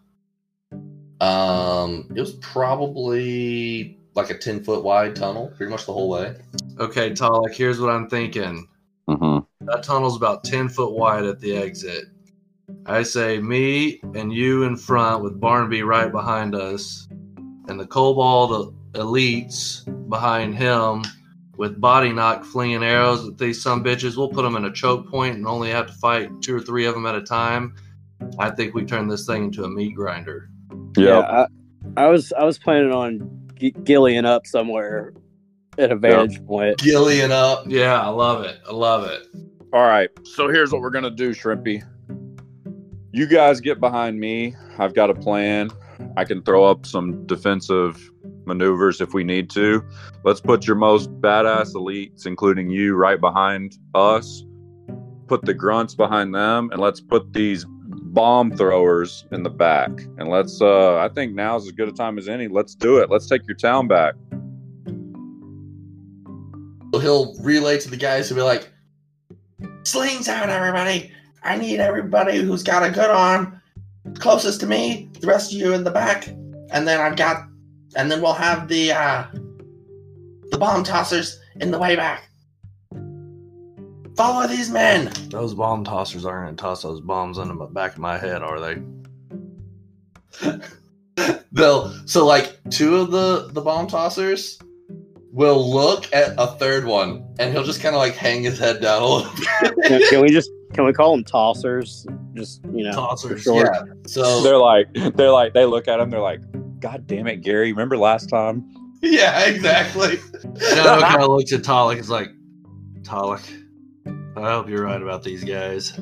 Um, 1.20 2.08
it 2.14 2.20
was 2.20 2.32
probably 2.36 3.98
like 4.14 4.30
a 4.30 4.38
ten 4.38 4.62
foot 4.62 4.82
wide 4.82 5.14
tunnel, 5.16 5.52
pretty 5.56 5.70
much 5.70 5.86
the 5.86 5.92
whole 5.92 6.08
way. 6.08 6.36
Okay, 6.78 7.10
Talek, 7.10 7.54
here's 7.54 7.80
what 7.80 7.90
I'm 7.90 8.08
thinking. 8.08 8.66
Mm-hmm. 9.08 9.66
That 9.66 9.82
tunnel's 9.82 10.16
about 10.16 10.44
10 10.44 10.68
foot 10.68 10.92
wide 10.92 11.24
at 11.24 11.40
the 11.40 11.56
exit. 11.56 12.04
I 12.86 13.02
say 13.02 13.38
me 13.38 14.00
and 14.14 14.32
you 14.32 14.62
in 14.62 14.76
front 14.76 15.22
with 15.22 15.38
Barnaby 15.40 15.82
right 15.82 16.10
behind 16.10 16.54
us, 16.54 17.08
and 17.68 17.78
the 17.78 17.86
kobold 17.86 18.74
elites 18.92 19.84
behind 20.08 20.54
him 20.54 21.02
with 21.56 21.80
body 21.80 22.12
knock 22.12 22.44
flinging 22.44 22.82
arrows 22.82 23.28
at 23.28 23.38
these 23.38 23.62
some 23.62 23.84
bitches. 23.84 24.16
We'll 24.16 24.28
put 24.30 24.42
them 24.42 24.56
in 24.56 24.64
a 24.64 24.72
choke 24.72 25.08
point 25.08 25.36
and 25.36 25.46
only 25.46 25.70
have 25.70 25.86
to 25.88 25.92
fight 25.94 26.30
two 26.40 26.56
or 26.56 26.60
three 26.60 26.86
of 26.86 26.94
them 26.94 27.06
at 27.06 27.14
a 27.14 27.22
time. 27.22 27.74
I 28.38 28.50
think 28.50 28.74
we 28.74 28.84
turn 28.84 29.08
this 29.08 29.26
thing 29.26 29.44
into 29.44 29.64
a 29.64 29.68
meat 29.68 29.94
grinder. 29.94 30.48
Yeah, 30.96 31.18
Yep. 31.18 31.24
I, 31.24 31.46
I 31.96 32.06
was 32.08 32.32
I 32.32 32.44
was 32.44 32.58
planning 32.58 32.92
on 32.92 33.48
g- 33.56 33.72
gillying 33.72 34.24
up 34.26 34.46
somewhere 34.46 35.12
at 35.78 35.90
a 35.92 35.96
vantage 35.96 36.44
point. 36.46 36.78
Gillian 36.78 37.32
up. 37.32 37.64
Yeah, 37.66 38.00
I 38.00 38.08
love 38.08 38.44
it. 38.44 38.58
I 38.68 38.72
love 38.72 39.04
it. 39.04 39.22
All 39.72 39.82
right. 39.86 40.10
So 40.24 40.48
here's 40.48 40.72
what 40.72 40.80
we're 40.80 40.90
gonna 40.90 41.10
do, 41.10 41.30
Shrimpy. 41.30 41.82
You 43.12 43.26
guys 43.26 43.60
get 43.60 43.80
behind 43.80 44.18
me. 44.20 44.54
I've 44.78 44.94
got 44.94 45.10
a 45.10 45.14
plan. 45.14 45.70
I 46.16 46.24
can 46.24 46.42
throw 46.42 46.64
up 46.64 46.86
some 46.86 47.26
defensive 47.26 48.10
maneuvers 48.50 49.00
if 49.00 49.14
we 49.14 49.24
need 49.24 49.48
to. 49.50 49.82
Let's 50.24 50.40
put 50.40 50.66
your 50.66 50.76
most 50.76 51.10
badass 51.20 51.74
elites, 51.74 52.26
including 52.26 52.70
you, 52.70 52.94
right 52.94 53.20
behind 53.20 53.78
us. 53.94 54.44
Put 55.26 55.44
the 55.44 55.54
grunts 55.54 55.94
behind 55.94 56.34
them, 56.34 56.70
and 56.72 56.80
let's 56.80 57.00
put 57.00 57.32
these 57.32 57.64
bomb 57.68 58.56
throwers 58.56 59.24
in 59.30 59.42
the 59.44 59.50
back. 59.50 59.90
And 60.18 60.28
let's. 60.28 60.60
uh 60.60 60.96
I 60.98 61.08
think 61.08 61.34
now's 61.34 61.66
as 61.66 61.72
good 61.72 61.88
a 61.88 61.92
time 61.92 62.18
as 62.18 62.28
any. 62.28 62.48
Let's 62.48 62.74
do 62.74 62.98
it. 62.98 63.10
Let's 63.10 63.28
take 63.28 63.46
your 63.46 63.56
town 63.56 63.88
back. 63.88 64.14
He'll 66.92 67.34
relay 67.40 67.78
to 67.78 67.88
the 67.88 67.96
guys 67.96 68.28
who'll 68.28 68.38
be 68.38 68.42
like, 68.42 68.68
"Slings 69.84 70.28
out, 70.28 70.50
everybody! 70.50 71.12
I 71.42 71.56
need 71.56 71.78
everybody 71.78 72.38
who's 72.38 72.62
got 72.62 72.82
a 72.82 72.90
good 72.90 73.10
arm 73.10 73.60
closest 74.18 74.60
to 74.60 74.66
me. 74.66 75.08
The 75.20 75.26
rest 75.26 75.52
of 75.52 75.58
you 75.58 75.72
in 75.72 75.84
the 75.84 75.90
back, 75.90 76.28
and 76.28 76.86
then 76.86 77.00
I've 77.00 77.16
got, 77.16 77.46
and 77.96 78.10
then 78.10 78.20
we'll 78.20 78.32
have 78.32 78.68
the 78.68 78.92
uh, 78.92 79.24
the 80.50 80.58
bomb 80.58 80.84
tossers 80.84 81.36
in 81.60 81.70
the 81.70 81.78
way 81.78 81.96
back. 81.96 82.28
Follow 84.16 84.46
these 84.46 84.70
men." 84.70 85.12
Those 85.28 85.54
bomb 85.54 85.84
tossers 85.84 86.24
aren't 86.24 86.46
going 86.46 86.56
to 86.56 86.62
toss 86.62 86.82
those 86.82 87.00
bombs 87.00 87.38
into 87.38 87.54
the 87.54 87.66
back 87.66 87.92
of 87.92 87.98
my 87.98 88.18
head, 88.18 88.42
are 88.42 88.60
they? 88.60 88.82
They'll 91.52 91.92
so 92.06 92.26
like 92.26 92.58
two 92.70 92.96
of 92.96 93.10
the 93.10 93.48
the 93.52 93.60
bomb 93.60 93.86
tossers 93.86 94.62
will 95.32 95.70
look 95.70 96.12
at 96.12 96.34
a 96.38 96.46
third 96.58 96.84
one, 96.84 97.24
and 97.38 97.52
he'll 97.52 97.64
just 97.64 97.80
kind 97.80 97.94
of 97.94 98.00
like 98.00 98.14
hang 98.14 98.42
his 98.42 98.58
head 98.58 98.80
down 98.80 99.02
a 99.02 99.06
little 99.06 99.32
bit. 99.34 99.74
can, 99.84 100.00
can 100.10 100.20
we 100.22 100.30
just 100.30 100.50
can 100.72 100.84
we 100.84 100.92
call 100.92 101.12
them 101.12 101.24
tossers? 101.24 102.06
Just 102.34 102.64
you 102.72 102.84
know, 102.84 102.92
Tossers. 102.92 103.44
Yeah. 103.46 103.82
So 104.06 104.42
They're 104.42 104.56
like, 104.56 104.92
they're 105.16 105.30
like, 105.32 105.52
they 105.52 105.64
look 105.64 105.88
at 105.88 105.98
him. 105.98 106.10
They're 106.10 106.20
like, 106.20 106.40
God 106.80 107.06
damn 107.06 107.26
it, 107.26 107.42
Gary! 107.42 107.72
Remember 107.72 107.96
last 107.96 108.28
time? 108.28 108.64
yeah, 109.02 109.44
exactly. 109.44 110.16
Shadow 110.60 111.00
kind 111.00 111.22
of 111.22 111.28
looks 111.28 111.52
at 111.52 111.62
Talek. 111.62 111.98
It's 111.98 112.08
like, 112.08 112.30
Talek, 113.02 113.42
I 114.36 114.50
hope 114.52 114.68
you're 114.68 114.84
right 114.84 115.00
about 115.00 115.22
these 115.22 115.44
guys. 115.44 115.98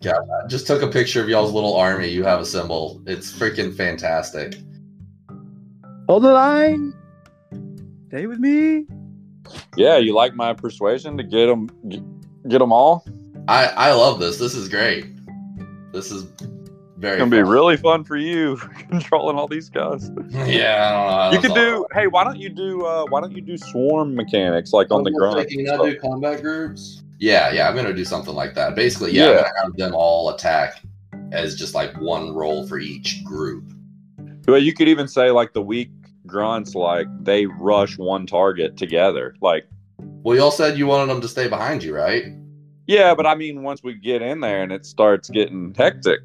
Yeah, 0.00 0.14
I 0.14 0.46
just 0.48 0.66
took 0.66 0.82
a 0.82 0.88
picture 0.88 1.22
of 1.22 1.28
y'all's 1.28 1.52
little 1.52 1.76
army 1.76 2.08
you 2.08 2.24
have 2.24 2.40
assembled. 2.40 3.08
It's 3.08 3.32
freaking 3.32 3.74
fantastic. 3.74 4.56
Hold 6.08 6.24
the 6.24 6.32
line. 6.32 6.92
Stay 8.08 8.26
with 8.26 8.40
me. 8.40 8.86
Yeah, 9.76 9.98
you 9.98 10.14
like 10.14 10.34
my 10.34 10.54
persuasion 10.54 11.16
to 11.18 11.22
get 11.22 11.46
them, 11.46 11.68
get 12.48 12.58
them 12.58 12.72
all. 12.72 13.06
I 13.48 13.66
I 13.66 13.92
love 13.92 14.18
this. 14.18 14.38
This 14.38 14.54
is 14.54 14.68
great. 14.68 15.06
This 15.92 16.10
is 16.10 16.26
very 17.02 17.14
It's 17.14 17.18
gonna 17.18 17.30
be 17.30 17.42
really 17.42 17.76
fun 17.76 18.04
for 18.04 18.16
you 18.16 18.56
controlling 18.88 19.36
all 19.36 19.48
these 19.48 19.68
guys. 19.68 20.10
Yeah, 20.46 20.88
I 20.88 20.92
don't 20.92 21.06
know. 21.06 21.30
You 21.32 21.40
could 21.40 21.54
do. 21.54 21.86
Hey, 21.92 22.06
why 22.06 22.22
don't 22.22 22.38
you 22.38 22.48
do? 22.48 22.86
uh 22.86 23.04
Why 23.08 23.20
don't 23.20 23.32
you 23.32 23.42
do 23.42 23.58
swarm 23.58 24.14
mechanics 24.14 24.72
like 24.72 24.90
on 24.90 25.02
the 25.02 25.10
ground? 25.10 25.46
Can 25.48 25.58
you 25.58 25.66
not 25.66 25.84
do 25.84 25.98
combat 25.98 26.40
groups? 26.40 27.02
Yeah, 27.18 27.52
yeah, 27.52 27.68
I'm 27.68 27.74
gonna 27.74 27.92
do 27.92 28.04
something 28.04 28.34
like 28.34 28.54
that. 28.54 28.76
Basically, 28.76 29.12
yeah, 29.12 29.28
I'm 29.28 29.34
gonna 29.34 29.52
have 29.62 29.76
them 29.76 29.94
all 29.94 30.30
attack 30.30 30.80
as 31.32 31.56
just 31.56 31.74
like 31.74 31.92
one 32.00 32.32
roll 32.32 32.66
for 32.66 32.78
each 32.78 33.24
group. 33.24 33.64
Well, 34.46 34.58
you 34.58 34.72
could 34.72 34.88
even 34.88 35.08
say 35.08 35.30
like 35.30 35.52
the 35.52 35.62
weak 35.62 35.90
grunts, 36.26 36.74
like 36.74 37.08
they 37.24 37.46
rush 37.46 37.98
one 37.98 38.26
target 38.26 38.76
together. 38.76 39.34
Like, 39.40 39.66
Well, 39.98 40.36
y'all 40.36 40.50
said 40.52 40.78
you 40.78 40.86
wanted 40.86 41.12
them 41.12 41.20
to 41.20 41.28
stay 41.28 41.48
behind 41.48 41.82
you, 41.82 41.94
right? 41.96 42.26
Yeah, 42.92 43.14
but 43.14 43.26
I 43.26 43.34
mean, 43.34 43.62
once 43.62 43.82
we 43.82 43.94
get 43.94 44.20
in 44.22 44.40
there 44.40 44.62
and 44.62 44.70
it 44.70 44.84
starts 44.84 45.30
getting 45.30 45.74
hectic, 45.74 46.20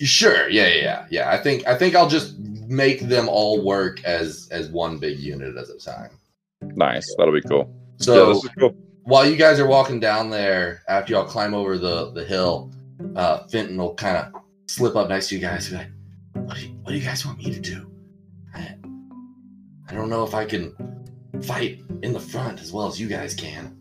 Sure. 0.00 0.48
Yeah, 0.48 0.66
yeah, 0.68 0.82
yeah. 0.82 1.06
Yeah. 1.10 1.30
I 1.30 1.36
think 1.36 1.66
I 1.66 1.74
think 1.76 1.94
I'll 1.94 2.08
just 2.08 2.38
make 2.38 3.00
them 3.00 3.28
all 3.28 3.62
work 3.64 4.02
as 4.04 4.48
as 4.50 4.68
one 4.68 4.98
big 4.98 5.18
unit 5.18 5.56
at 5.56 5.68
a 5.68 5.78
time. 5.78 6.10
nice. 6.62 7.14
That'll 7.18 7.34
be 7.34 7.42
cool. 7.42 7.68
yeah, 7.98 8.04
So 8.04 8.34
this 8.34 8.44
is 8.44 8.50
cool. 8.58 8.74
while 9.04 9.28
you 9.28 9.36
guys 9.36 9.60
are 9.60 9.66
walking 9.66 10.00
down 10.00 10.30
there, 10.30 10.82
after 10.88 11.12
y'all 11.12 11.24
climb 11.24 11.52
over 11.54 11.76
the 11.76 12.12
the 12.12 12.24
hill, 12.24 12.72
uh, 13.16 13.40
Finten 13.48 13.76
will 13.76 13.94
kind 13.94 14.16
of 14.16 14.42
slip 14.68 14.96
up 14.96 15.08
next 15.10 15.28
to 15.28 15.34
you 15.36 15.40
guys. 15.40 15.70
And 15.70 15.78
be 15.78 15.84
like, 15.84 16.46
what 16.46 16.56
do, 16.56 16.62
you, 16.66 16.68
what 16.82 16.92
do 16.92 16.98
you 16.98 17.04
guys 17.04 17.26
want 17.26 17.38
me 17.38 17.52
to 17.52 17.60
do? 17.60 17.90
I, 18.54 18.76
I 19.88 19.94
don't 19.94 20.08
know 20.08 20.24
if 20.24 20.34
I 20.34 20.44
can 20.46 20.74
fight 21.42 21.80
in 22.02 22.12
the 22.12 22.20
front 22.20 22.60
as 22.60 22.72
well 22.72 22.86
as 22.86 22.98
you 23.00 23.08
guys 23.08 23.34
can. 23.34 23.76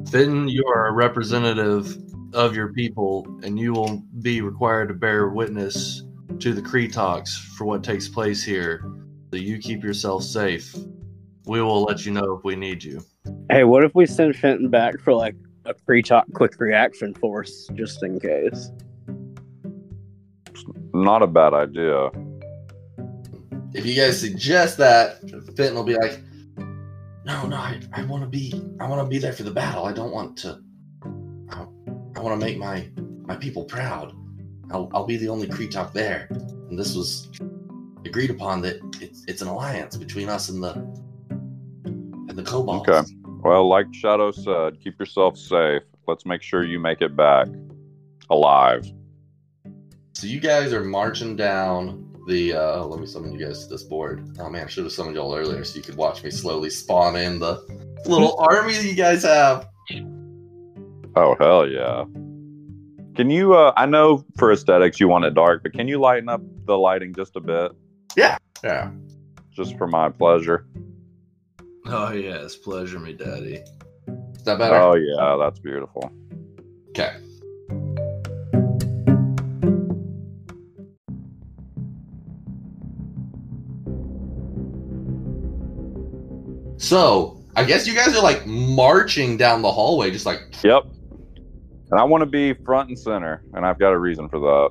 Finten, 0.00 0.50
you 0.50 0.66
are 0.66 0.88
a 0.88 0.92
representative 0.92 1.96
of 2.32 2.56
your 2.56 2.72
people, 2.72 3.26
and 3.42 3.58
you 3.58 3.72
will 3.72 4.02
be 4.22 4.40
required 4.40 4.88
to 4.88 4.94
bear 4.94 5.28
witness 5.28 6.02
to 6.38 6.54
the 6.54 6.62
Kretoks 6.62 7.28
for 7.56 7.66
what 7.66 7.84
takes 7.84 8.08
place 8.08 8.42
here. 8.42 8.82
So 9.30 9.38
you 9.38 9.58
keep 9.58 9.84
yourself 9.84 10.22
safe. 10.24 10.74
We 11.44 11.60
will 11.60 11.82
let 11.82 12.06
you 12.06 12.12
know 12.12 12.34
if 12.36 12.44
we 12.44 12.56
need 12.56 12.82
you. 12.82 13.02
Hey, 13.50 13.64
what 13.64 13.84
if 13.84 13.94
we 13.94 14.06
send 14.06 14.34
Finten 14.34 14.70
back 14.70 14.98
for 15.00 15.12
like 15.12 15.36
a 15.66 15.74
Kretok 15.74 16.24
quick 16.32 16.58
reaction 16.58 17.14
force 17.14 17.68
just 17.74 18.02
in 18.02 18.18
case? 18.18 18.70
Not 20.94 21.22
a 21.22 21.26
bad 21.26 21.54
idea. 21.54 22.10
If 23.74 23.86
you 23.86 23.94
guys 23.94 24.20
suggest 24.20 24.78
that, 24.78 25.22
Finten 25.22 25.74
will 25.74 25.84
be 25.84 25.96
like, 25.96 26.20
"No, 27.24 27.46
no, 27.46 27.56
I, 27.56 27.80
I 27.92 28.04
want 28.04 28.22
to 28.22 28.28
be, 28.28 28.52
I 28.80 28.88
want 28.88 29.02
to 29.02 29.08
be 29.08 29.18
there 29.18 29.32
for 29.32 29.42
the 29.42 29.50
battle. 29.50 29.84
I 29.84 29.92
don't 29.92 30.12
want 30.12 30.36
to. 30.38 30.60
I, 31.50 31.66
I 32.16 32.20
want 32.20 32.38
to 32.40 32.44
make 32.44 32.58
my 32.58 32.88
my 33.24 33.36
people 33.36 33.64
proud. 33.64 34.14
I'll, 34.70 34.90
I'll 34.94 35.06
be 35.06 35.16
the 35.16 35.28
only 35.28 35.46
Kretok 35.46 35.92
there. 35.92 36.28
And 36.30 36.78
this 36.78 36.94
was 36.94 37.30
agreed 38.04 38.30
upon 38.30 38.62
that 38.62 38.80
it's 39.00 39.24
it's 39.28 39.42
an 39.42 39.48
alliance 39.48 39.96
between 39.96 40.28
us 40.28 40.48
and 40.48 40.62
the 40.62 40.72
and 41.84 42.38
the 42.38 42.42
kobolds. 42.42 42.88
Okay. 42.88 43.08
Well, 43.42 43.68
like 43.68 43.92
Shadow 43.92 44.30
said, 44.30 44.80
keep 44.80 44.98
yourself 44.98 45.36
safe. 45.36 45.82
Let's 46.06 46.24
make 46.24 46.42
sure 46.42 46.64
you 46.64 46.78
make 46.78 47.02
it 47.02 47.16
back 47.16 47.48
alive. 48.30 48.90
So 50.14 50.26
you 50.26 50.40
guys 50.40 50.72
are 50.72 50.84
marching 50.84 51.36
down 51.36 52.11
the. 52.26 52.54
uh 52.54 52.84
Let 52.84 53.00
me 53.00 53.06
summon 53.06 53.32
you 53.32 53.44
guys 53.44 53.64
to 53.64 53.68
this 53.68 53.82
board. 53.82 54.36
Oh 54.38 54.48
man, 54.50 54.64
I 54.64 54.68
should 54.68 54.84
have 54.84 54.92
summoned 54.92 55.16
y'all 55.16 55.34
earlier 55.34 55.64
so 55.64 55.76
you 55.76 55.82
could 55.82 55.96
watch 55.96 56.22
me 56.22 56.30
slowly 56.30 56.70
spawn 56.70 57.16
in 57.16 57.38
the 57.38 57.62
little 58.06 58.36
army 58.50 58.74
that 58.74 58.84
you 58.84 58.94
guys 58.94 59.22
have. 59.22 59.68
Oh 61.14 61.36
hell 61.38 61.68
yeah! 61.68 62.04
Can 63.16 63.30
you? 63.30 63.54
uh 63.54 63.72
I 63.76 63.86
know 63.86 64.24
for 64.36 64.52
aesthetics 64.52 64.98
you 65.00 65.08
want 65.08 65.24
it 65.24 65.34
dark, 65.34 65.62
but 65.62 65.72
can 65.72 65.88
you 65.88 65.98
lighten 65.98 66.28
up 66.28 66.40
the 66.64 66.76
lighting 66.78 67.14
just 67.14 67.36
a 67.36 67.40
bit, 67.40 67.72
Yeah. 68.16 68.38
Yeah. 68.62 68.90
Just 69.50 69.76
for 69.76 69.86
my 69.86 70.08
pleasure? 70.08 70.66
Oh 71.86 72.12
yes, 72.12 72.56
pleasure 72.56 72.98
me, 72.98 73.12
Daddy. 73.12 73.62
Is 74.36 74.44
that 74.44 74.58
better? 74.58 74.76
Oh 74.76 74.94
yeah, 74.94 75.36
that's 75.38 75.58
beautiful. 75.58 76.10
Okay. 76.90 77.16
So, 86.92 87.40
I 87.56 87.64
guess 87.64 87.86
you 87.86 87.94
guys 87.94 88.14
are 88.14 88.22
like 88.22 88.46
marching 88.46 89.38
down 89.38 89.62
the 89.62 89.72
hallway, 89.72 90.10
just 90.10 90.26
like 90.26 90.40
Yep. 90.62 90.82
And 91.90 91.98
I 91.98 92.04
want 92.04 92.20
to 92.20 92.26
be 92.26 92.52
front 92.52 92.90
and 92.90 92.98
center, 92.98 93.42
and 93.54 93.64
I've 93.64 93.78
got 93.78 93.94
a 93.94 93.98
reason 93.98 94.28
for 94.28 94.38
that. 94.40 94.70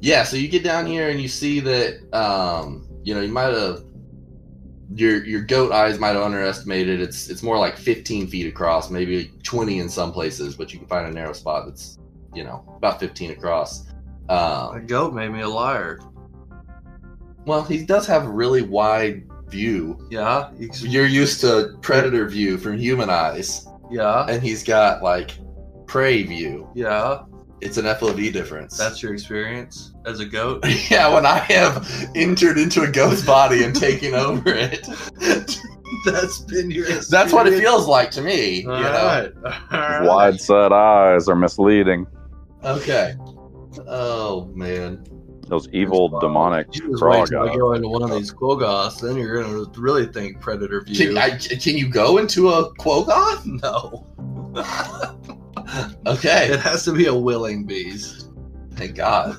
yeah. 0.00 0.24
So 0.24 0.36
you 0.36 0.48
get 0.48 0.64
down 0.64 0.84
here 0.84 1.10
and 1.10 1.20
you 1.20 1.28
see 1.28 1.60
that, 1.60 2.12
um, 2.12 2.88
you 3.04 3.14
know, 3.14 3.20
you 3.20 3.30
might 3.30 3.54
have 3.54 3.84
your 4.96 5.24
your 5.24 5.42
goat 5.42 5.70
eyes 5.70 6.00
might 6.00 6.14
have 6.14 6.22
underestimated. 6.22 7.00
It's 7.00 7.30
it's 7.30 7.44
more 7.44 7.56
like 7.56 7.76
15 7.76 8.26
feet 8.26 8.48
across, 8.48 8.90
maybe 8.90 9.30
20 9.44 9.78
in 9.78 9.88
some 9.88 10.12
places, 10.12 10.56
but 10.56 10.72
you 10.72 10.80
can 10.80 10.88
find 10.88 11.06
a 11.06 11.12
narrow 11.12 11.34
spot 11.34 11.66
that's 11.66 12.00
you 12.34 12.42
know 12.42 12.64
about 12.76 12.98
15 12.98 13.30
across. 13.30 13.86
Um, 14.28 14.74
That 14.74 14.86
goat 14.88 15.14
made 15.14 15.28
me 15.28 15.42
a 15.42 15.48
liar. 15.48 16.00
well, 17.44 17.62
he 17.62 17.86
does 17.86 18.08
have 18.08 18.24
a 18.24 18.28
really 18.28 18.62
wide 18.62 19.22
view. 19.48 19.98
Yeah, 20.10 20.50
you- 20.58 20.70
You're 20.82 21.06
used 21.06 21.40
to 21.42 21.76
predator 21.82 22.26
view 22.28 22.58
from 22.58 22.76
human 22.78 23.10
eyes, 23.10 23.66
yeah, 23.90 24.26
and 24.28 24.42
he's 24.42 24.62
got 24.64 25.02
like 25.02 25.38
prey 25.86 26.22
view. 26.22 26.68
yeah. 26.74 27.22
It's 27.62 27.78
an 27.78 27.86
FOV 27.86 28.34
difference. 28.34 28.76
That's 28.76 29.02
your 29.02 29.14
experience 29.14 29.94
as 30.04 30.20
a 30.20 30.26
goat. 30.26 30.62
yeah. 30.90 31.12
When 31.12 31.24
I 31.24 31.38
have 31.38 32.06
entered 32.14 32.58
into 32.58 32.82
a 32.82 32.90
goat's 32.90 33.24
body 33.24 33.64
and 33.64 33.74
taken 33.74 34.14
over 34.26 34.42
it, 34.50 34.86
That's 36.04 36.40
been 36.40 36.70
your. 36.70 36.84
that's 37.10 37.32
what 37.32 37.46
it 37.46 37.58
feels 37.58 37.86
like 37.88 38.10
to 38.10 38.20
me. 38.20 38.60
You 38.62 38.70
All 38.72 38.82
know. 38.82 39.30
right. 39.72 40.02
Wide 40.04 40.38
set 40.40 40.70
eyes 40.72 41.28
are 41.28 41.34
misleading. 41.36 42.06
Okay. 42.62 43.14
Oh 43.88 44.50
man. 44.54 45.02
Those 45.48 45.68
evil 45.72 46.08
Wow. 46.08 46.18
demonic 46.20 46.66
You 46.74 46.80
just 46.90 46.92
wait 46.94 46.98
frog 46.98 47.28
till 47.28 47.40
I 47.42 47.48
eyes. 47.50 47.56
go 47.56 47.72
into 47.74 47.88
one 47.88 48.02
of 48.02 48.10
these 48.10 48.32
Quaggoths, 48.32 49.00
then 49.00 49.16
you're 49.16 49.42
gonna 49.42 49.64
really 49.76 50.06
think 50.06 50.40
Predator 50.40 50.80
Can, 50.80 51.16
I, 51.16 51.36
can 51.38 51.76
you 51.76 51.88
go 51.88 52.18
into 52.18 52.48
a 52.50 52.74
Quaggoth? 52.74 53.44
no, 53.62 54.06
Okay. 56.06 56.48
it 56.50 56.60
has 56.60 56.84
to 56.84 56.92
be 56.92 57.06
a 57.06 57.14
willing 57.14 57.64
beast. 57.64 58.28
Thank 58.74 58.96
God. 58.96 59.36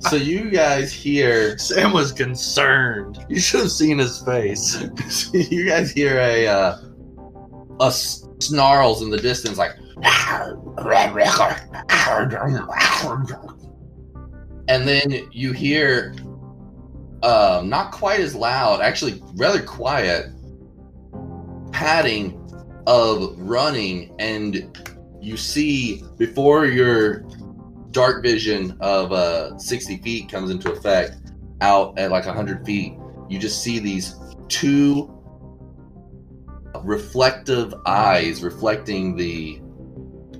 so 0.00 0.16
you 0.16 0.50
guys 0.50 0.92
hear 0.92 1.56
Sam 1.58 1.92
was 1.92 2.10
concerned. 2.12 3.24
You 3.28 3.38
should 3.40 3.60
have 3.60 3.70
seen 3.70 3.98
his 3.98 4.18
face. 4.20 4.82
you 5.32 5.64
guys 5.68 5.90
hear 5.92 6.18
a 6.18 6.46
uh, 6.48 6.76
a 7.80 7.86
s- 7.86 8.26
snarls 8.40 9.02
in 9.02 9.10
the 9.10 9.16
distance 9.16 9.58
like 9.58 9.76
and 14.70 14.86
then 14.86 15.28
you 15.32 15.52
hear 15.52 16.14
um 17.22 17.68
not 17.68 17.92
quite 17.92 18.20
as 18.20 18.34
loud 18.34 18.80
actually 18.80 19.20
rather 19.34 19.62
quiet 19.62 20.30
padding 21.72 22.36
of 22.86 23.34
running. 23.38 24.14
And 24.18 24.78
you 25.20 25.36
see 25.36 26.02
before 26.18 26.66
your 26.66 27.20
dark 27.90 28.22
vision 28.22 28.76
of 28.80 29.12
uh 29.12 29.58
60 29.58 29.98
feet 29.98 30.30
comes 30.30 30.50
into 30.50 30.70
effect 30.70 31.16
out 31.60 31.98
at 31.98 32.10
like 32.10 32.24
100 32.24 32.64
feet 32.64 32.94
you 33.28 33.38
just 33.38 33.62
see 33.62 33.78
these 33.80 34.14
two 34.48 35.12
reflective 36.82 37.74
eyes 37.86 38.42
reflecting 38.42 39.16
the 39.16 39.60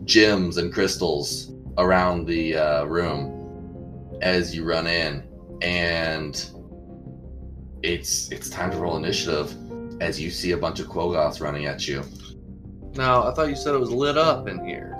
gems 0.04 0.58
and 0.58 0.72
crystals 0.72 1.52
around 1.76 2.26
the 2.26 2.56
uh, 2.56 2.84
room 2.84 3.39
as 4.22 4.54
you 4.54 4.64
run 4.64 4.86
in 4.86 5.26
and 5.62 6.50
it's 7.82 8.30
it's 8.30 8.50
time 8.50 8.70
to 8.70 8.76
roll 8.76 8.96
initiative 8.96 9.54
as 10.00 10.20
you 10.20 10.30
see 10.30 10.52
a 10.52 10.56
bunch 10.56 10.80
of 10.80 10.86
quaggoths 10.86 11.40
running 11.40 11.66
at 11.66 11.86
you 11.86 12.02
Now, 12.94 13.28
I 13.30 13.34
thought 13.34 13.48
you 13.48 13.56
said 13.56 13.74
it 13.74 13.80
was 13.80 13.90
lit 13.90 14.16
up 14.18 14.48
in 14.48 14.64
here 14.64 14.96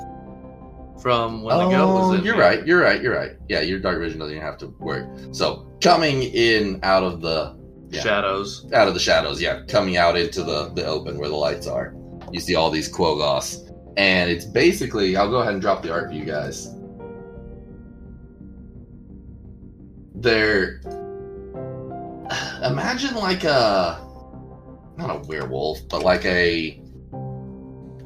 from 1.03 1.43
when 1.43 1.57
the 1.57 1.69
goat 1.71 1.95
was 1.95 2.09
oh, 2.09 2.13
in 2.13 2.21
Oh, 2.21 2.25
you're 2.25 2.35
here. 2.35 2.43
right 2.43 2.67
you're 2.67 2.81
right 2.83 3.03
you're 3.03 3.15
right 3.15 3.33
yeah 3.49 3.61
your 3.61 3.79
dark 3.79 3.99
vision 4.01 4.19
doesn't 4.19 4.35
even 4.35 4.47
have 4.47 4.59
to 4.59 4.67
work 4.79 5.07
so 5.33 5.67
coming 5.81 6.23
in 6.23 6.79
out 6.83 7.03
of 7.03 7.21
the 7.23 7.59
yeah. 7.91 8.03
Shadows. 8.03 8.67
out 8.73 8.89
of 8.89 8.95
the 8.95 9.01
shadows, 9.01 9.43
yeah, 9.43 9.63
coming 9.69 9.97
out 9.97 10.17
into 10.17 10.43
the, 10.43 10.69
the 10.75 10.87
open 10.87 11.19
where 11.19 11.29
the 11.29 11.35
lights 11.35 11.67
are. 11.67 11.95
You 12.33 12.41
see 12.41 12.55
all 12.55 12.71
these 12.71 12.89
Quaggoths. 12.93 13.69
And 13.97 14.31
it's 14.31 14.45
basically, 14.45 15.17
I'll 15.17 15.29
go 15.29 15.39
ahead 15.39 15.53
and 15.55 15.61
drop 15.61 15.83
the 15.83 15.93
art 15.93 16.09
for 16.09 16.13
you 16.15 16.25
guys. 16.25 16.69
They're. 20.21 20.81
Imagine 22.63 23.15
like 23.17 23.45
a. 23.45 24.07
Not 24.97 25.11
a 25.11 25.19
werewolf, 25.27 25.81
but 25.89 26.03
like 26.03 26.25
a. 26.25 26.81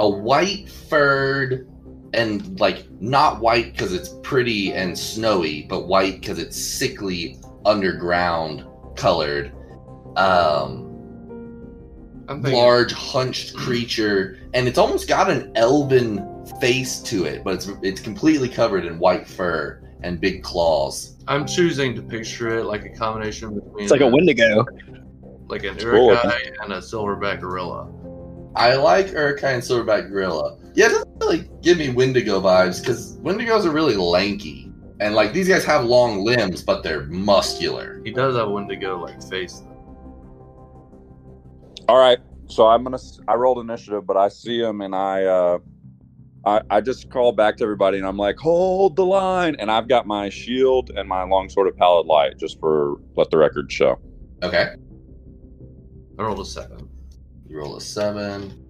A 0.01 0.09
white 0.09 0.69
furred 0.69 1.69
and 2.13 2.59
like 2.59 2.87
not 3.01 3.41
white 3.41 3.73
because 3.73 3.93
it's 3.93 4.09
pretty 4.23 4.73
and 4.73 4.99
snowy, 4.99 5.67
but 5.69 5.87
white 5.87 6.21
because 6.21 6.39
it's 6.39 6.57
sickly 6.57 7.39
underground 7.65 8.67
colored 8.97 9.53
um 10.17 10.91
I'm 12.29 12.43
large 12.43 12.93
hunched 12.93 13.55
creature 13.55 14.39
and 14.55 14.67
it's 14.67 14.79
almost 14.79 15.09
got 15.09 15.31
an 15.31 15.53
elven 15.57 16.47
face 16.61 17.01
to 17.01 17.25
it 17.25 17.45
but 17.45 17.55
it's 17.55 17.69
it's 17.83 18.01
completely 18.01 18.49
covered 18.49 18.85
in 18.85 18.99
white 18.99 19.27
fur 19.27 19.83
and 20.05 20.21
big 20.21 20.43
claws 20.43 21.17
I'm 21.27 21.47
choosing 21.47 21.95
to 21.97 22.03
picture 22.03 22.59
it 22.59 22.65
like 22.65 22.85
a 22.85 22.91
combination 22.91 23.55
between 23.55 23.83
It's 23.85 23.91
like 23.91 24.03
a 24.03 24.07
Wendigo. 24.09 24.65
like 25.49 25.65
an 25.65 25.77
cool 25.79 26.09
Uruk-hai 26.09 26.41
and 26.63 26.73
a 26.73 26.79
silverback 26.79 27.41
gorilla. 27.41 27.89
i 28.57 28.75
like 28.77 29.09
Uruk-hai 29.13 29.53
and 29.53 29.63
silverback 29.63 30.09
gorilla 30.11 30.59
yeah 30.75 30.87
it 30.87 30.91
doesn't 30.91 31.17
really 31.21 31.51
give 31.63 31.79
me 31.79 31.89
wendigo 31.91 32.41
vibes 32.41 32.81
because 32.81 33.17
wendigos 33.19 33.65
are 33.65 33.71
really 33.71 33.97
lanky 33.97 34.71
and 35.01 35.15
like 35.15 35.33
these 35.33 35.49
guys 35.49 35.65
have 35.65 35.85
long 35.85 36.25
limbs 36.25 36.63
but 36.63 36.83
they're 36.85 37.07
muscular 37.07 38.01
He 38.05 38.13
does 38.13 38.37
have 38.37 38.49
Wendigo 38.51 38.99
like 39.01 39.21
face. 39.23 39.63
All 41.89 41.99
right, 41.99 42.19
so 42.47 42.67
I'm 42.67 42.83
gonna. 42.85 42.99
I 43.29 43.35
rolled 43.35 43.59
initiative, 43.59 44.07
but 44.07 44.17
I 44.17 44.29
see 44.29 44.59
him, 44.61 44.81
and 44.81 44.95
I, 44.95 45.25
uh, 45.25 45.59
I, 46.47 46.61
I 46.71 46.81
just 46.81 47.11
call 47.11 47.33
back 47.33 47.57
to 47.59 47.65
everybody, 47.65 47.99
and 47.99 48.07
I'm 48.07 48.17
like, 48.17 48.37
"Hold 48.39 48.97
the 48.97 49.07
line!" 49.07 49.57
And 49.59 49.71
I've 49.71 49.89
got 49.89 50.07
my 50.07 50.29
shield 50.29 50.91
and 50.97 51.09
my 51.09 51.21
long 51.21 51.31
longsword 51.31 51.69
of 51.69 51.77
pallid 51.77 52.07
light, 52.07 52.39
just 52.39 52.61
for 52.61 52.97
let 53.17 53.31
the 53.31 53.39
record 53.39 53.71
show. 53.73 53.99
Okay. 54.43 54.75
I 56.19 56.23
rolled 56.23 56.41
a 56.41 56.45
seven. 56.45 56.89
You 57.49 57.59
roll 57.59 57.77
a 57.77 57.81
seven. 57.81 58.61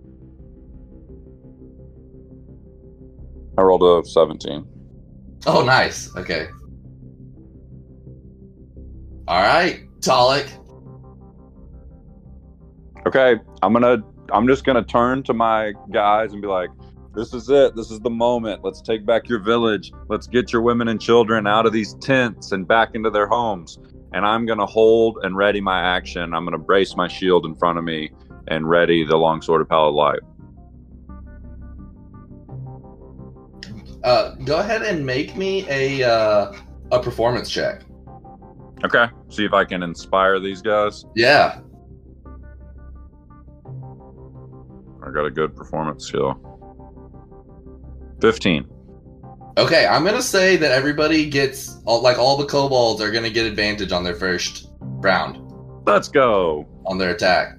I 3.57 3.63
rolled 3.63 3.83
a 3.83 4.05
17. 4.09 4.67
Oh, 5.47 5.63
nice. 5.63 6.15
Okay. 6.17 6.49
All 9.29 9.43
right, 9.43 9.81
Talik. 10.01 10.49
Okay, 13.07 13.37
I'm 13.63 13.73
gonna. 13.73 13.99
I'm 14.33 14.47
just 14.47 14.65
gonna 14.65 14.83
turn 14.83 15.23
to 15.25 15.35
my 15.35 15.73
guys 15.93 16.33
and 16.33 16.43
be 16.43 16.49
like, 16.49 16.71
"This 17.15 17.35
is 17.35 17.49
it. 17.49 17.75
This 17.77 17.91
is 17.91 18.01
the 18.01 18.11
moment. 18.11 18.63
Let's 18.65 18.81
take 18.81 19.05
back 19.07 19.29
your 19.29 19.41
village. 19.41 19.93
Let's 20.09 20.27
get 20.27 20.53
your 20.53 20.63
women 20.63 20.89
and 20.89 21.01
children 21.01 21.47
out 21.47 21.67
of 21.67 21.73
these 21.73 21.95
tents 21.95 22.53
and 22.53 22.67
back 22.67 22.91
into 22.95 23.11
their 23.11 23.27
homes." 23.27 23.79
And 24.13 24.25
I'm 24.25 24.47
gonna 24.47 24.67
hold 24.67 25.19
and 25.23 25.37
ready 25.37 25.61
my 25.61 25.81
action. 25.81 26.35
I'm 26.35 26.45
gonna 26.45 26.59
brace 26.59 26.95
my 26.97 27.09
shield 27.09 27.47
in 27.47 27.55
front 27.57 27.79
of 27.79 27.85
me 27.85 28.11
and 28.49 28.69
ready 28.69 29.05
the 29.05 29.17
longsword 29.17 29.61
of 29.61 29.69
pallid 29.69 29.95
light. 29.95 30.21
Uh, 34.05 34.35
go 34.45 34.59
ahead 34.59 34.83
and 34.83 35.05
make 35.05 35.35
me 35.35 35.67
a 35.69 36.03
uh, 36.07 36.53
a 36.93 37.01
performance 37.03 37.51
check. 37.51 37.83
Okay, 38.85 39.07
see 39.31 39.45
if 39.47 39.55
I 39.55 39.65
can 39.65 39.83
inspire 39.83 40.39
these 40.39 40.61
guys. 40.61 41.07
Yeah. 41.15 41.61
I 45.07 45.11
got 45.11 45.25
a 45.25 45.31
good 45.31 45.57
performance 45.57 46.07
skill. 46.07 46.54
15. 48.21 48.67
Okay, 49.57 49.87
I'm 49.87 50.05
gonna 50.05 50.21
say 50.23 50.57
that 50.57 50.73
everybody 50.73 51.29
gets 51.31 51.79
all, 51.85 52.03
like 52.03 52.19
all 52.19 52.37
the 52.37 52.47
kobolds 52.47 53.01
are 53.01 53.11
gonna 53.13 53.31
get 53.31 53.47
advantage 53.47 53.93
on 53.93 54.03
their 54.03 54.15
first 54.17 54.71
round 54.81 55.39
Let's 55.87 56.09
go. 56.09 56.67
on 56.87 56.99
their 56.99 57.11
attack. 57.11 57.59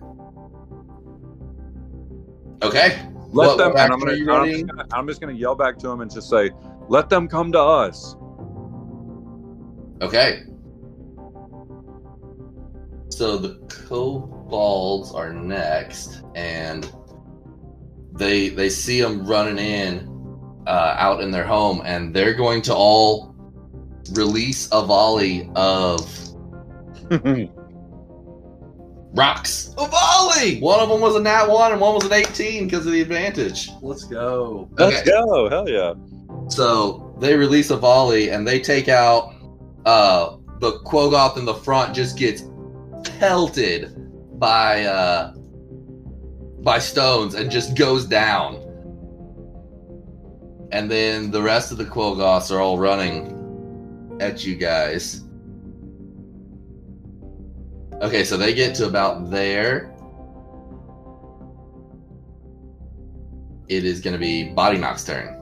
Okay. 2.64 3.00
Let 3.32 3.48
What- 3.48 3.58
them. 3.58 3.72
what 3.74 3.80
And 3.82 3.94
I'm, 3.94 4.00
gonna, 4.00 4.12
I'm, 4.14 4.50
just 4.50 4.68
gonna, 4.68 4.86
I'm 4.94 5.08
just 5.08 5.22
gonna 5.22 5.34
yell 5.34 5.56
back 5.56 5.78
to 5.80 5.88
them 5.88 6.02
and 6.02 6.12
just 6.12 6.30
say, 6.30 6.52
"Let 6.90 7.10
them 7.10 7.28
come 7.28 7.52
to 7.54 7.60
us." 7.60 8.16
Okay. 10.02 10.44
So 13.10 13.38
the 13.38 13.56
kobolds 13.70 15.14
are 15.14 15.32
next, 15.34 16.24
and 16.36 16.90
they 18.14 18.50
they 18.50 18.70
see 18.70 19.00
them 19.02 19.26
running 19.26 19.58
in 19.60 20.15
uh, 20.68 20.96
out 20.98 21.22
in 21.22 21.32
their 21.32 21.46
home, 21.46 21.82
and 21.86 22.14
they're 22.14 22.34
going 22.34 22.62
to 22.64 22.74
all 22.76 23.36
release 24.14 24.68
a 24.72 24.86
volley 24.86 25.50
of 25.56 26.00
rocks. 29.14 29.74
A 29.78 29.88
volley. 29.88 30.60
One 30.60 30.80
of 30.80 30.90
them 30.90 31.02
was 31.02 31.16
a 31.16 31.22
nat 31.22 31.46
one, 31.48 31.72
and 31.72 31.82
one 31.82 31.94
was 31.96 32.06
an 32.06 32.14
eighteen 32.14 32.66
because 32.66 32.86
of 32.86 32.92
the 32.94 33.02
advantage. 33.02 33.70
Let's 33.82 34.04
go. 34.04 34.70
Let's 34.78 35.02
Okay. 35.02 35.10
go. 35.12 35.50
Hell 35.50 35.70
yeah. 35.70 35.94
So 36.50 37.16
they 37.20 37.36
release 37.36 37.70
a 37.70 37.78
volley 37.78 38.30
and 38.30 38.48
they 38.48 38.60
take 38.60 38.88
out 38.90 39.34
uh 39.86 40.38
the 40.60 40.80
Quaggoth 40.80 41.38
in 41.38 41.46
the 41.46 41.54
front 41.54 41.96
just 41.96 42.18
gets 42.18 42.44
pelted 43.20 43.94
by 44.40 44.84
uh 44.84 45.34
by 46.62 46.80
stones 46.80 47.36
and 47.36 47.50
just 47.50 47.76
goes 47.76 48.06
down. 48.06 48.62
And 50.72 50.90
then 50.90 51.32
the 51.32 51.42
rest 51.42 51.72
of 51.72 51.78
the 51.78 51.86
Quaggoths 51.86 52.54
are 52.54 52.60
all 52.60 52.78
running 52.78 54.18
at 54.20 54.46
you 54.46 54.56
guys. 54.56 55.24
Okay, 58.02 58.24
so 58.24 58.36
they 58.38 58.54
get 58.54 58.76
to 58.76 58.88
about 58.88 59.32
there. 59.32 59.94
It 63.68 63.84
is 63.86 64.02
going 64.02 64.14
to 64.14 64.20
be 64.20 64.50
Body 64.50 64.78
Knock's 64.78 65.04
turn. 65.04 65.42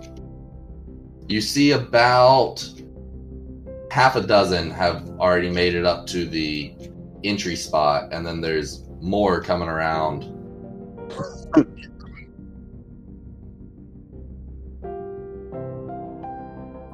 You 1.27 1.41
see 1.41 1.71
about 1.71 2.67
half 3.91 4.15
a 4.15 4.21
dozen 4.21 4.69
have 4.71 5.07
already 5.19 5.49
made 5.49 5.75
it 5.75 5.85
up 5.85 6.07
to 6.07 6.25
the 6.25 6.73
entry 7.23 7.55
spot, 7.55 8.11
and 8.11 8.25
then 8.25 8.41
there's 8.41 8.83
more 9.01 9.41
coming 9.41 9.69
around. 9.69 10.23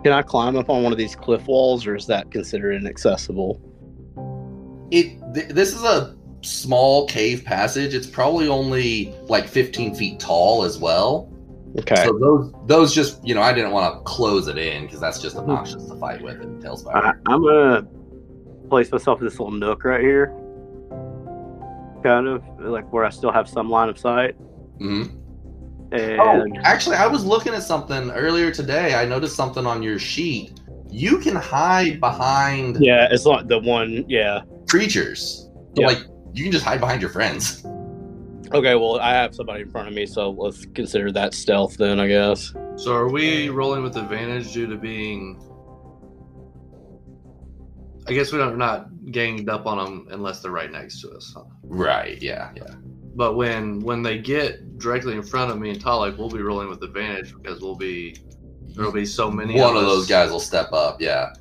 Can 0.10 0.18
I 0.18 0.24
climb 0.24 0.58
up 0.58 0.72
on 0.72 0.82
one 0.82 0.92
of 0.92 0.98
these 0.98 1.16
cliff 1.16 1.46
walls, 1.46 1.86
or 1.86 1.96
is 1.96 2.08
that 2.08 2.32
considered 2.32 2.74
inaccessible? 2.74 3.62
It 4.90 5.20
th- 5.36 5.50
this 5.50 5.76
is 5.76 5.84
a 5.84 6.18
small 6.42 7.06
cave 7.06 7.46
passage. 7.46 7.94
It's 7.94 8.08
probably 8.08 8.48
only 8.48 9.14
like 9.28 9.48
15 9.48 9.94
feet 9.94 10.20
tall 10.20 10.64
as 10.64 10.80
well. 10.80 11.32
Okay. 11.78 12.04
So 12.06 12.18
those 12.18 12.52
those 12.66 12.96
just 12.96 13.24
you 13.24 13.36
know 13.36 13.44
I 13.44 13.54
didn't 13.54 13.70
want 13.70 13.94
to 13.94 14.02
close 14.02 14.48
it 14.48 14.58
in 14.58 14.86
because 14.86 15.00
that's 15.00 15.22
just 15.22 15.38
obnoxious 15.38 15.86
to 15.86 15.96
fight 15.98 16.24
with 16.24 16.42
in 16.42 16.60
TaleSpire. 16.60 16.96
I, 16.96 17.14
I'm 17.28 17.44
gonna 17.44 17.86
place 18.68 18.92
myself 18.92 19.20
in 19.20 19.26
this 19.26 19.40
little 19.40 19.54
nook 19.54 19.84
right 19.84 20.02
here, 20.02 20.34
kind 22.02 22.28
of 22.28 22.42
like 22.58 22.92
where 22.92 23.06
I 23.06 23.12
still 23.12 23.32
have 23.32 23.48
some 23.48 23.70
line 23.70 23.90
of 23.90 24.00
sight. 24.00 24.36
Mhm. 24.80 25.19
Oh, 25.92 25.96
and 25.98 26.20
Oh, 26.22 26.62
actually, 26.64 26.96
I 26.98 27.08
was 27.08 27.26
looking 27.26 27.54
at 27.54 27.64
something 27.64 28.12
earlier 28.12 28.52
today. 28.52 28.96
I 28.96 29.06
noticed 29.06 29.36
something 29.36 29.66
on 29.66 29.82
your 29.82 29.98
sheet. 30.00 30.60
You 30.92 31.20
can 31.20 31.36
hide 31.36 32.00
behind 32.00 32.78
yeah, 32.80 33.08
it's 33.12 33.26
not 33.26 33.48
the 33.48 33.60
one. 33.60 34.06
Yeah. 34.08 34.42
creatures. 34.68 35.50
So, 35.76 35.82
Yeah. 35.82 35.88
Like 35.88 36.00
you 36.34 36.44
can 36.44 36.52
just 36.52 36.66
hide 36.66 36.80
behind 36.80 37.02
your 37.02 37.12
friends. 37.12 37.64
Okay. 38.52 38.74
Well, 38.74 39.00
I 39.00 39.12
have 39.14 39.36
somebody 39.36 39.62
in 39.62 39.70
front 39.70 39.88
of 39.88 39.94
me, 39.94 40.08
so 40.08 40.32
let's 40.32 40.66
consider 40.74 41.12
that 41.12 41.36
stealth 41.36 41.78
then. 41.78 42.00
I 42.00 42.08
guess. 42.08 42.52
So 42.78 42.96
are 42.96 43.08
we 43.08 43.50
rolling 43.50 43.84
with 43.84 43.96
advantage 43.96 44.54
due 44.54 44.66
to 44.66 44.76
being? 44.76 45.40
I 48.08 48.14
guess 48.14 48.32
we 48.32 48.40
don't, 48.40 48.50
we're 48.50 48.56
not 48.58 48.88
ganged 49.12 49.50
up 49.50 49.68
on 49.68 49.78
them 49.78 50.08
unless 50.10 50.42
they're 50.42 50.50
right 50.52 50.72
next 50.72 51.00
to 51.02 51.12
us. 51.12 51.32
huh? 51.36 51.44
Right? 51.62 52.20
Yeah. 52.24 52.50
Yeah. 52.56 52.74
But 53.16 53.36
when 53.36 53.80
when 53.80 54.04
they 54.04 54.18
get 54.18 54.78
directly 54.78 55.14
in 55.16 55.24
front 55.24 55.52
of 55.52 55.60
me 55.60 55.72
and 55.72 55.84
Talik, 55.84 56.18
we'll 56.18 56.30
be 56.30 56.42
rolling 56.42 56.70
with 56.70 56.84
advantage 56.84 57.34
because 57.34 57.62
we'll 57.62 57.76
be 57.76 58.18
there'll 58.76 58.92
be 58.92 59.06
so 59.06 59.30
many. 59.32 59.60
One 59.60 59.76
of 59.76 59.84
us. 59.84 59.90
those 59.90 60.08
guys 60.08 60.32
will 60.32 60.40
step 60.40 60.72
up. 60.72 61.02
Yeah. 61.02 61.34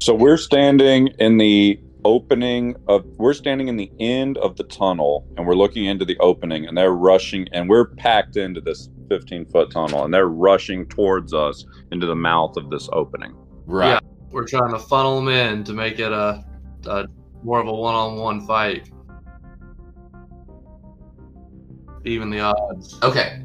So 0.00 0.14
we're 0.14 0.36
standing 0.36 1.08
in 1.18 1.38
the 1.38 1.80
opening 2.04 2.76
of 2.88 3.04
we're 3.16 3.32
standing 3.32 3.68
in 3.68 3.76
the 3.76 3.90
end 3.98 4.36
of 4.38 4.56
the 4.56 4.64
tunnel 4.64 5.26
and 5.36 5.46
we're 5.46 5.54
looking 5.54 5.86
into 5.86 6.04
the 6.04 6.16
opening 6.18 6.66
and 6.66 6.76
they're 6.76 6.92
rushing 6.92 7.48
and 7.52 7.68
we're 7.68 7.86
packed 7.86 8.36
into 8.36 8.60
this 8.60 8.90
15 9.08 9.46
foot 9.46 9.70
tunnel 9.70 10.04
and 10.04 10.12
they're 10.12 10.28
rushing 10.28 10.86
towards 10.86 11.32
us 11.32 11.64
into 11.90 12.06
the 12.06 12.14
mouth 12.14 12.56
of 12.56 12.70
this 12.70 12.88
opening. 12.92 13.34
Right. 13.66 13.92
Yeah. 13.92 14.00
We're 14.30 14.46
trying 14.46 14.72
to 14.72 14.78
funnel 14.78 15.16
them 15.16 15.28
in 15.28 15.64
to 15.64 15.72
make 15.72 15.98
it 15.98 16.12
a, 16.12 16.44
a 16.86 17.06
more 17.42 17.60
of 17.60 17.68
a 17.68 17.72
one-on-one 17.72 18.46
fight. 18.46 18.90
Even 22.04 22.30
the 22.30 22.40
odds. 22.40 22.98
Okay. 23.02 23.42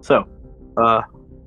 So, 0.00 0.28
uh, 0.76 1.02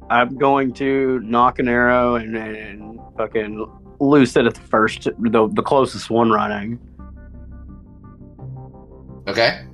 I'm 0.10 0.38
going 0.38 0.74
to 0.76 1.20
knock 1.20 1.60
an 1.60 1.68
arrow 1.68 2.16
and, 2.16 2.36
and 2.36 3.00
fucking 3.18 3.66
loose 4.00 4.36
it 4.36 4.46
at 4.46 4.56
the 4.56 4.62
first, 4.62 5.04
the, 5.04 5.50
the 5.54 5.62
closest 5.62 6.10
one 6.10 6.32
running. 6.32 6.80
Okay. 9.28 9.66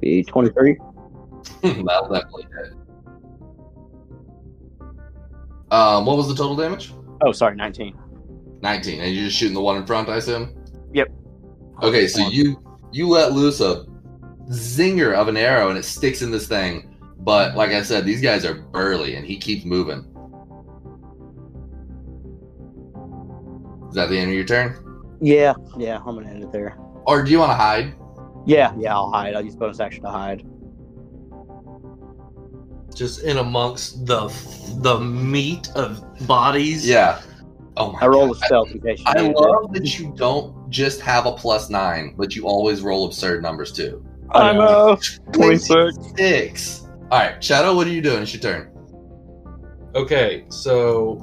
Be 0.00 0.24
23. 0.24 0.76
That'll 1.62 2.08
definitely 2.08 2.42
hit. 2.42 2.72
Um, 5.70 6.06
what 6.06 6.16
was 6.16 6.28
the 6.28 6.34
total 6.34 6.56
damage? 6.56 6.92
Oh, 7.24 7.32
sorry, 7.32 7.56
19. 7.56 7.96
19. 8.62 9.00
And 9.00 9.14
you're 9.14 9.24
just 9.26 9.36
shooting 9.36 9.54
the 9.54 9.60
one 9.60 9.76
in 9.76 9.86
front, 9.86 10.08
I 10.08 10.16
assume? 10.16 10.54
Yep. 10.92 11.12
Okay, 11.82 12.06
so 12.06 12.28
you 12.28 12.62
you 12.92 13.08
let 13.08 13.32
loose 13.32 13.60
a 13.60 13.86
zinger 14.48 15.14
of 15.14 15.28
an 15.28 15.36
arrow 15.36 15.70
and 15.70 15.78
it 15.78 15.84
sticks 15.84 16.22
in 16.22 16.30
this 16.30 16.46
thing. 16.46 16.96
But 17.18 17.56
like 17.56 17.70
I 17.70 17.82
said, 17.82 18.04
these 18.04 18.20
guys 18.20 18.44
are 18.44 18.54
burly 18.54 19.16
and 19.16 19.26
he 19.26 19.38
keeps 19.38 19.64
moving. 19.64 20.00
Is 23.88 23.94
that 23.94 24.08
the 24.10 24.18
end 24.18 24.30
of 24.30 24.34
your 24.34 24.44
turn? 24.44 25.04
Yeah, 25.20 25.54
yeah, 25.78 25.98
I'm 25.98 26.16
gonna 26.16 26.28
end 26.28 26.44
it 26.44 26.52
there. 26.52 26.76
Or 27.06 27.22
do 27.22 27.30
you 27.30 27.38
want 27.38 27.50
to 27.50 27.56
hide? 27.56 27.94
Yeah, 28.46 28.74
yeah, 28.76 28.94
I'll 28.94 29.10
hide. 29.10 29.34
I'll 29.34 29.44
use 29.44 29.56
bonus 29.56 29.80
action 29.80 30.02
to 30.02 30.10
hide. 30.10 30.44
Just 32.94 33.22
in 33.22 33.38
amongst 33.38 34.06
the 34.06 34.28
the 34.80 35.00
meat 35.00 35.68
of 35.74 36.02
bodies. 36.26 36.86
Yeah. 36.86 37.20
Oh 37.76 37.92
my 37.92 37.98
I 38.02 38.06
roll 38.06 38.30
a 38.30 38.34
God. 38.34 38.44
stealth 38.44 38.70
in 38.70 38.80
case 38.80 39.00
you 39.00 39.04
I 39.06 39.14
need 39.14 39.30
it. 39.30 39.36
love 39.36 39.72
that 39.74 39.98
you 39.98 40.12
don't 40.16 40.70
just 40.70 41.00
have 41.00 41.26
a 41.26 41.32
plus 41.32 41.70
nine, 41.70 42.14
but 42.16 42.36
you 42.36 42.46
always 42.46 42.82
roll 42.82 43.04
absurd 43.06 43.42
numbers 43.42 43.72
too. 43.72 44.04
I 44.30 44.52
know. 44.52 44.98
26. 45.32 45.96
Six. 46.16 46.86
All 47.10 47.18
right, 47.18 47.42
Shadow, 47.42 47.74
what 47.74 47.86
are 47.86 47.90
you 47.90 48.00
doing? 48.00 48.22
It's 48.22 48.32
your 48.32 48.40
turn. 48.42 48.70
Okay, 49.94 50.44
so 50.48 51.18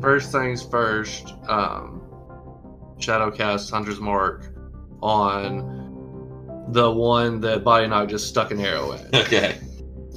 first 0.00 0.32
things 0.32 0.62
first, 0.62 1.34
um, 1.48 2.02
Shadow 2.98 3.30
cast 3.30 3.70
Hunter's 3.70 4.00
Mark 4.00 4.52
on 5.02 6.66
the 6.72 6.90
one 6.90 7.40
that 7.40 7.62
Body 7.64 7.86
Knock 7.86 8.08
just 8.08 8.28
stuck 8.28 8.50
an 8.50 8.60
arrow 8.60 8.92
in. 8.92 9.08
Okay. 9.14 9.58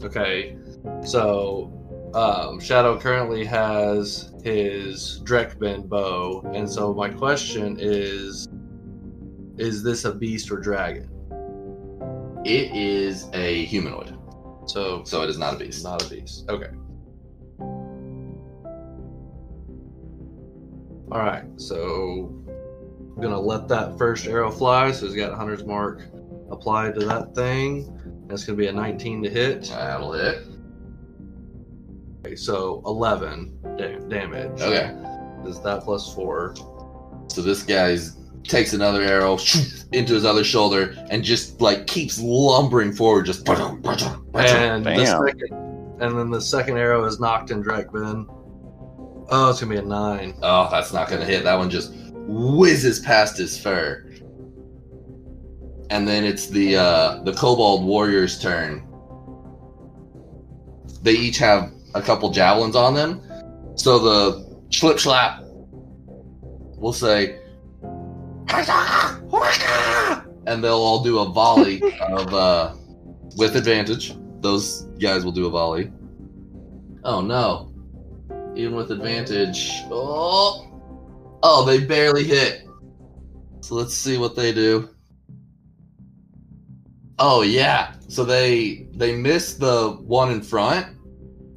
Okay, 0.04 0.56
so 1.04 1.72
um, 2.14 2.60
Shadow 2.60 3.00
currently 3.00 3.46
has 3.46 4.34
his 4.44 5.22
Drekbend 5.24 5.88
bow, 5.90 6.42
and 6.54 6.70
so 6.70 6.94
my 6.94 7.10
question 7.10 7.78
is: 7.80 8.48
Is 9.58 9.84
this 9.84 10.06
a 10.06 10.14
beast 10.14 10.52
or 10.52 10.58
dragon? 10.58 11.10
It 12.46 12.74
is 12.76 13.30
a 13.34 13.66
humanoid, 13.66 14.18
So, 14.66 15.04
so 15.04 15.22
it 15.24 15.30
is 15.30 15.38
not 15.38 15.56
a 15.56 15.58
beast. 15.58 15.84
not 15.84 16.04
a 16.06 16.10
beast. 16.10 16.46
Okay. 16.50 16.70
All 21.12 21.20
right, 21.20 21.44
so 21.58 22.32
I'm 23.16 23.22
gonna 23.22 23.40
let 23.40 23.68
that 23.70 23.98
first 23.98 24.26
arrow 24.28 24.52
fly. 24.52 24.92
So 24.92 25.08
he's 25.08 25.16
got 25.16 25.34
Hunter's 25.38 25.66
Mark 25.66 26.04
applied 26.52 26.96
to 26.96 27.06
that 27.08 27.36
thing. 27.36 28.26
That's 28.28 28.46
gonna 28.46 28.58
be 28.58 28.68
a 28.68 28.72
19 28.72 29.24
to 29.24 29.30
hit. 29.30 29.64
That'll 29.70 30.14
hit. 30.14 30.44
Okay, 32.26 32.36
so 32.36 32.82
11 32.86 33.60
da- 33.78 34.00
damage. 34.10 34.62
Okay. 34.62 34.94
Is 35.48 35.60
that 35.62 35.84
plus 35.84 36.14
four? 36.14 36.54
So 37.28 37.42
this 37.42 37.64
guy's 37.64 38.18
takes 38.44 38.74
another 38.74 39.02
arrow 39.02 39.38
into 39.92 40.14
his 40.14 40.26
other 40.26 40.44
shoulder 40.44 40.96
and 41.10 41.24
just 41.24 41.62
like 41.62 41.88
keeps 41.88 42.20
lumbering 42.20 42.92
forward, 42.94 43.26
just 43.26 43.48
And 43.48 44.86
the 44.86 45.06
second, 45.06 45.54
and 46.02 46.18
then 46.18 46.30
the 46.30 46.42
second 46.42 46.78
arrow 46.78 47.06
is 47.06 47.20
knocked 47.20 47.52
in 47.52 47.64
Drekben. 47.64 48.26
Oh, 49.32 49.50
it's 49.50 49.60
gonna 49.60 49.74
be 49.74 49.78
a 49.80 49.82
nine. 49.82 50.36
Oh, 50.42 50.68
that's 50.72 50.92
not 50.92 51.10
gonna 51.10 51.26
hit. 51.26 51.44
That 51.44 51.58
one 51.58 51.70
just 51.70 51.94
whizzes 52.28 53.00
past 53.00 53.38
his 53.38 53.60
fur. 53.62 54.06
And 55.92 56.08
then 56.08 56.24
it's 56.24 56.48
the 56.48 56.76
uh 56.78 57.24
the 57.24 57.34
kobold 57.34 57.86
warrior's 57.86 58.40
turn. 58.40 58.86
They 61.02 61.14
each 61.14 61.38
have 61.38 61.72
a 61.96 62.02
couple 62.02 62.30
javelins 62.32 62.76
on 62.76 62.94
them. 62.94 63.22
So 63.76 64.00
the 64.00 64.60
schlip 64.70 64.96
schlap 64.96 65.46
will 66.78 66.94
say 66.94 67.40
and 70.48 70.64
they'll 70.64 70.74
all 70.74 71.04
do 71.04 71.20
a 71.20 71.30
volley 71.30 71.82
of 72.02 72.34
uh 72.34 72.76
with 73.38 73.56
advantage. 73.56 74.16
Those 74.42 74.84
guys 75.00 75.24
will 75.24 75.32
do 75.32 75.46
a 75.46 75.50
volley. 75.50 75.92
Oh 77.04 77.22
no. 77.22 77.72
Even 78.56 78.76
with 78.76 78.92
advantage. 78.92 79.82
Oh 79.90 80.66
Oh, 81.42 81.66
they 81.66 81.80
barely 81.86 82.24
hit. 82.26 82.68
So 83.62 83.76
let's 83.76 83.94
see 83.94 84.18
what 84.18 84.36
they 84.36 84.52
do. 84.52 84.90
Oh 87.18 87.42
yeah. 87.42 87.94
So 88.08 88.24
they 88.24 88.88
they 88.94 89.16
miss 89.16 89.54
the 89.56 89.92
one 90.02 90.32
in 90.32 90.42
front, 90.42 90.88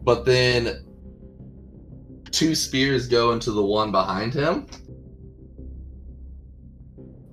but 0.05 0.25
then 0.25 0.85
two 2.31 2.55
spears 2.55 3.07
go 3.07 3.33
into 3.33 3.53
the 3.53 3.63
one 3.63 3.93
behind 3.93 4.35
him. 4.35 4.67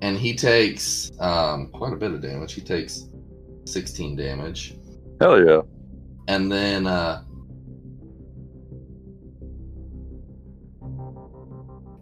And 0.01 0.17
he 0.17 0.36
takes 0.36 1.11
um, 1.20 1.70
quite 1.72 1.93
a 1.93 1.95
bit 1.95 2.11
of 2.11 2.22
damage. 2.22 2.53
He 2.53 2.61
takes 2.61 3.09
16 3.65 4.15
damage. 4.15 4.76
Hell 5.20 5.45
yeah. 5.45 5.61
And 6.28 6.51
then 6.51 6.88
uh 6.88 7.24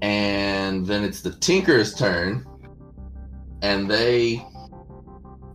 and 0.01 0.85
then 0.85 1.03
it's 1.03 1.21
the 1.21 1.31
Tinker's 1.31 1.95
turn. 1.95 2.45
And 3.61 3.89
they 3.89 4.45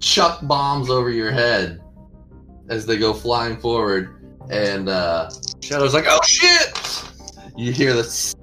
chuck 0.00 0.40
bombs 0.42 0.90
over 0.90 1.10
your 1.10 1.30
head 1.30 1.80
as 2.68 2.84
they 2.84 2.98
go 2.98 3.12
flying 3.12 3.58
forward. 3.58 4.21
And 4.50 4.88
uh 4.88 5.30
Shadow's 5.60 5.94
like, 5.94 6.06
oh 6.08 6.20
shit! 6.26 7.04
You 7.56 7.72
hear 7.72 7.94
the 7.94 8.02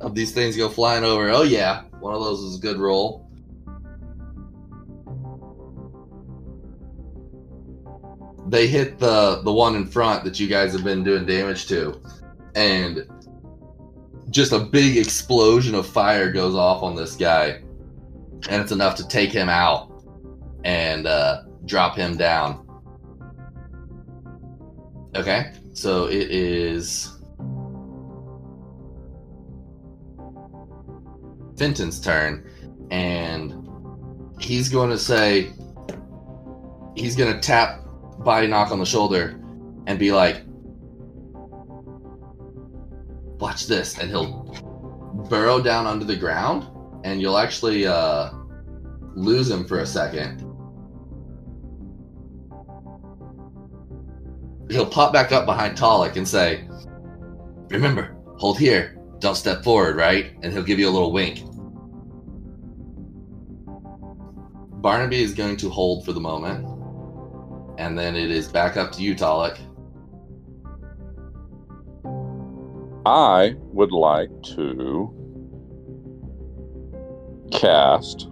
of 0.00 0.14
these 0.14 0.32
things 0.32 0.56
go 0.56 0.68
flying 0.68 1.04
over. 1.04 1.30
Oh 1.30 1.42
yeah, 1.42 1.82
one 2.00 2.14
of 2.14 2.22
those 2.22 2.40
is 2.40 2.58
a 2.58 2.60
good 2.60 2.78
roll. 2.78 3.22
they 8.52 8.66
hit 8.66 8.98
the 8.98 9.40
the 9.44 9.52
one 9.52 9.74
in 9.74 9.86
front 9.86 10.22
that 10.24 10.38
you 10.38 10.46
guys 10.46 10.74
have 10.74 10.84
been 10.84 11.02
doing 11.02 11.24
damage 11.24 11.66
to 11.66 11.98
and 12.54 13.06
just 14.28 14.52
a 14.52 14.58
big 14.58 14.98
explosion 14.98 15.74
of 15.74 15.86
fire 15.86 16.30
goes 16.30 16.54
off 16.54 16.82
on 16.82 16.94
this 16.94 17.16
guy 17.16 17.62
and 18.50 18.62
it's 18.62 18.70
enough 18.70 18.94
to 18.94 19.08
take 19.08 19.32
him 19.32 19.48
out 19.48 20.04
and 20.64 21.06
uh, 21.06 21.42
drop 21.64 21.96
him 21.96 22.16
down 22.16 22.61
okay 25.14 25.52
so 25.72 26.06
it 26.06 26.30
is 26.30 27.18
Finten's 31.56 32.00
turn 32.00 32.48
and 32.90 33.68
he's 34.40 34.68
going 34.68 34.90
to 34.90 34.98
say 34.98 35.52
he's 36.94 37.16
going 37.16 37.32
to 37.32 37.40
tap 37.40 37.82
body 38.18 38.46
knock 38.46 38.70
on 38.70 38.78
the 38.78 38.86
shoulder 38.86 39.40
and 39.86 39.98
be 39.98 40.12
like, 40.12 40.42
watch 43.40 43.66
this. 43.66 43.98
And 43.98 44.08
he'll 44.08 44.44
burrow 45.28 45.60
down 45.60 45.86
under 45.86 46.04
the 46.04 46.16
ground 46.16 46.66
and 47.04 47.20
you'll 47.20 47.38
actually 47.38 47.86
uh, 47.86 48.30
lose 49.14 49.50
him 49.50 49.64
for 49.64 49.80
a 49.80 49.86
second. 49.86 50.40
He'll 54.72 54.86
pop 54.86 55.12
back 55.12 55.32
up 55.32 55.44
behind 55.44 55.76
Talik 55.76 56.16
and 56.16 56.26
say, 56.26 56.66
Remember, 57.68 58.16
hold 58.38 58.58
here. 58.58 58.98
Don't 59.18 59.34
step 59.34 59.62
forward, 59.62 59.96
right? 59.96 60.32
And 60.42 60.50
he'll 60.50 60.62
give 60.62 60.78
you 60.78 60.88
a 60.88 60.90
little 60.90 61.12
wink. 61.12 61.42
Barnaby 64.80 65.22
is 65.22 65.34
going 65.34 65.58
to 65.58 65.68
hold 65.68 66.06
for 66.06 66.14
the 66.14 66.20
moment. 66.20 66.66
And 67.78 67.98
then 67.98 68.16
it 68.16 68.30
is 68.30 68.48
back 68.48 68.78
up 68.78 68.92
to 68.92 69.02
you, 69.02 69.14
Talik. 69.14 69.58
I 73.04 73.54
would 73.58 73.92
like 73.92 74.30
to 74.54 75.12
cast 77.52 78.28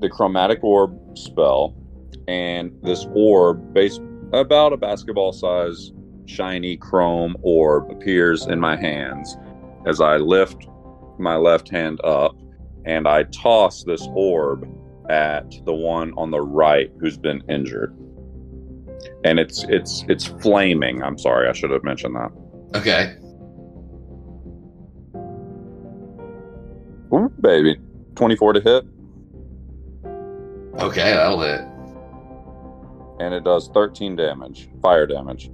the 0.00 0.08
chromatic 0.08 0.58
orb 0.64 0.98
spell, 1.16 1.76
and 2.26 2.72
this 2.82 3.06
orb, 3.14 3.72
based 3.72 4.00
about 4.38 4.72
a 4.72 4.76
basketball 4.76 5.32
size 5.32 5.92
shiny 6.26 6.76
chrome 6.76 7.36
orb, 7.42 7.90
appears 7.90 8.46
in 8.46 8.58
my 8.58 8.76
hands 8.76 9.36
as 9.86 10.00
I 10.00 10.16
lift 10.16 10.66
my 11.18 11.36
left 11.36 11.68
hand 11.68 12.00
up 12.04 12.34
and 12.84 13.06
I 13.06 13.24
toss 13.24 13.84
this 13.84 14.06
orb 14.14 14.68
at 15.10 15.50
the 15.64 15.74
one 15.74 16.12
on 16.16 16.30
the 16.30 16.40
right 16.40 16.90
who's 17.00 17.16
been 17.16 17.42
injured. 17.48 17.94
And 19.24 19.38
it's 19.38 19.64
it's 19.64 20.04
it's 20.08 20.26
flaming. 20.26 21.02
I'm 21.02 21.18
sorry, 21.18 21.48
I 21.48 21.52
should 21.52 21.70
have 21.70 21.84
mentioned 21.84 22.16
that. 22.16 22.32
Okay. 22.74 23.16
Ooh, 27.14 27.32
baby. 27.40 27.76
24 28.16 28.54
to 28.54 28.60
hit, 28.60 28.84
Okay, 30.80 31.12
that'll 31.12 31.40
hit. 31.40 31.60
And 33.20 33.34
it 33.34 33.44
does 33.44 33.68
13 33.68 34.16
damage, 34.16 34.68
fire 34.82 35.06
damage. 35.06 35.50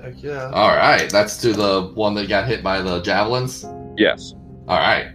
Heck 0.00 0.22
yeah. 0.22 0.50
All 0.52 0.76
right, 0.76 1.10
that's 1.10 1.40
to 1.42 1.52
the 1.52 1.90
one 1.94 2.14
that 2.14 2.28
got 2.28 2.46
hit 2.46 2.62
by 2.62 2.80
the 2.80 3.00
javelins. 3.00 3.64
Yes. 3.96 4.34
All 4.68 4.78
right, 4.78 5.12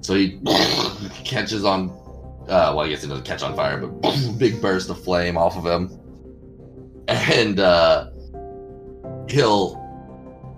so 0.00 0.14
he 0.14 0.40
catches 1.24 1.64
on. 1.64 1.90
Uh, 2.42 2.74
well, 2.74 2.80
I 2.80 2.88
guess 2.88 3.02
he 3.02 3.08
doesn't 3.08 3.24
catch 3.24 3.42
on 3.42 3.54
fire, 3.54 3.86
but 3.86 4.14
big 4.38 4.60
burst 4.60 4.90
of 4.90 5.02
flame 5.02 5.36
off 5.36 5.56
of 5.56 5.64
him, 5.64 5.98
and 7.08 7.60
uh, 7.60 8.10
he'll 9.28 9.82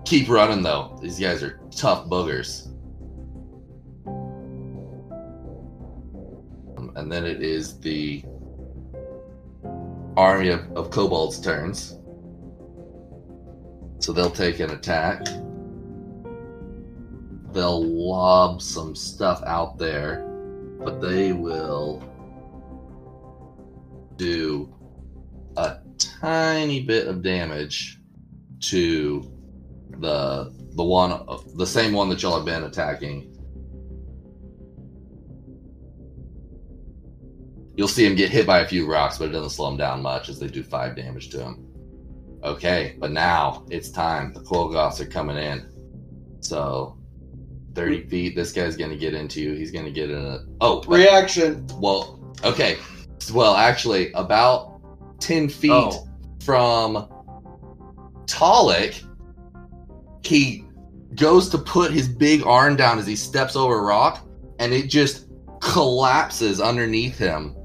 keep 0.05 0.29
running 0.29 0.61
though. 0.63 0.97
These 1.01 1.19
guys 1.19 1.43
are 1.43 1.59
tough 1.71 2.07
boogers. 2.07 2.71
And 6.95 7.11
then 7.11 7.25
it 7.25 7.41
is 7.41 7.77
the 7.79 8.23
army 10.17 10.49
of, 10.49 10.71
of 10.75 10.89
kobolds 10.89 11.39
turns. 11.39 11.97
So 13.99 14.13
they'll 14.13 14.29
take 14.29 14.59
an 14.59 14.71
attack. 14.71 15.25
They'll 17.51 17.83
lob 17.83 18.61
some 18.61 18.95
stuff 18.95 19.41
out 19.45 19.77
there, 19.77 20.25
but 20.83 21.01
they 21.01 21.31
will 21.31 22.03
do 24.17 24.73
a 25.57 25.77
tiny 25.97 26.81
bit 26.81 27.07
of 27.07 27.21
damage 27.21 27.99
to 28.61 29.31
the 29.99 30.53
the 30.75 30.83
one 30.83 31.25
the 31.55 31.65
same 31.65 31.93
one 31.93 32.09
that 32.09 32.21
y'all 32.21 32.35
have 32.35 32.45
been 32.45 32.63
attacking. 32.63 33.34
You'll 37.77 37.87
see 37.89 38.05
him 38.05 38.15
get 38.15 38.29
hit 38.31 38.47
by 38.47 38.59
a 38.59 38.67
few 38.67 38.89
rocks, 38.89 39.17
but 39.17 39.29
it 39.29 39.31
doesn't 39.31 39.49
slow 39.49 39.69
him 39.69 39.77
down 39.77 40.01
much 40.01 40.29
as 40.29 40.39
they 40.39 40.47
do 40.47 40.63
five 40.63 40.95
damage 40.95 41.29
to 41.29 41.41
him. 41.41 41.67
Okay, 42.43 42.95
but 42.99 43.11
now 43.11 43.65
it's 43.69 43.89
time. 43.89 44.31
The 44.33 44.39
Quaggoths 44.41 44.99
are 45.01 45.05
coming 45.05 45.37
in. 45.37 45.67
So 46.39 46.97
30 47.73 48.07
feet, 48.07 48.35
this 48.35 48.51
guy's 48.51 48.77
gonna 48.77 48.95
get 48.95 49.13
into 49.13 49.41
you. 49.41 49.53
He's 49.53 49.71
gonna 49.71 49.91
get 49.91 50.09
in 50.09 50.17
a 50.23 50.39
oh 50.61 50.81
but- 50.81 50.89
Reaction. 50.95 51.67
well, 51.79 52.19
okay. 52.43 52.77
Well, 53.33 53.55
actually, 53.55 54.11
about 54.13 54.79
10 55.19 55.49
feet 55.49 55.71
Oh. 55.71 56.07
from 56.43 57.07
Talik, 58.27 59.03
he 60.23 60.63
goes 61.15 61.49
to 61.49 61.57
put 61.57 61.91
his 61.91 62.07
big 62.07 62.45
arm 62.45 62.75
down 62.75 62.99
as 62.99 63.07
he 63.07 63.15
steps 63.15 63.55
over 63.55 63.79
a 63.79 63.83
rock, 63.83 64.25
and 64.59 64.73
it 64.73 64.87
just 64.87 65.25
collapses 65.61 66.61
underneath 66.61 67.17
him. 67.17 67.55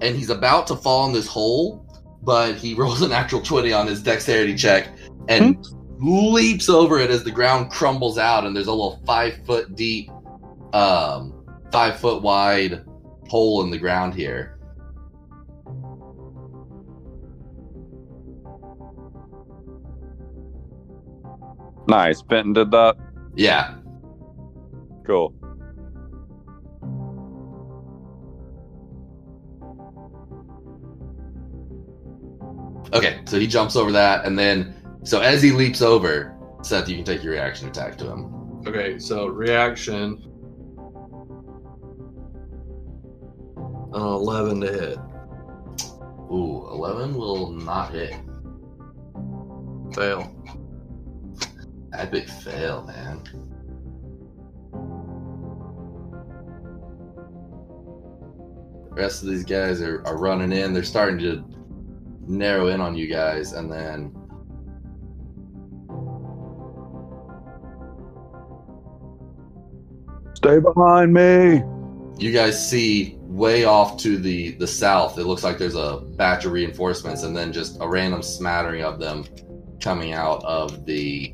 And 0.00 0.16
he's 0.16 0.30
about 0.30 0.66
to 0.68 0.76
fall 0.76 1.06
in 1.06 1.12
this 1.12 1.26
hole, 1.26 1.86
but 2.22 2.56
he 2.56 2.74
rolls 2.78 3.02
an 3.02 3.12
actual 3.12 3.40
20 3.40 3.72
on 3.72 3.86
his 3.86 4.02
dexterity 4.02 4.54
check 4.54 4.88
and 5.28 5.64
leaps 5.98 6.68
over 6.68 6.98
it 6.98 7.10
as 7.10 7.24
the 7.24 7.30
ground 7.30 7.70
crumbles 7.70 8.18
out, 8.18 8.44
and 8.44 8.56
there's 8.56 8.66
a 8.66 8.72
little 8.72 9.00
five 9.06 9.44
foot 9.44 9.76
deep, 9.76 10.10
um, 10.72 11.44
five 11.70 11.98
foot 11.98 12.22
wide 12.22 12.84
hole 13.28 13.62
in 13.62 13.70
the 13.70 13.78
ground 13.78 14.14
here. 14.14 14.58
Nice. 21.86 22.22
Finten 22.22 22.54
did 22.54 22.70
that. 22.70 22.96
Yeah. 23.34 23.74
Cool. 25.04 25.34
Okay, 32.92 33.20
so 33.26 33.38
he 33.38 33.46
jumps 33.46 33.76
over 33.76 33.92
that, 33.92 34.24
and 34.24 34.38
then 34.38 34.74
so 35.04 35.20
as 35.20 35.42
he 35.42 35.52
leaps 35.52 35.82
over, 35.82 36.36
Seth, 36.62 36.88
you 36.88 36.96
can 36.96 37.04
take 37.04 37.22
your 37.22 37.32
reaction 37.32 37.68
attack 37.68 37.96
to 37.98 38.10
him. 38.10 38.62
Okay, 38.66 38.98
so 38.98 39.26
reaction. 39.26 40.26
Uh, 43.92 44.14
11 44.14 44.60
to 44.60 44.66
hit. 44.68 44.98
Ooh, 46.32 46.68
eleven 46.70 47.14
will 47.14 47.50
not 47.50 47.90
hit. 47.92 48.14
Fail. 49.92 50.32
Epic 51.92 52.28
fail, 52.28 52.84
man. 52.84 53.20
The 58.90 58.94
rest 58.94 59.24
of 59.24 59.28
these 59.28 59.44
guys 59.44 59.82
are, 59.82 60.06
are 60.06 60.18
running 60.18 60.52
in. 60.52 60.72
They're 60.72 60.84
starting 60.84 61.18
to 61.18 61.44
narrow 62.30 62.68
in 62.68 62.80
on 62.80 62.94
you 62.96 63.06
guys, 63.06 63.52
and 63.52 63.70
then 63.70 64.14
Stay 70.34 70.58
behind 70.58 71.12
me. 71.12 71.62
you 72.18 72.32
guys 72.32 72.68
see 72.70 73.16
way 73.20 73.64
off 73.64 73.96
to 73.98 74.16
the 74.18 74.52
the 74.52 74.66
south 74.66 75.18
it 75.18 75.24
looks 75.24 75.44
like 75.44 75.56
there's 75.58 75.76
a 75.76 76.00
batch 76.16 76.44
of 76.44 76.52
reinforcements 76.52 77.22
and 77.22 77.36
then 77.36 77.52
just 77.52 77.78
a 77.80 77.88
random 77.88 78.22
smattering 78.22 78.82
of 78.82 78.98
them 78.98 79.24
coming 79.80 80.12
out 80.12 80.42
of 80.44 80.84
the 80.86 81.32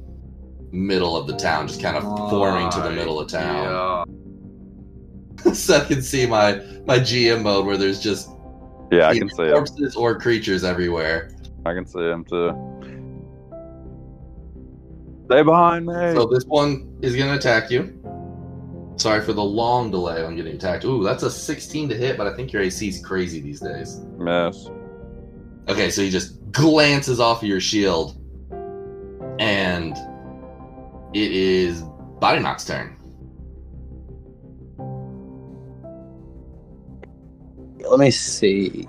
middle 0.73 1.17
of 1.17 1.27
the 1.27 1.37
town 1.37 1.67
just 1.67 1.81
kind 1.81 1.97
of 1.97 2.03
forming 2.31 2.69
to 2.71 2.81
the 2.81 2.91
middle 2.91 3.19
of 3.19 3.29
town 3.29 4.05
so 5.55 5.77
i 5.77 5.85
can 5.85 6.03
see 6.03 6.27
my 6.27 6.57
my 6.85 6.99
gm 6.99 7.43
mode 7.43 7.65
where 7.65 7.79
there's 7.79 8.01
just 8.01 8.29
Yeah, 8.91 9.09
I 9.09 9.11
either 9.11 9.21
can 9.21 9.29
see 9.31 9.43
him. 9.45 9.53
corpses 9.53 9.97
or 9.97 10.19
creatures 10.19 10.65
everywhere 10.65 11.31
I 11.65 11.75
can 11.75 11.87
see 11.87 12.01
him 12.01 12.25
too. 12.25 12.53
Stay 15.27 15.43
behind 15.43 15.87
me. 15.87 15.93
so 16.15 16.27
this 16.27 16.45
one 16.45 16.97
is 17.03 17.17
going 17.17 17.29
to 17.29 17.37
attack 17.37 17.71
you 17.71 18.01
sorry 18.97 19.21
for 19.21 19.33
the 19.33 19.43
long 19.43 19.91
delay 19.91 20.25
on 20.25 20.37
getting 20.37 20.55
attacked 20.55 20.85
ooh 20.85 21.03
that's 21.05 21.23
a 21.23 21.31
16 21.31 21.89
to 21.91 21.95
hit 21.97 22.17
but 22.17 22.27
i 22.27 22.35
think 22.35 22.51
your 22.53 22.63
ac 22.63 22.89
is 22.89 23.05
crazy 23.05 23.41
these 23.41 23.61
days 23.61 23.99
Miss. 24.19 24.71
Okay, 25.69 25.91
so 25.91 26.01
he 26.01 26.11
just 26.11 26.39
glances 26.53 27.19
off 27.19 27.43
of 27.43 27.49
your 27.49 27.61
shield, 27.61 28.17
and 29.41 29.97
it 31.13 31.33
is 31.33 31.83
Body 32.21 32.41
Knock's 32.41 32.65
turn. 32.65 32.96
Let 37.89 38.01
me 38.01 38.11
see. 38.11 38.89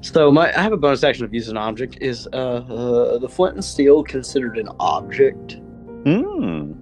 So 0.00 0.32
my 0.32 0.52
I 0.56 0.60
have 0.60 0.72
a 0.72 0.76
bonus 0.76 1.04
action 1.04 1.24
of 1.24 1.32
using 1.32 1.52
an 1.52 1.58
object. 1.58 1.98
Is 2.00 2.28
uh, 2.32 2.36
uh 2.36 3.18
the 3.18 3.28
flint 3.28 3.54
and 3.54 3.64
steel 3.64 4.02
considered 4.02 4.58
an 4.58 4.68
object? 4.80 5.58
Hmm. 6.04 6.72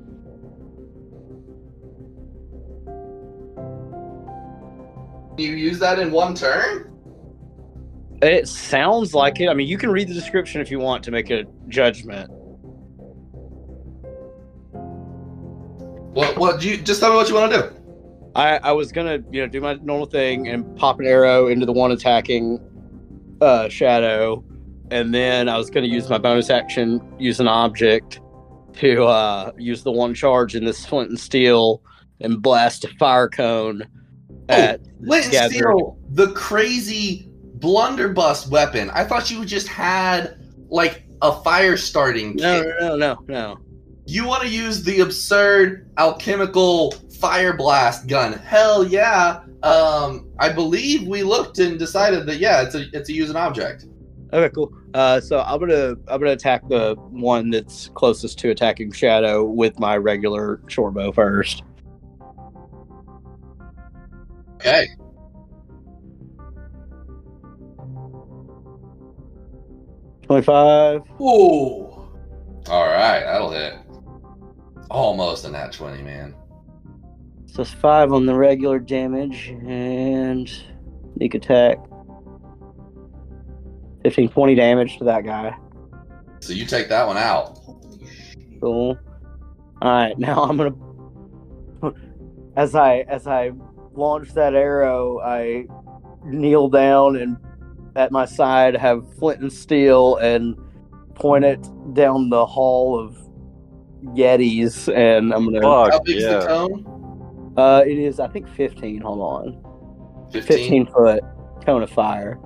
You 5.37 5.53
use 5.53 5.79
that 5.79 5.99
in 5.99 6.11
one 6.11 6.35
turn? 6.35 6.87
It 8.23 8.49
sounds 8.49 9.15
like 9.15 9.41
it. 9.41 9.49
I 9.49 9.55
mean, 9.55 9.69
you 9.69 9.79
can 9.79 9.91
read 9.91 10.09
the 10.09 10.15
description 10.15 10.61
if 10.61 10.71
you 10.71 10.79
want 10.79 11.03
to 11.05 11.11
make 11.11 11.31
a 11.31 11.45
judgment. 11.69 12.31
What? 16.13 16.37
What? 16.37 16.61
Do 16.61 16.69
You 16.69 16.77
just 16.77 17.01
tell 17.01 17.11
me 17.11 17.17
what 17.17 17.29
you 17.29 17.35
want 17.35 17.53
to 17.53 17.59
do. 17.63 17.80
I, 18.35 18.59
I 18.59 18.73
was 18.73 18.93
gonna, 18.93 19.19
you 19.31 19.41
know, 19.41 19.47
do 19.49 19.61
my 19.61 19.75
normal 19.83 20.07
thing 20.07 20.49
and 20.49 20.77
pop 20.77 21.01
an 21.01 21.07
arrow 21.07 21.49
into 21.49 21.67
the 21.67 21.73
one 21.73 21.91
attacking 21.91 22.61
uh, 23.41 23.69
shadow, 23.69 24.45
and 24.91 25.13
then 25.15 25.49
I 25.49 25.57
was 25.57 25.71
gonna 25.71 25.87
use 25.87 26.09
my 26.09 26.19
bonus 26.19 26.51
action, 26.51 27.01
use 27.19 27.41
an 27.41 27.49
object 27.49 28.21
to 28.75 29.05
uh, 29.05 29.53
use 29.59 29.83
the 29.83 29.91
one 29.93 30.15
charge 30.15 30.55
in 30.55 30.65
this 30.65 30.87
flint 30.87 31.11
and 31.11 31.19
steel 31.19 31.83
and 32.21 32.41
blast 32.41 32.85
a 32.85 32.89
fire 32.99 33.29
cone 33.29 33.83
at 34.49 34.81
Flint 35.05 35.35
and 35.35 35.53
Steel, 35.53 35.99
the 36.11 36.33
crazy 36.33 37.29
blunderbuss 37.55 38.49
weapon. 38.49 38.91
I 38.91 39.05
thought 39.05 39.31
you 39.31 39.45
just 39.45 39.69
had 39.69 40.39
like 40.69 41.05
a 41.23 41.33
fire 41.43 41.77
starting 41.77 42.37
No, 42.37 42.63
kit. 42.63 42.75
no, 42.81 42.97
no, 42.97 42.97
no, 42.97 43.25
no. 43.29 43.59
You 44.07 44.27
want 44.27 44.43
to 44.43 44.49
use 44.49 44.83
the 44.83 45.01
absurd 45.01 45.91
alchemical 45.99 46.95
fire 47.21 47.53
blast 47.53 48.07
gun? 48.09 48.33
Hell 48.33 48.87
yeah! 48.87 49.43
Um, 49.63 50.29
I 50.39 50.49
believe 50.49 51.07
we 51.07 51.23
looked 51.23 51.59
and 51.59 51.79
decided 51.79 52.27
that 52.27 52.39
yeah, 52.39 52.63
it's 52.63 52.75
a 52.75 52.87
it's 52.93 53.09
a 53.11 53.13
use 53.13 53.31
an 53.31 53.37
object. 53.37 53.87
Okay, 54.33 54.53
cool. 54.55 54.73
Uh, 54.95 55.21
so 55.21 55.41
I'm 55.41 55.61
gonna 55.61 55.97
I'm 56.09 56.21
gonna 56.21 56.31
attack 56.31 56.69
the 56.69 56.95
one 57.11 57.51
that's 57.51 57.89
closest 57.95 58.39
to 58.41 58.51
attacking 58.51 58.93
Shadow 58.93 59.45
with 59.45 59.79
my 59.79 59.97
regular 59.97 60.61
short 60.67 60.95
bow 60.95 61.13
first. 61.13 61.63
Okay. 64.55 64.89
Twenty-five. 70.23 71.03
Ooh. 71.21 71.91
All 72.69 72.87
right, 72.87 73.21
that'll 73.25 73.51
hit. 73.51 73.75
Almost 74.91 75.45
a 75.45 75.51
nat 75.51 75.73
twenty, 75.73 76.03
man. 76.03 76.35
So 77.53 77.63
it's 77.63 77.73
five 77.73 78.13
on 78.13 78.27
the 78.27 78.35
regular 78.35 78.79
damage 78.79 79.49
and 79.67 80.49
sneak 81.17 81.35
attack. 81.35 81.79
15, 84.05 84.29
20 84.29 84.55
damage 84.55 84.99
to 84.99 85.05
that 85.05 85.25
guy. 85.25 85.57
So 86.39 86.53
you 86.53 86.65
take 86.65 86.89
that 86.89 87.07
one 87.07 87.17
out. 87.17 87.59
Cool. 88.61 88.97
All 89.83 89.91
right, 89.91 90.17
now 90.19 90.45
I'm 90.45 90.57
gonna. 90.57 90.75
As 92.57 92.75
I 92.75 93.05
as 93.09 93.27
I 93.27 93.53
launch 93.95 94.35
that 94.35 94.55
arrow, 94.55 95.21
I 95.21 95.67
kneel 96.25 96.69
down 96.69 97.17
and 97.17 97.37
at 97.97 98.11
my 98.11 98.27
side 98.27 98.77
have 98.77 99.05
flint 99.15 99.41
and 99.41 99.53
steel 99.53 100.17
and 100.17 100.57
point 101.15 101.45
it 101.45 101.63
down 101.95 102.29
the 102.29 102.45
hall 102.45 102.99
of 102.99 103.17
Yetis, 104.05 104.93
and 104.95 105.33
I'm 105.33 105.45
gonna. 105.45 105.63
Fuck 105.63 105.93
How 105.93 106.01
big's 106.01 106.25
the 106.25 106.31
yeah. 106.31 106.47
cone? 106.47 106.90
Uh, 107.57 107.83
it 107.87 107.99
is 107.99 108.21
I 108.21 108.29
think 108.29 108.49
15. 108.55 109.01
Hold 109.01 109.21
on, 109.21 110.31
15? 110.33 110.57
15 110.59 110.87
foot. 110.87 111.21
cone 111.65 111.83
of 111.83 111.91
fire. 111.91 112.39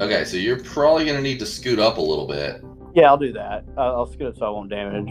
Okay, 0.00 0.24
so 0.24 0.36
you're 0.36 0.62
probably 0.62 1.04
gonna 1.04 1.20
need 1.20 1.38
to 1.40 1.46
scoot 1.46 1.78
up 1.78 1.98
a 1.98 2.00
little 2.00 2.26
bit. 2.26 2.62
Yeah, 2.94 3.08
I'll 3.08 3.16
do 3.18 3.32
that. 3.32 3.64
I'll, 3.76 3.96
I'll 3.96 4.06
scoot 4.06 4.28
it 4.34 4.38
so 4.38 4.46
I 4.46 4.50
won't 4.50 4.70
damage 4.70 5.08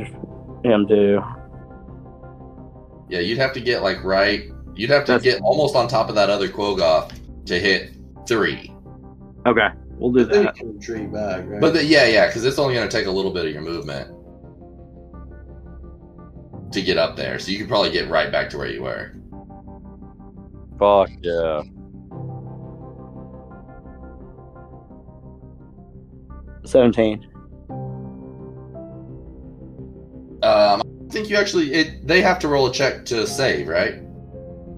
him 0.63 0.87
too. 0.87 1.19
Yeah, 3.09 3.19
you'd 3.19 3.37
have 3.37 3.53
to 3.53 3.61
get 3.61 3.83
like 3.83 4.03
right. 4.03 4.49
You'd 4.75 4.89
have 4.89 5.05
to 5.05 5.13
That's- 5.13 5.23
get 5.23 5.41
almost 5.41 5.75
on 5.75 5.87
top 5.87 6.09
of 6.09 6.15
that 6.15 6.29
other 6.29 6.47
Quaggoth 6.47 7.11
to 7.45 7.59
hit 7.59 7.91
three. 8.27 8.73
Okay, 9.45 9.67
we'll 9.97 10.11
do 10.11 10.25
that. 10.25 10.55
can 10.55 10.73
retreat 10.77 11.11
back, 11.11 11.43
right? 11.47 11.61
But 11.61 11.73
the, 11.73 11.83
yeah, 11.85 12.05
yeah, 12.07 12.27
because 12.27 12.43
it's 12.45 12.59
only 12.59 12.73
gonna 12.75 12.89
take 12.89 13.05
a 13.07 13.11
little 13.11 13.31
bit 13.31 13.45
of 13.45 13.51
your 13.53 13.61
movement 13.61 14.11
to 16.71 16.81
get 16.81 16.97
up 16.97 17.15
there. 17.15 17.39
So 17.39 17.51
you 17.51 17.57
could 17.57 17.67
probably 17.67 17.91
get 17.91 18.09
right 18.09 18.31
back 18.31 18.49
to 18.51 18.57
where 18.57 18.67
you 18.67 18.83
were. 18.83 19.13
Fuck 20.77 21.09
yeah. 21.21 21.63
Seventeen. 26.65 27.27
Um, 30.43 30.81
I 30.81 31.09
think 31.09 31.29
you 31.29 31.37
actually 31.37 31.73
it. 31.73 32.05
They 32.05 32.21
have 32.21 32.39
to 32.39 32.47
roll 32.47 32.67
a 32.67 32.73
check 32.73 33.05
to 33.05 33.25
save, 33.25 33.67
right? 33.67 34.01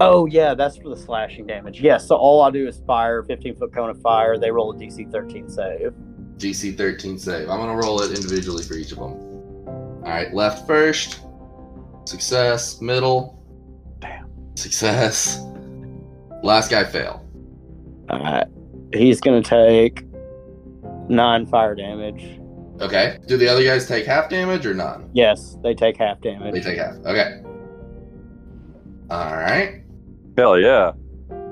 Oh 0.00 0.26
yeah, 0.26 0.54
that's 0.54 0.78
for 0.78 0.88
the 0.88 0.96
slashing 0.96 1.46
damage. 1.46 1.80
Yes. 1.80 2.06
So 2.06 2.16
all 2.16 2.42
I 2.42 2.50
do 2.50 2.66
is 2.66 2.80
fire, 2.86 3.22
fifteen 3.24 3.56
foot 3.56 3.74
cone 3.74 3.90
of 3.90 4.00
fire. 4.00 4.38
They 4.38 4.50
roll 4.50 4.72
a 4.72 4.74
DC 4.74 5.10
thirteen 5.12 5.50
save. 5.50 5.92
DC 6.40 6.76
13 6.76 7.18
save. 7.18 7.50
I'm 7.50 7.58
gonna 7.58 7.76
roll 7.76 8.00
it 8.00 8.16
individually 8.16 8.64
for 8.64 8.74
each 8.74 8.92
of 8.92 8.98
them. 8.98 9.12
All 9.68 10.02
right, 10.02 10.32
left 10.32 10.66
first. 10.66 11.20
Success. 12.10 12.80
Middle. 12.80 13.40
Damn. 14.00 14.26
Success. 14.56 15.40
Last 16.42 16.68
guy 16.68 16.82
fail. 16.82 17.24
All 18.08 18.18
right. 18.18 18.48
He's 18.92 19.20
gonna 19.20 19.40
take 19.40 20.02
nine 21.08 21.46
fire 21.46 21.76
damage. 21.76 22.40
Okay. 22.80 23.18
Do 23.28 23.36
the 23.36 23.46
other 23.46 23.62
guys 23.62 23.86
take 23.86 24.06
half 24.06 24.28
damage 24.28 24.66
or 24.66 24.74
none? 24.74 25.08
Yes, 25.12 25.56
they 25.62 25.72
take 25.72 25.98
half 25.98 26.20
damage. 26.20 26.52
They 26.52 26.60
take 26.60 26.78
half. 26.78 26.96
Okay. 26.96 27.42
All 29.08 29.36
right. 29.36 29.84
Hell 30.36 30.58
yeah. 30.58 30.90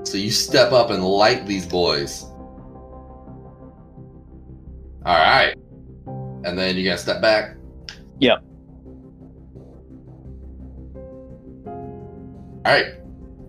So 0.03 0.17
you 0.17 0.29
step 0.29 0.73
up 0.73 0.89
and 0.89 1.05
light 1.05 1.45
these 1.45 1.65
boys. 1.65 2.23
All 5.05 5.15
right. 5.15 5.55
And 6.43 6.59
then 6.59 6.75
you 6.75 6.83
gotta 6.83 6.97
step 6.97 7.21
back. 7.21 7.55
Yep. 8.19 8.43
All 12.69 12.75
right. 12.75 12.93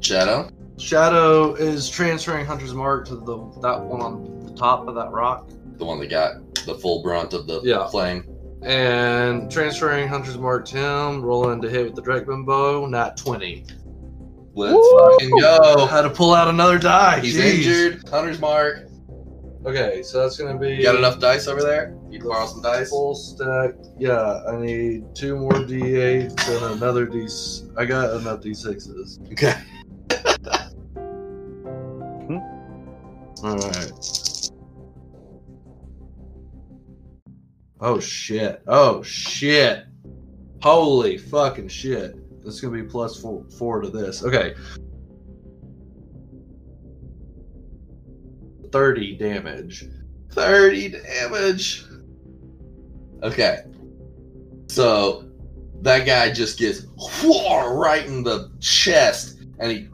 Shadow. 0.00 0.48
Shadow 0.78 1.52
is 1.52 1.90
transferring 1.90 2.46
Hunter's 2.46 2.72
Mark 2.72 3.06
to 3.08 3.16
the 3.16 3.36
that 3.60 3.78
one 3.78 4.00
on 4.00 4.46
the 4.46 4.54
top 4.54 4.88
of 4.88 4.94
that 4.94 5.10
rock, 5.10 5.50
The 5.76 5.84
one 5.84 6.00
that 6.00 6.08
got 6.08 6.54
the 6.64 6.74
full 6.76 7.02
brunt 7.02 7.34
of 7.34 7.46
the 7.46 7.60
Yeah. 7.62 7.86
flame. 7.88 8.24
and 8.62 9.50
transferring 9.50 10.06
Hunter's 10.08 10.38
Mark 10.38 10.64
to 10.68 10.76
him, 10.78 11.22
rolling 11.22 11.60
to 11.62 11.68
hit 11.68 11.84
with 11.84 11.94
the 11.96 12.02
Drakman 12.02 12.46
bow, 12.46 12.86
not 12.86 13.18
twenty. 13.18 13.64
Let's 14.54 14.72
Woo! 14.74 15.10
fucking 15.12 15.38
go. 15.38 15.84
Had 15.86 16.02
to 16.02 16.10
pull 16.10 16.32
out 16.34 16.48
another 16.48 16.78
die. 16.78 17.20
He's 17.20 17.36
jeez. 17.36 17.54
injured. 17.56 18.08
Hunter's 18.08 18.40
mark. 18.40 18.86
Okay, 19.66 20.02
so 20.02 20.22
that's 20.22 20.38
gonna 20.38 20.58
be 20.58 20.70
You 20.76 20.82
got 20.82 20.96
enough 20.96 21.18
dice 21.18 21.46
over 21.46 21.60
there? 21.62 21.94
You 22.10 22.18
can 22.20 22.28
borrow 22.30 22.46
some 22.46 22.62
dice. 22.62 22.88
full 22.88 23.14
stack. 23.14 23.74
Yeah, 23.98 24.40
I 24.48 24.56
need 24.56 25.14
two 25.14 25.36
more 25.36 25.52
d8s 25.52 26.48
and 26.48 26.76
another 26.76 27.04
d. 27.04 27.28
I 27.80 27.86
got 27.86 28.14
enough 28.14 28.40
d6s. 28.40 29.32
Okay. 29.32 29.54
All 33.42 33.56
right. 33.56 34.50
Oh 37.80 37.98
shit! 37.98 38.62
Oh 38.66 39.02
shit! 39.02 39.86
Holy 40.62 41.16
fucking 41.16 41.68
shit! 41.68 42.16
This 42.44 42.56
is 42.56 42.60
gonna 42.60 42.82
be 42.82 42.84
plus 42.86 43.18
four, 43.18 43.46
four 43.56 43.80
to 43.80 43.88
this. 43.88 44.22
Okay. 44.24 44.54
Thirty 48.72 49.16
damage. 49.16 49.86
30 50.32 50.90
damage. 50.90 51.86
Okay. 53.22 53.60
So 54.68 55.29
that 55.82 56.04
guy 56.06 56.30
just 56.32 56.58
gets 56.58 56.86
whoa, 56.96 57.74
right 57.74 58.06
in 58.06 58.22
the 58.22 58.50
chest 58.60 59.38
and 59.58 59.70
he 59.72 59.88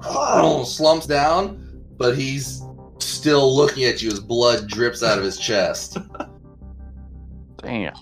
slumps 0.65 1.07
down, 1.07 1.83
but 1.97 2.17
he's 2.17 2.63
still 2.99 3.55
looking 3.55 3.85
at 3.85 4.01
you 4.03 4.11
as 4.11 4.21
blood 4.21 4.69
drips 4.69 5.03
out 5.03 5.19
of 5.19 5.25
his 5.25 5.39
chest. 5.39 5.99
Damn. 7.63 7.95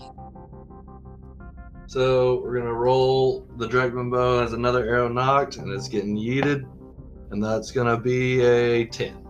So 1.87 2.41
we're 2.41 2.57
gonna 2.59 2.73
roll 2.73 3.47
the 3.57 3.67
Dragon 3.67 4.09
bow 4.09 4.43
as 4.43 4.53
another 4.53 4.85
arrow 4.85 5.07
knocked, 5.07 5.57
and 5.57 5.71
it's 5.71 5.87
getting 5.87 6.17
yeeted, 6.17 6.65
and 7.31 7.43
that's 7.43 7.71
gonna 7.71 7.97
be 7.97 8.41
a 8.43 8.85
ten. 8.85 9.21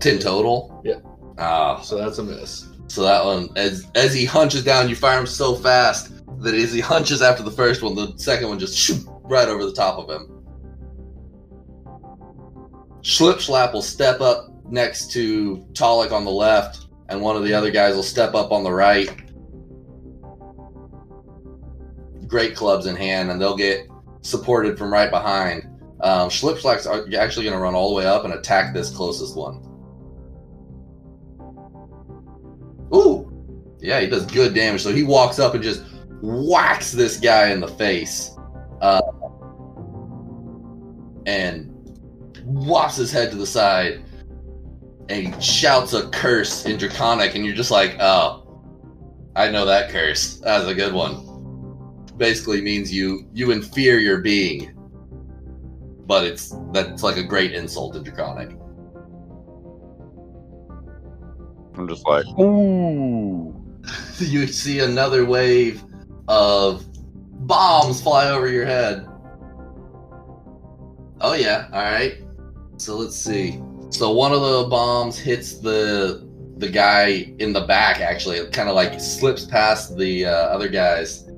10 0.00 0.18
total? 0.20 0.80
Yeah. 0.84 1.00
Ah, 1.38 1.80
So 1.80 1.96
that's 1.96 2.18
a 2.18 2.22
miss. 2.22 2.68
so 2.88 3.02
that 3.02 3.24
one, 3.24 3.48
as 3.56 3.86
as 3.94 4.12
he 4.14 4.24
hunches 4.24 4.62
down, 4.62 4.88
you 4.88 4.94
fire 4.94 5.18
him 5.18 5.26
so 5.26 5.54
fast 5.54 6.12
that 6.40 6.54
as 6.54 6.72
he 6.72 6.80
hunches 6.94 7.22
after 7.22 7.42
the 7.42 7.50
first 7.50 7.82
one, 7.82 7.94
the 7.94 8.12
second 8.16 8.48
one 8.48 8.58
just 8.58 8.76
shoot 8.76 9.02
right 9.24 9.48
over 9.48 9.64
the 9.64 9.72
top 9.72 9.98
of 9.98 10.10
him. 10.10 10.34
Schlipschlap 13.02 13.72
will 13.72 13.82
step 13.82 14.20
up 14.20 14.50
next 14.70 15.12
to 15.12 15.58
Talik 15.72 16.12
on 16.12 16.24
the 16.24 16.30
left, 16.30 16.86
and 17.08 17.20
one 17.20 17.36
of 17.36 17.44
the 17.44 17.54
other 17.54 17.70
guys 17.70 17.94
will 17.94 18.02
step 18.02 18.34
up 18.34 18.52
on 18.52 18.64
the 18.64 18.72
right. 18.72 19.08
Great 22.26 22.54
clubs 22.54 22.86
in 22.86 22.96
hand, 22.96 23.30
and 23.30 23.40
they'll 23.40 23.56
get 23.56 23.88
supported 24.20 24.76
from 24.76 24.92
right 24.92 25.10
behind. 25.10 25.62
Um, 26.00 26.28
Schlipschlap's 26.28 26.86
actually 26.86 27.44
going 27.44 27.56
to 27.56 27.62
run 27.62 27.74
all 27.74 27.90
the 27.90 27.94
way 27.94 28.06
up 28.06 28.24
and 28.24 28.34
attack 28.34 28.74
this 28.74 28.90
closest 28.90 29.36
one. 29.36 29.64
Ooh, 32.94 33.28
yeah, 33.80 34.00
he 34.00 34.06
does 34.06 34.24
good 34.26 34.54
damage. 34.54 34.82
So 34.82 34.92
he 34.92 35.02
walks 35.02 35.38
up 35.38 35.54
and 35.54 35.62
just 35.62 35.82
whacks 36.22 36.92
this 36.92 37.18
guy 37.18 37.50
in 37.50 37.60
the 37.60 37.68
face, 37.68 38.36
uh, 38.80 39.00
and 41.26 41.74
whops 42.44 42.96
his 42.96 43.12
head 43.12 43.30
to 43.30 43.36
the 43.36 43.46
side, 43.46 44.04
and 45.08 45.34
he 45.34 45.40
shouts 45.40 45.92
a 45.92 46.08
curse 46.08 46.66
in 46.66 46.78
Draconic, 46.78 47.34
and 47.34 47.44
you're 47.44 47.54
just 47.54 47.70
like, 47.70 47.96
oh, 48.00 48.44
I 49.36 49.50
know 49.50 49.64
that 49.66 49.90
curse. 49.90 50.38
That's 50.38 50.66
a 50.66 50.74
good 50.74 50.92
one. 50.92 51.26
Basically 52.16 52.60
means 52.60 52.92
you 52.92 53.28
you 53.32 53.52
inferior 53.52 54.18
being, 54.18 54.74
but 56.06 56.24
it's 56.24 56.54
that's 56.72 57.02
like 57.02 57.16
a 57.16 57.22
great 57.22 57.52
insult 57.52 57.94
in 57.94 58.02
Draconic. 58.02 58.50
I'm 61.74 61.88
just 61.88 62.04
like, 62.06 62.26
ooh. 62.40 63.54
you 64.18 64.48
see 64.48 64.80
another 64.80 65.24
wave 65.24 65.84
of 66.28 66.84
bombs 67.46 68.00
fly 68.02 68.30
over 68.30 68.48
your 68.48 68.66
head. 68.66 69.08
Oh 71.20 71.34
yeah, 71.34 71.68
all 71.72 71.82
right. 71.82 72.18
So 72.76 72.96
let's 72.96 73.16
see. 73.16 73.60
So 73.90 74.12
one 74.12 74.32
of 74.32 74.40
the 74.40 74.68
bombs 74.68 75.18
hits 75.18 75.58
the 75.58 76.28
the 76.58 76.68
guy 76.68 77.32
in 77.38 77.52
the 77.52 77.62
back. 77.62 78.00
Actually, 78.00 78.36
it 78.36 78.52
kind 78.52 78.68
of 78.68 78.74
like 78.74 79.00
slips 79.00 79.44
past 79.44 79.96
the 79.96 80.26
uh, 80.26 80.30
other 80.30 80.68
guys, 80.68 81.28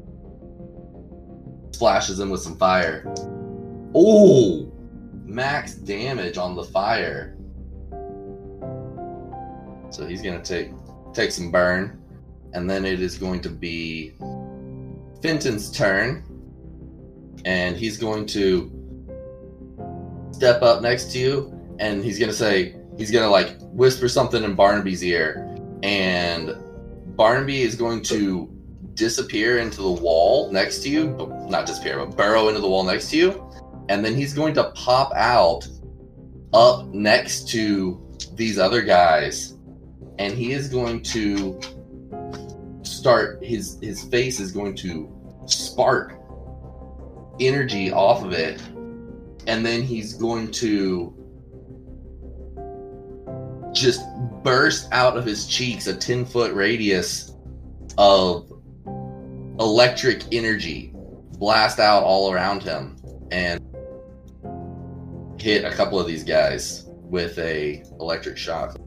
splashes 1.73 2.19
him 2.19 2.31
with 2.31 2.41
some 2.41 2.57
fire. 2.57 3.05
Oh, 3.95 4.71
max 5.25 5.75
damage 5.75 6.37
on 6.37 6.57
the 6.57 6.65
fire. 6.65 7.37
So 9.91 10.07
he's 10.07 10.23
gonna 10.23 10.43
take 10.43 10.71
take 11.15 11.31
some 11.31 11.51
burn 11.51 12.01
and 12.53 12.69
then 12.69 12.85
it 12.85 13.01
is 13.01 13.17
going 13.17 13.41
to 13.41 13.49
be 13.49 14.15
Finten's 15.23 15.71
turn, 15.71 16.25
and 17.45 17.77
he's 17.77 17.97
going 17.99 18.27
to 18.27 18.71
step 20.33 20.63
up 20.63 20.83
next 20.83 21.13
to 21.13 21.19
you, 21.19 21.77
and 21.79 22.03
he's 22.03 22.19
gonna 22.19 22.33
say 22.33 22.77
he's 22.97 23.11
gonna 23.11 23.29
like 23.29 23.57
whisper 23.61 24.09
something 24.09 24.43
in 24.43 24.55
Barnaby's 24.55 25.03
ear, 25.05 25.57
and 25.83 26.55
Barnaby 27.17 27.63
is 27.63 27.75
going 27.75 28.03
to 28.05 28.49
disappear 28.95 29.59
into 29.59 29.83
the 29.83 29.91
wall 29.91 30.51
next 30.51 30.83
to 30.83 30.91
you, 30.91 31.11
not 31.49 31.67
disappear, 31.67 31.99
but 31.99 32.17
burrow 32.17 32.49
into 32.49 32.61
the 32.61 32.69
wall 32.69 32.85
next 32.85 33.11
to 33.11 33.17
you, 33.17 33.51
and 33.89 34.05
then 34.05 34.15
he's 34.15 34.33
going 34.33 34.55
to 34.55 34.71
pop 34.71 35.13
out 35.15 35.67
up 36.53 36.87
next 36.89 37.49
to 37.49 38.01
these 38.35 38.59
other 38.59 38.83
guys, 38.83 39.57
and 40.19 40.35
he 40.35 40.53
is 40.53 40.69
going 40.69 41.03
to 41.03 41.59
start 43.01 43.43
his 43.43 43.79
his 43.81 44.05
face 44.05 44.39
is 44.39 44.53
going 44.53 44.77
to 44.77 45.11
spark 45.47 46.15
energy 47.41 47.91
off 47.91 48.23
of 48.23 48.33
it 48.33 48.61
and 49.47 49.65
then 49.65 49.83
he's 49.83 50.13
going 50.15 50.51
to 50.51 51.15
just 53.73 54.03
burst 54.45 54.87
out 54.93 55.17
of 55.17 55.25
his 55.25 55.47
cheeks 55.47 55.87
a 55.87 55.97
10 55.97 56.27
foot 56.27 56.53
radius 56.53 57.35
of 57.97 58.53
electric 59.59 60.23
energy 60.33 60.93
blast 61.39 61.81
out 61.81 62.03
all 62.03 62.31
around 62.31 62.63
him 62.63 62.97
and 63.31 63.65
hit 65.41 65.65
a 65.65 65.71
couple 65.71 65.99
of 65.99 66.07
these 66.07 66.23
guys 66.23 66.85
with 67.05 67.39
a 67.39 67.83
electric 67.99 68.37
shock. 68.37 68.79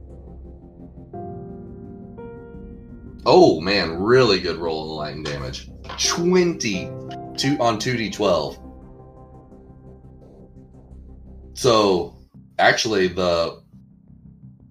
Oh 3.25 3.61
man, 3.61 4.01
really 4.01 4.39
good 4.39 4.57
roll 4.57 4.87
the 4.87 4.93
lightning 4.93 5.23
damage. 5.23 5.69
20 5.97 6.85
two 7.37 7.57
on 7.59 7.77
2d12. 7.77 8.59
So 11.55 12.15
actually 12.59 13.07
the 13.07 13.61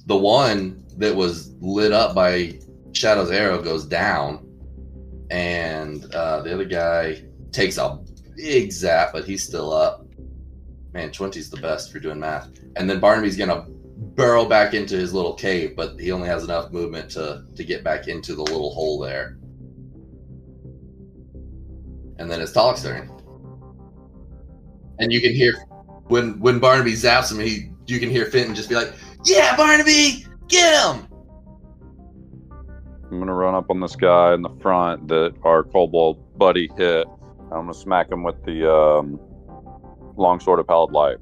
the 0.06 0.16
one 0.16 0.84
that 0.96 1.14
was 1.14 1.54
lit 1.60 1.92
up 1.92 2.14
by 2.14 2.58
Shadow's 2.92 3.30
arrow 3.30 3.62
goes 3.62 3.86
down, 3.86 4.46
and 5.30 6.04
uh, 6.14 6.42
the 6.42 6.52
other 6.52 6.64
guy 6.64 7.22
takes 7.52 7.78
a 7.78 8.00
big 8.36 8.72
zap, 8.72 9.12
but 9.12 9.24
he's 9.24 9.42
still 9.42 9.72
up. 9.72 10.04
Man, 10.92 11.10
20's 11.10 11.48
the 11.48 11.56
best 11.56 11.90
for 11.90 12.00
doing 12.00 12.20
math. 12.20 12.50
And 12.76 12.90
then 12.90 13.00
Barnaby's 13.00 13.36
gonna 13.36 13.66
burrow 14.02 14.44
back 14.44 14.74
into 14.74 14.96
his 14.96 15.14
little 15.14 15.34
cave, 15.34 15.74
but 15.76 15.98
he 15.98 16.12
only 16.12 16.28
has 16.28 16.44
enough 16.44 16.72
movement 16.72 17.10
to 17.12 17.44
to 17.54 17.64
get 17.64 17.84
back 17.84 18.08
into 18.08 18.34
the 18.34 18.42
little 18.42 18.72
hole 18.74 18.98
there. 18.98 19.38
And 22.18 22.30
then 22.30 22.40
it's 22.40 22.52
Talik's 22.52 22.82
turn. 22.82 23.10
And 24.98 25.12
you 25.12 25.20
can 25.20 25.32
hear 25.32 25.54
when 26.08 26.38
when 26.40 26.58
Barnaby 26.58 26.92
zaps 26.92 27.32
him, 27.32 27.38
he 27.38 27.70
you 27.86 27.98
can 27.98 28.10
hear 28.10 28.26
Finten 28.26 28.54
just 28.54 28.68
be 28.68 28.74
like, 28.74 28.92
"Yeah, 29.24 29.56
Barnaby, 29.56 30.26
get 30.48 30.84
him!" 30.84 31.08
I'm 33.10 33.18
gonna 33.18 33.34
run 33.34 33.54
up 33.54 33.70
on 33.70 33.80
this 33.80 33.96
guy 33.96 34.34
in 34.34 34.42
the 34.42 34.54
front 34.60 35.08
that 35.08 35.34
our 35.42 35.64
kobold 35.64 36.38
buddy 36.38 36.70
hit. 36.76 37.06
I'm 37.50 37.66
gonna 37.66 37.74
smack 37.74 38.10
him 38.10 38.22
with 38.22 38.42
the 38.44 38.72
um, 38.72 39.20
long 40.16 40.40
sword 40.40 40.60
of 40.60 40.66
pallid 40.66 40.92
light. 40.92 41.16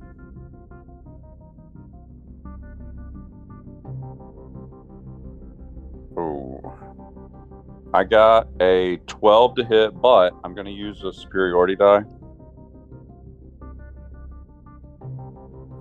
I 7.93 8.05
got 8.05 8.49
a 8.61 8.99
12 9.07 9.57
to 9.57 9.65
hit, 9.65 10.01
but 10.01 10.33
I'm 10.45 10.55
gonna 10.55 10.71
use 10.71 11.03
a 11.03 11.13
superiority 11.13 11.77
die 11.77 12.05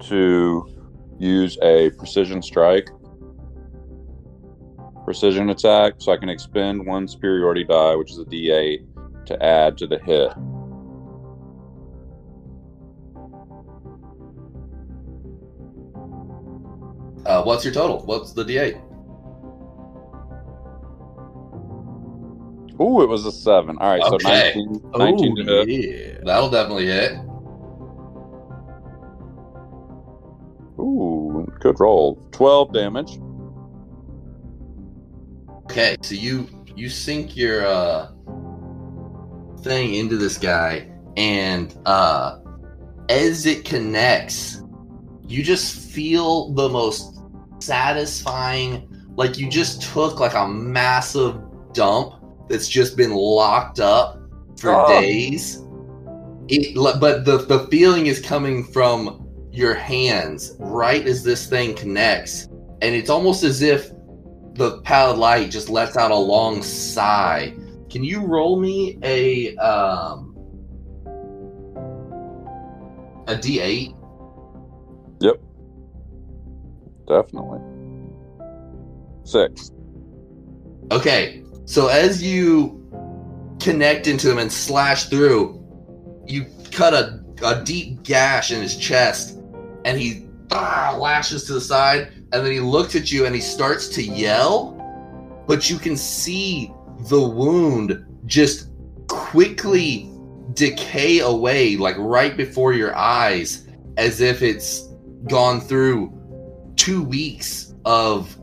to 0.08 0.66
use 1.20 1.58
a 1.62 1.90
precision 1.92 2.42
strike 2.42 2.90
precision 5.10 5.50
attack, 5.50 5.94
so 5.98 6.12
I 6.12 6.18
can 6.18 6.30
expend 6.30 6.86
one 6.86 7.08
superiority 7.08 7.64
die, 7.64 7.96
which 7.96 8.12
is 8.12 8.20
a 8.20 8.26
d8, 8.26 9.26
to 9.26 9.44
add 9.44 9.76
to 9.80 9.88
the 9.88 9.98
hit. 9.98 10.32
Uh, 17.26 17.44
what's 17.44 17.64
your 17.64 17.74
total? 17.74 18.06
What's 18.06 18.34
the 18.34 18.44
D8? 18.44 18.89
Ooh, 22.82 23.02
it 23.02 23.08
was 23.10 23.26
a 23.26 23.32
seven. 23.32 23.78
All 23.80 23.90
right, 23.90 24.02
Okay. 24.02 24.54
so 24.54 24.60
19, 24.62 24.92
19 24.98 25.36
to 25.36 25.44
hit. 25.66 25.68
yeah. 25.70 26.18
That'll 26.24 26.50
definitely 26.50 26.86
hit. 26.88 27.14
Ooh, 30.80 31.46
good 31.60 31.80
roll. 31.80 32.16
12 32.32 32.74
damage. 32.74 33.20
Okay, 35.66 35.96
so 36.02 36.16
you 36.16 36.48
you 36.76 36.90
sink 36.90 37.36
your 37.36 37.66
uh 37.66 38.10
thing 39.62 39.94
into 39.96 40.18
this 40.18 40.38
guy, 40.38 40.90
and 41.18 41.76
uh 41.86 42.40
as 43.10 43.46
it 43.46 43.66
connects, 43.66 44.62
you 45.28 45.44
just 45.44 45.78
feel 45.92 46.54
the 46.54 46.70
most 46.70 47.20
satisfying 47.60 48.88
like 49.16 49.38
you 49.38 49.50
just 49.50 49.82
took 49.82 50.20
like 50.20 50.34
a 50.34 50.48
massive 50.48 51.40
dump 51.74 52.14
that's 52.50 52.68
just 52.68 52.98
been 52.98 53.14
locked 53.14 53.80
up 53.80 54.20
for 54.60 54.72
Oh. 54.76 54.88
days. 55.02 55.64
It, 56.48 56.76
but 57.00 57.26
the 57.26 57.38
the 57.38 57.68
feeling 57.68 58.08
is 58.08 58.20
coming 58.20 58.64
from 58.64 59.28
your 59.52 59.74
hands 59.76 60.56
right 60.60 61.06
as 61.06 61.24
this 61.24 61.48
thing 61.48 61.76
connects, 61.76 62.48
and 62.82 62.96
it's 62.96 63.10
almost 63.10 63.44
as 63.44 63.62
if 63.62 63.92
the 64.56 64.82
pallid 64.82 65.18
light 65.18 65.52
just 65.52 65.70
lets 65.70 65.96
out 65.96 66.12
a 66.12 66.16
long 66.16 66.62
sigh. 66.64 67.54
Can 67.90 68.04
you 68.04 68.26
roll 68.26 68.60
me 68.60 68.98
a 69.04 69.56
um 69.58 70.36
a 73.28 73.36
d8? 73.36 73.96
Yep. 75.22 75.36
Definitely. 77.08 77.60
Six. 79.24 79.72
Okay, 80.92 81.44
so 81.70 81.86
as 81.86 82.24
you 82.24 82.84
connect 83.60 84.08
into 84.08 84.32
him 84.32 84.40
and 84.40 84.52
slash 84.52 85.06
through, 85.06 85.64
you 86.26 86.48
cut 86.72 86.96
a, 86.96 87.24
a 87.46 87.64
deep 87.64 88.02
gash 88.02 88.52
in 88.52 88.60
his 88.60 88.76
chest, 88.76 89.38
and 89.86 89.96
he 89.96 90.26
ah, 90.52 90.98
lashes 91.00 91.44
to 91.44 91.54
the 91.54 91.62
side, 91.62 92.12
and 92.34 92.44
then 92.44 92.52
he 92.52 92.60
looks 92.60 92.96
at 92.96 93.12
you 93.12 93.28
and 93.28 93.36
he 93.36 93.40
starts 93.40 93.88
to 93.90 94.02
yell, 94.02 95.44
but 95.48 95.70
you 95.70 95.78
can 95.78 95.96
see 95.96 96.74
the 97.02 97.22
wound 97.22 98.04
just 98.26 98.70
quickly 99.08 100.10
decay 100.54 101.20
away, 101.20 101.78
like 101.78 101.96
right 102.00 102.36
before 102.36 102.74
your 102.74 102.96
eyes, 102.96 103.68
as 103.96 104.22
if 104.22 104.42
it's 104.42 104.90
gone 105.28 105.62
through 105.62 106.12
two 106.78 107.04
weeks 107.04 107.76
of 107.86 108.36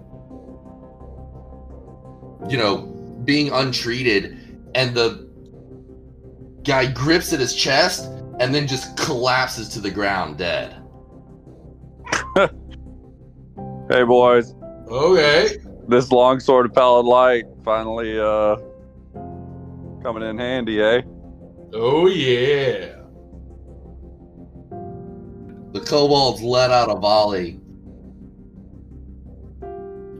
you 2.49 2.57
know, 2.57 2.96
being 3.27 3.51
untreated, 3.51 4.39
and 4.75 4.95
the 4.95 5.29
guy 6.63 6.91
grips 6.91 7.33
at 7.33 7.41
his 7.41 7.55
chest 7.55 8.11
and 8.41 8.55
then 8.55 8.67
just 8.67 8.97
collapses 8.97 9.69
to 9.71 9.81
the 9.81 9.91
ground 9.91 10.39
dead. 10.39 10.83
Hey, 13.89 14.03
boys. 14.03 14.53
Okay. 14.89 15.59
This 15.87 16.11
long 16.11 16.41
sword 16.41 16.67
of 16.67 16.75
pallid 16.75 17.07
light 17.07 17.45
finally 17.65 18.19
uh 18.19 18.57
coming 20.03 20.25
in 20.25 20.39
handy, 20.39 20.83
eh? 20.83 21.03
Oh, 21.73 22.09
yeah. 22.09 22.97
The 25.73 25.81
kobolds 25.87 26.43
let 26.43 26.73
out 26.73 26.91
a 26.91 26.97
volley. 26.97 27.61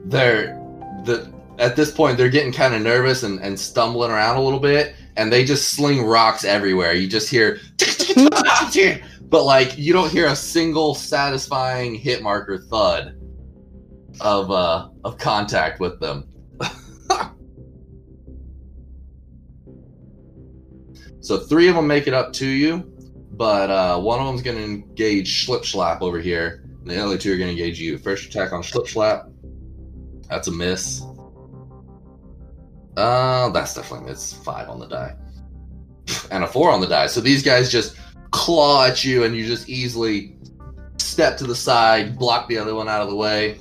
They're 0.05 0.63
the 1.05 1.33
at 1.59 1.77
this 1.77 1.91
point 1.91 2.17
they're 2.19 2.29
getting 2.29 2.53
kind 2.53 2.75
of 2.75 2.83
nervous 2.83 3.23
and, 3.23 3.41
and 3.41 3.59
stumbling 3.59 4.11
around 4.11 4.37
a 4.37 4.43
little 4.43 4.61
bit, 4.61 4.95
and 5.17 5.33
they 5.33 5.45
just 5.45 5.73
sling 5.73 6.05
rocks 6.05 6.45
everywhere. 6.45 6.93
You 6.93 7.09
just 7.09 7.31
hear 7.31 7.59
but 9.29 9.45
like 9.45 9.77
you 9.77 9.93
don't 9.93 10.11
hear 10.11 10.27
a 10.27 10.37
single 10.37 10.95
satisfying 10.95 11.95
hit 11.95 12.23
marker 12.23 12.59
thud 12.59 13.21
of 14.21 14.51
uh 14.51 14.89
of 15.05 15.19
contact 15.19 15.81
with 15.81 16.01
them. 16.01 16.29
so 21.21 21.39
three 21.39 21.69
of 21.69 21.75
them 21.75 21.87
make 21.87 22.07
it 22.07 22.15
up 22.15 22.33
to 22.35 22.47
you, 22.47 22.91
but 23.33 23.71
uh, 23.71 23.99
one 24.01 24.21
of 24.21 24.27
them's 24.27 24.43
going 24.43 24.57
to 24.57 24.65
engage 24.65 25.45
slip 25.45 25.65
slap 25.65 26.03
over 26.03 26.19
here. 26.21 26.63
And 26.81 26.91
the 26.91 26.99
other 27.03 27.19
two 27.19 27.33
are 27.35 27.37
going 27.37 27.55
to 27.55 27.61
engage 27.61 27.81
you. 27.81 27.99
First 27.99 28.29
attack 28.29 28.53
on 28.53 28.63
slip 28.63 28.87
slap 28.87 29.27
That's 30.29 30.49
a 30.49 30.53
miss. 30.53 31.03
Uh, 32.97 33.51
that's 33.51 33.75
definitely 33.75 34.11
it's 34.11 34.33
five 34.33 34.69
on 34.69 34.79
the 34.81 34.87
die, 34.87 35.15
and 36.31 36.45
a 36.45 36.47
four 36.47 36.71
on 36.71 36.81
the 36.81 36.87
die. 36.87 37.07
So 37.07 37.21
these 37.21 37.43
guys 37.43 37.71
just 37.71 37.97
claw 38.31 38.87
at 38.87 39.05
you, 39.05 39.25
and 39.25 39.37
you 39.37 39.47
just 39.47 39.69
easily 39.69 40.37
step 40.99 41.37
to 41.39 41.45
the 41.45 41.55
side, 41.55 42.19
block 42.19 42.49
the 42.49 42.57
other 42.59 42.75
one 42.75 42.89
out 42.89 43.03
of 43.03 43.09
the 43.11 43.17
way. 43.17 43.59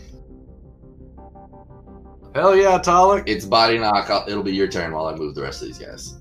Hell 2.33 2.55
yeah, 2.55 2.77
Talik. 2.79 3.23
It's 3.27 3.45
body 3.45 3.77
knock. 3.77 4.09
I'll- 4.09 4.25
It'll 4.27 4.43
be 4.43 4.53
your 4.53 4.67
turn 4.67 4.91
while 4.93 5.05
I 5.07 5.15
move 5.15 5.35
the 5.35 5.41
rest 5.41 5.61
of 5.61 5.67
these 5.67 5.77
guys. 5.79 6.15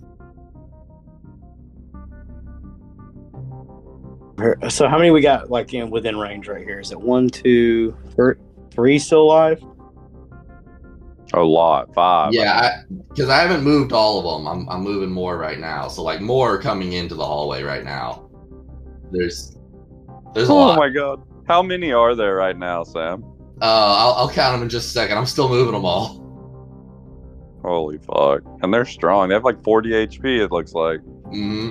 So 4.68 4.88
how 4.88 4.98
many 4.98 5.10
we 5.10 5.20
got 5.20 5.50
like 5.50 5.72
in 5.74 5.90
within 5.90 6.16
range 6.18 6.48
right 6.48 6.64
here? 6.64 6.80
Is 6.80 6.90
it 6.90 7.00
one, 7.00 7.28
two, 7.28 7.96
thr- 8.16 8.32
three 8.72 8.98
still 8.98 9.22
alive? 9.22 9.62
A 11.32 11.40
lot. 11.40 11.92
Five. 11.94 12.32
yeah, 12.32 12.82
because 13.08 13.28
I, 13.28 13.38
haven't 13.40 13.64
moved 13.64 13.92
all 13.92 14.18
of 14.18 14.24
them. 14.24 14.46
I'm, 14.46 14.68
I'm 14.68 14.82
moving 14.82 15.10
more 15.10 15.38
right 15.38 15.58
now. 15.58 15.88
So 15.88 16.02
like 16.02 16.20
more 16.20 16.54
are 16.54 16.58
coming 16.60 16.92
into 16.92 17.14
the 17.14 17.24
hallway 17.24 17.62
right 17.62 17.84
now. 17.84 18.28
There's 19.10 19.56
there's 20.34 20.48
a 20.48 20.54
lot. 20.54 20.76
Oh 20.76 20.80
my 20.80 20.90
god. 20.90 21.22
How 21.48 21.62
many 21.62 21.92
are 21.92 22.14
there 22.14 22.36
right 22.36 22.56
now, 22.56 22.84
Sam? 22.84 23.24
Uh, 23.60 23.96
I'll, 23.98 24.12
I'll 24.14 24.30
count 24.30 24.54
them 24.54 24.62
in 24.62 24.68
just 24.68 24.88
a 24.88 24.90
second. 24.90 25.18
I'm 25.18 25.26
still 25.26 25.48
moving 25.48 25.72
them 25.74 25.84
all. 25.84 26.20
Holy 27.62 27.98
fuck! 27.98 28.42
And 28.62 28.72
they're 28.72 28.84
strong. 28.84 29.28
They 29.28 29.34
have 29.34 29.44
like 29.44 29.62
40 29.64 29.90
HP. 29.90 30.44
It 30.44 30.52
looks 30.52 30.74
like. 30.74 31.00
hmm 31.00 31.70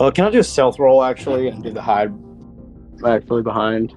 Uh, 0.00 0.10
can 0.10 0.24
I 0.24 0.30
do 0.30 0.38
a 0.38 0.44
stealth 0.44 0.78
roll 0.78 1.04
actually 1.04 1.48
and 1.48 1.62
do 1.62 1.70
the 1.70 1.82
hide 1.82 2.10
actually 3.06 3.42
behind? 3.42 3.94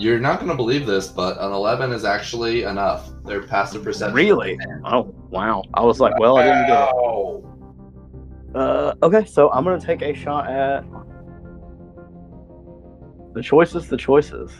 You're 0.00 0.18
not 0.18 0.38
going 0.38 0.50
to 0.50 0.56
believe 0.56 0.86
this, 0.86 1.08
but 1.08 1.36
an 1.38 1.52
11 1.52 1.92
is 1.92 2.04
actually 2.04 2.62
enough. 2.62 3.10
Their 3.24 3.42
passive 3.42 3.84
perception. 3.84 4.14
Really? 4.14 4.58
Oh 4.84 5.14
wow! 5.28 5.62
I 5.74 5.82
was 5.82 6.00
like, 6.00 6.18
well, 6.18 6.38
I 6.38 6.44
didn't 6.44 6.66
get 6.66 6.88
it. 6.88 6.94
Wow. 6.94 7.42
Uh, 8.54 8.94
okay, 9.02 9.24
so 9.26 9.50
I'm 9.52 9.62
gonna 9.62 9.78
take 9.78 10.02
a 10.02 10.14
shot 10.14 10.48
at 10.48 10.84
the 13.34 13.42
choices. 13.42 13.88
The 13.88 13.96
choices. 13.96 14.50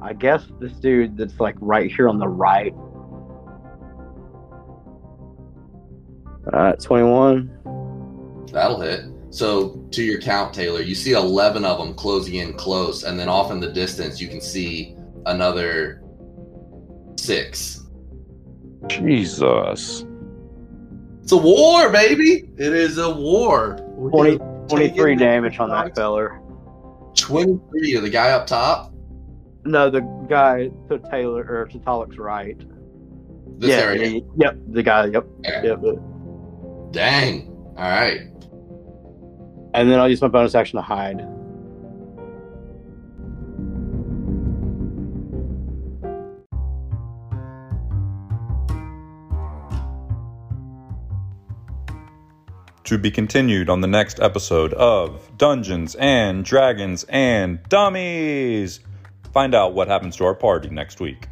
I 0.00 0.12
guess 0.12 0.44
this 0.60 0.72
dude 0.72 1.16
that's 1.16 1.38
like 1.40 1.54
right 1.60 1.90
here 1.90 2.08
on 2.08 2.18
the 2.18 2.28
right. 2.28 2.74
Uh, 6.52 6.72
21. 6.72 8.46
That'll 8.52 8.80
hit. 8.80 9.04
So, 9.30 9.86
to 9.92 10.02
your 10.02 10.20
count, 10.20 10.54
Taylor, 10.54 10.80
you 10.80 10.94
see 10.94 11.12
11 11.12 11.64
of 11.64 11.78
them 11.78 11.94
closing 11.94 12.36
in 12.36 12.54
close, 12.54 13.04
and 13.04 13.18
then 13.18 13.28
off 13.28 13.50
in 13.50 13.60
the 13.60 13.70
distance, 13.70 14.20
you 14.20 14.28
can 14.28 14.40
see 14.40 14.96
another 15.26 16.02
six. 17.18 17.84
Jesus. 18.86 20.06
It's 21.22 21.32
a 21.32 21.36
war, 21.36 21.90
baby! 21.90 22.48
It 22.56 22.72
is 22.72 22.96
a 22.96 23.10
war. 23.10 23.76
20, 24.10 24.38
23 24.68 25.16
damage 25.16 25.58
on 25.58 25.68
that 25.70 25.88
dogs. 25.88 25.98
feller. 25.98 26.40
23 27.16 27.92
to 27.94 28.00
the 28.00 28.08
guy 28.08 28.30
up 28.30 28.46
top. 28.46 28.94
No, 29.64 29.90
the 29.90 30.00
guy 30.30 30.70
to 30.88 30.98
Taylor 31.10 31.44
or 31.46 31.66
to 31.66 31.78
Talik's 31.80 32.16
right. 32.16 32.58
This 33.58 33.70
yeah, 33.70 33.76
area. 33.76 34.08
yeah, 34.08 34.20
yep, 34.36 34.56
the 34.68 34.82
guy. 34.82 35.06
Yep, 35.06 35.26
Okay. 35.46 35.68
yep. 35.68 35.80
Dang. 36.92 37.48
All 37.76 37.90
right. 37.90 38.20
And 39.74 39.90
then 39.90 40.00
I'll 40.00 40.08
use 40.08 40.22
my 40.22 40.28
bonus 40.28 40.54
action 40.54 40.76
to 40.76 40.82
hide. 40.82 41.26
To 52.84 52.96
be 52.96 53.10
continued 53.10 53.68
on 53.68 53.82
the 53.82 53.86
next 53.86 54.18
episode 54.18 54.72
of 54.72 55.30
Dungeons 55.36 55.94
and 55.96 56.42
Dragons 56.42 57.04
and 57.10 57.62
Dummies. 57.68 58.80
Find 59.34 59.54
out 59.54 59.74
what 59.74 59.88
happens 59.88 60.16
to 60.16 60.24
our 60.24 60.34
party 60.34 60.70
next 60.70 60.98
week. 60.98 61.28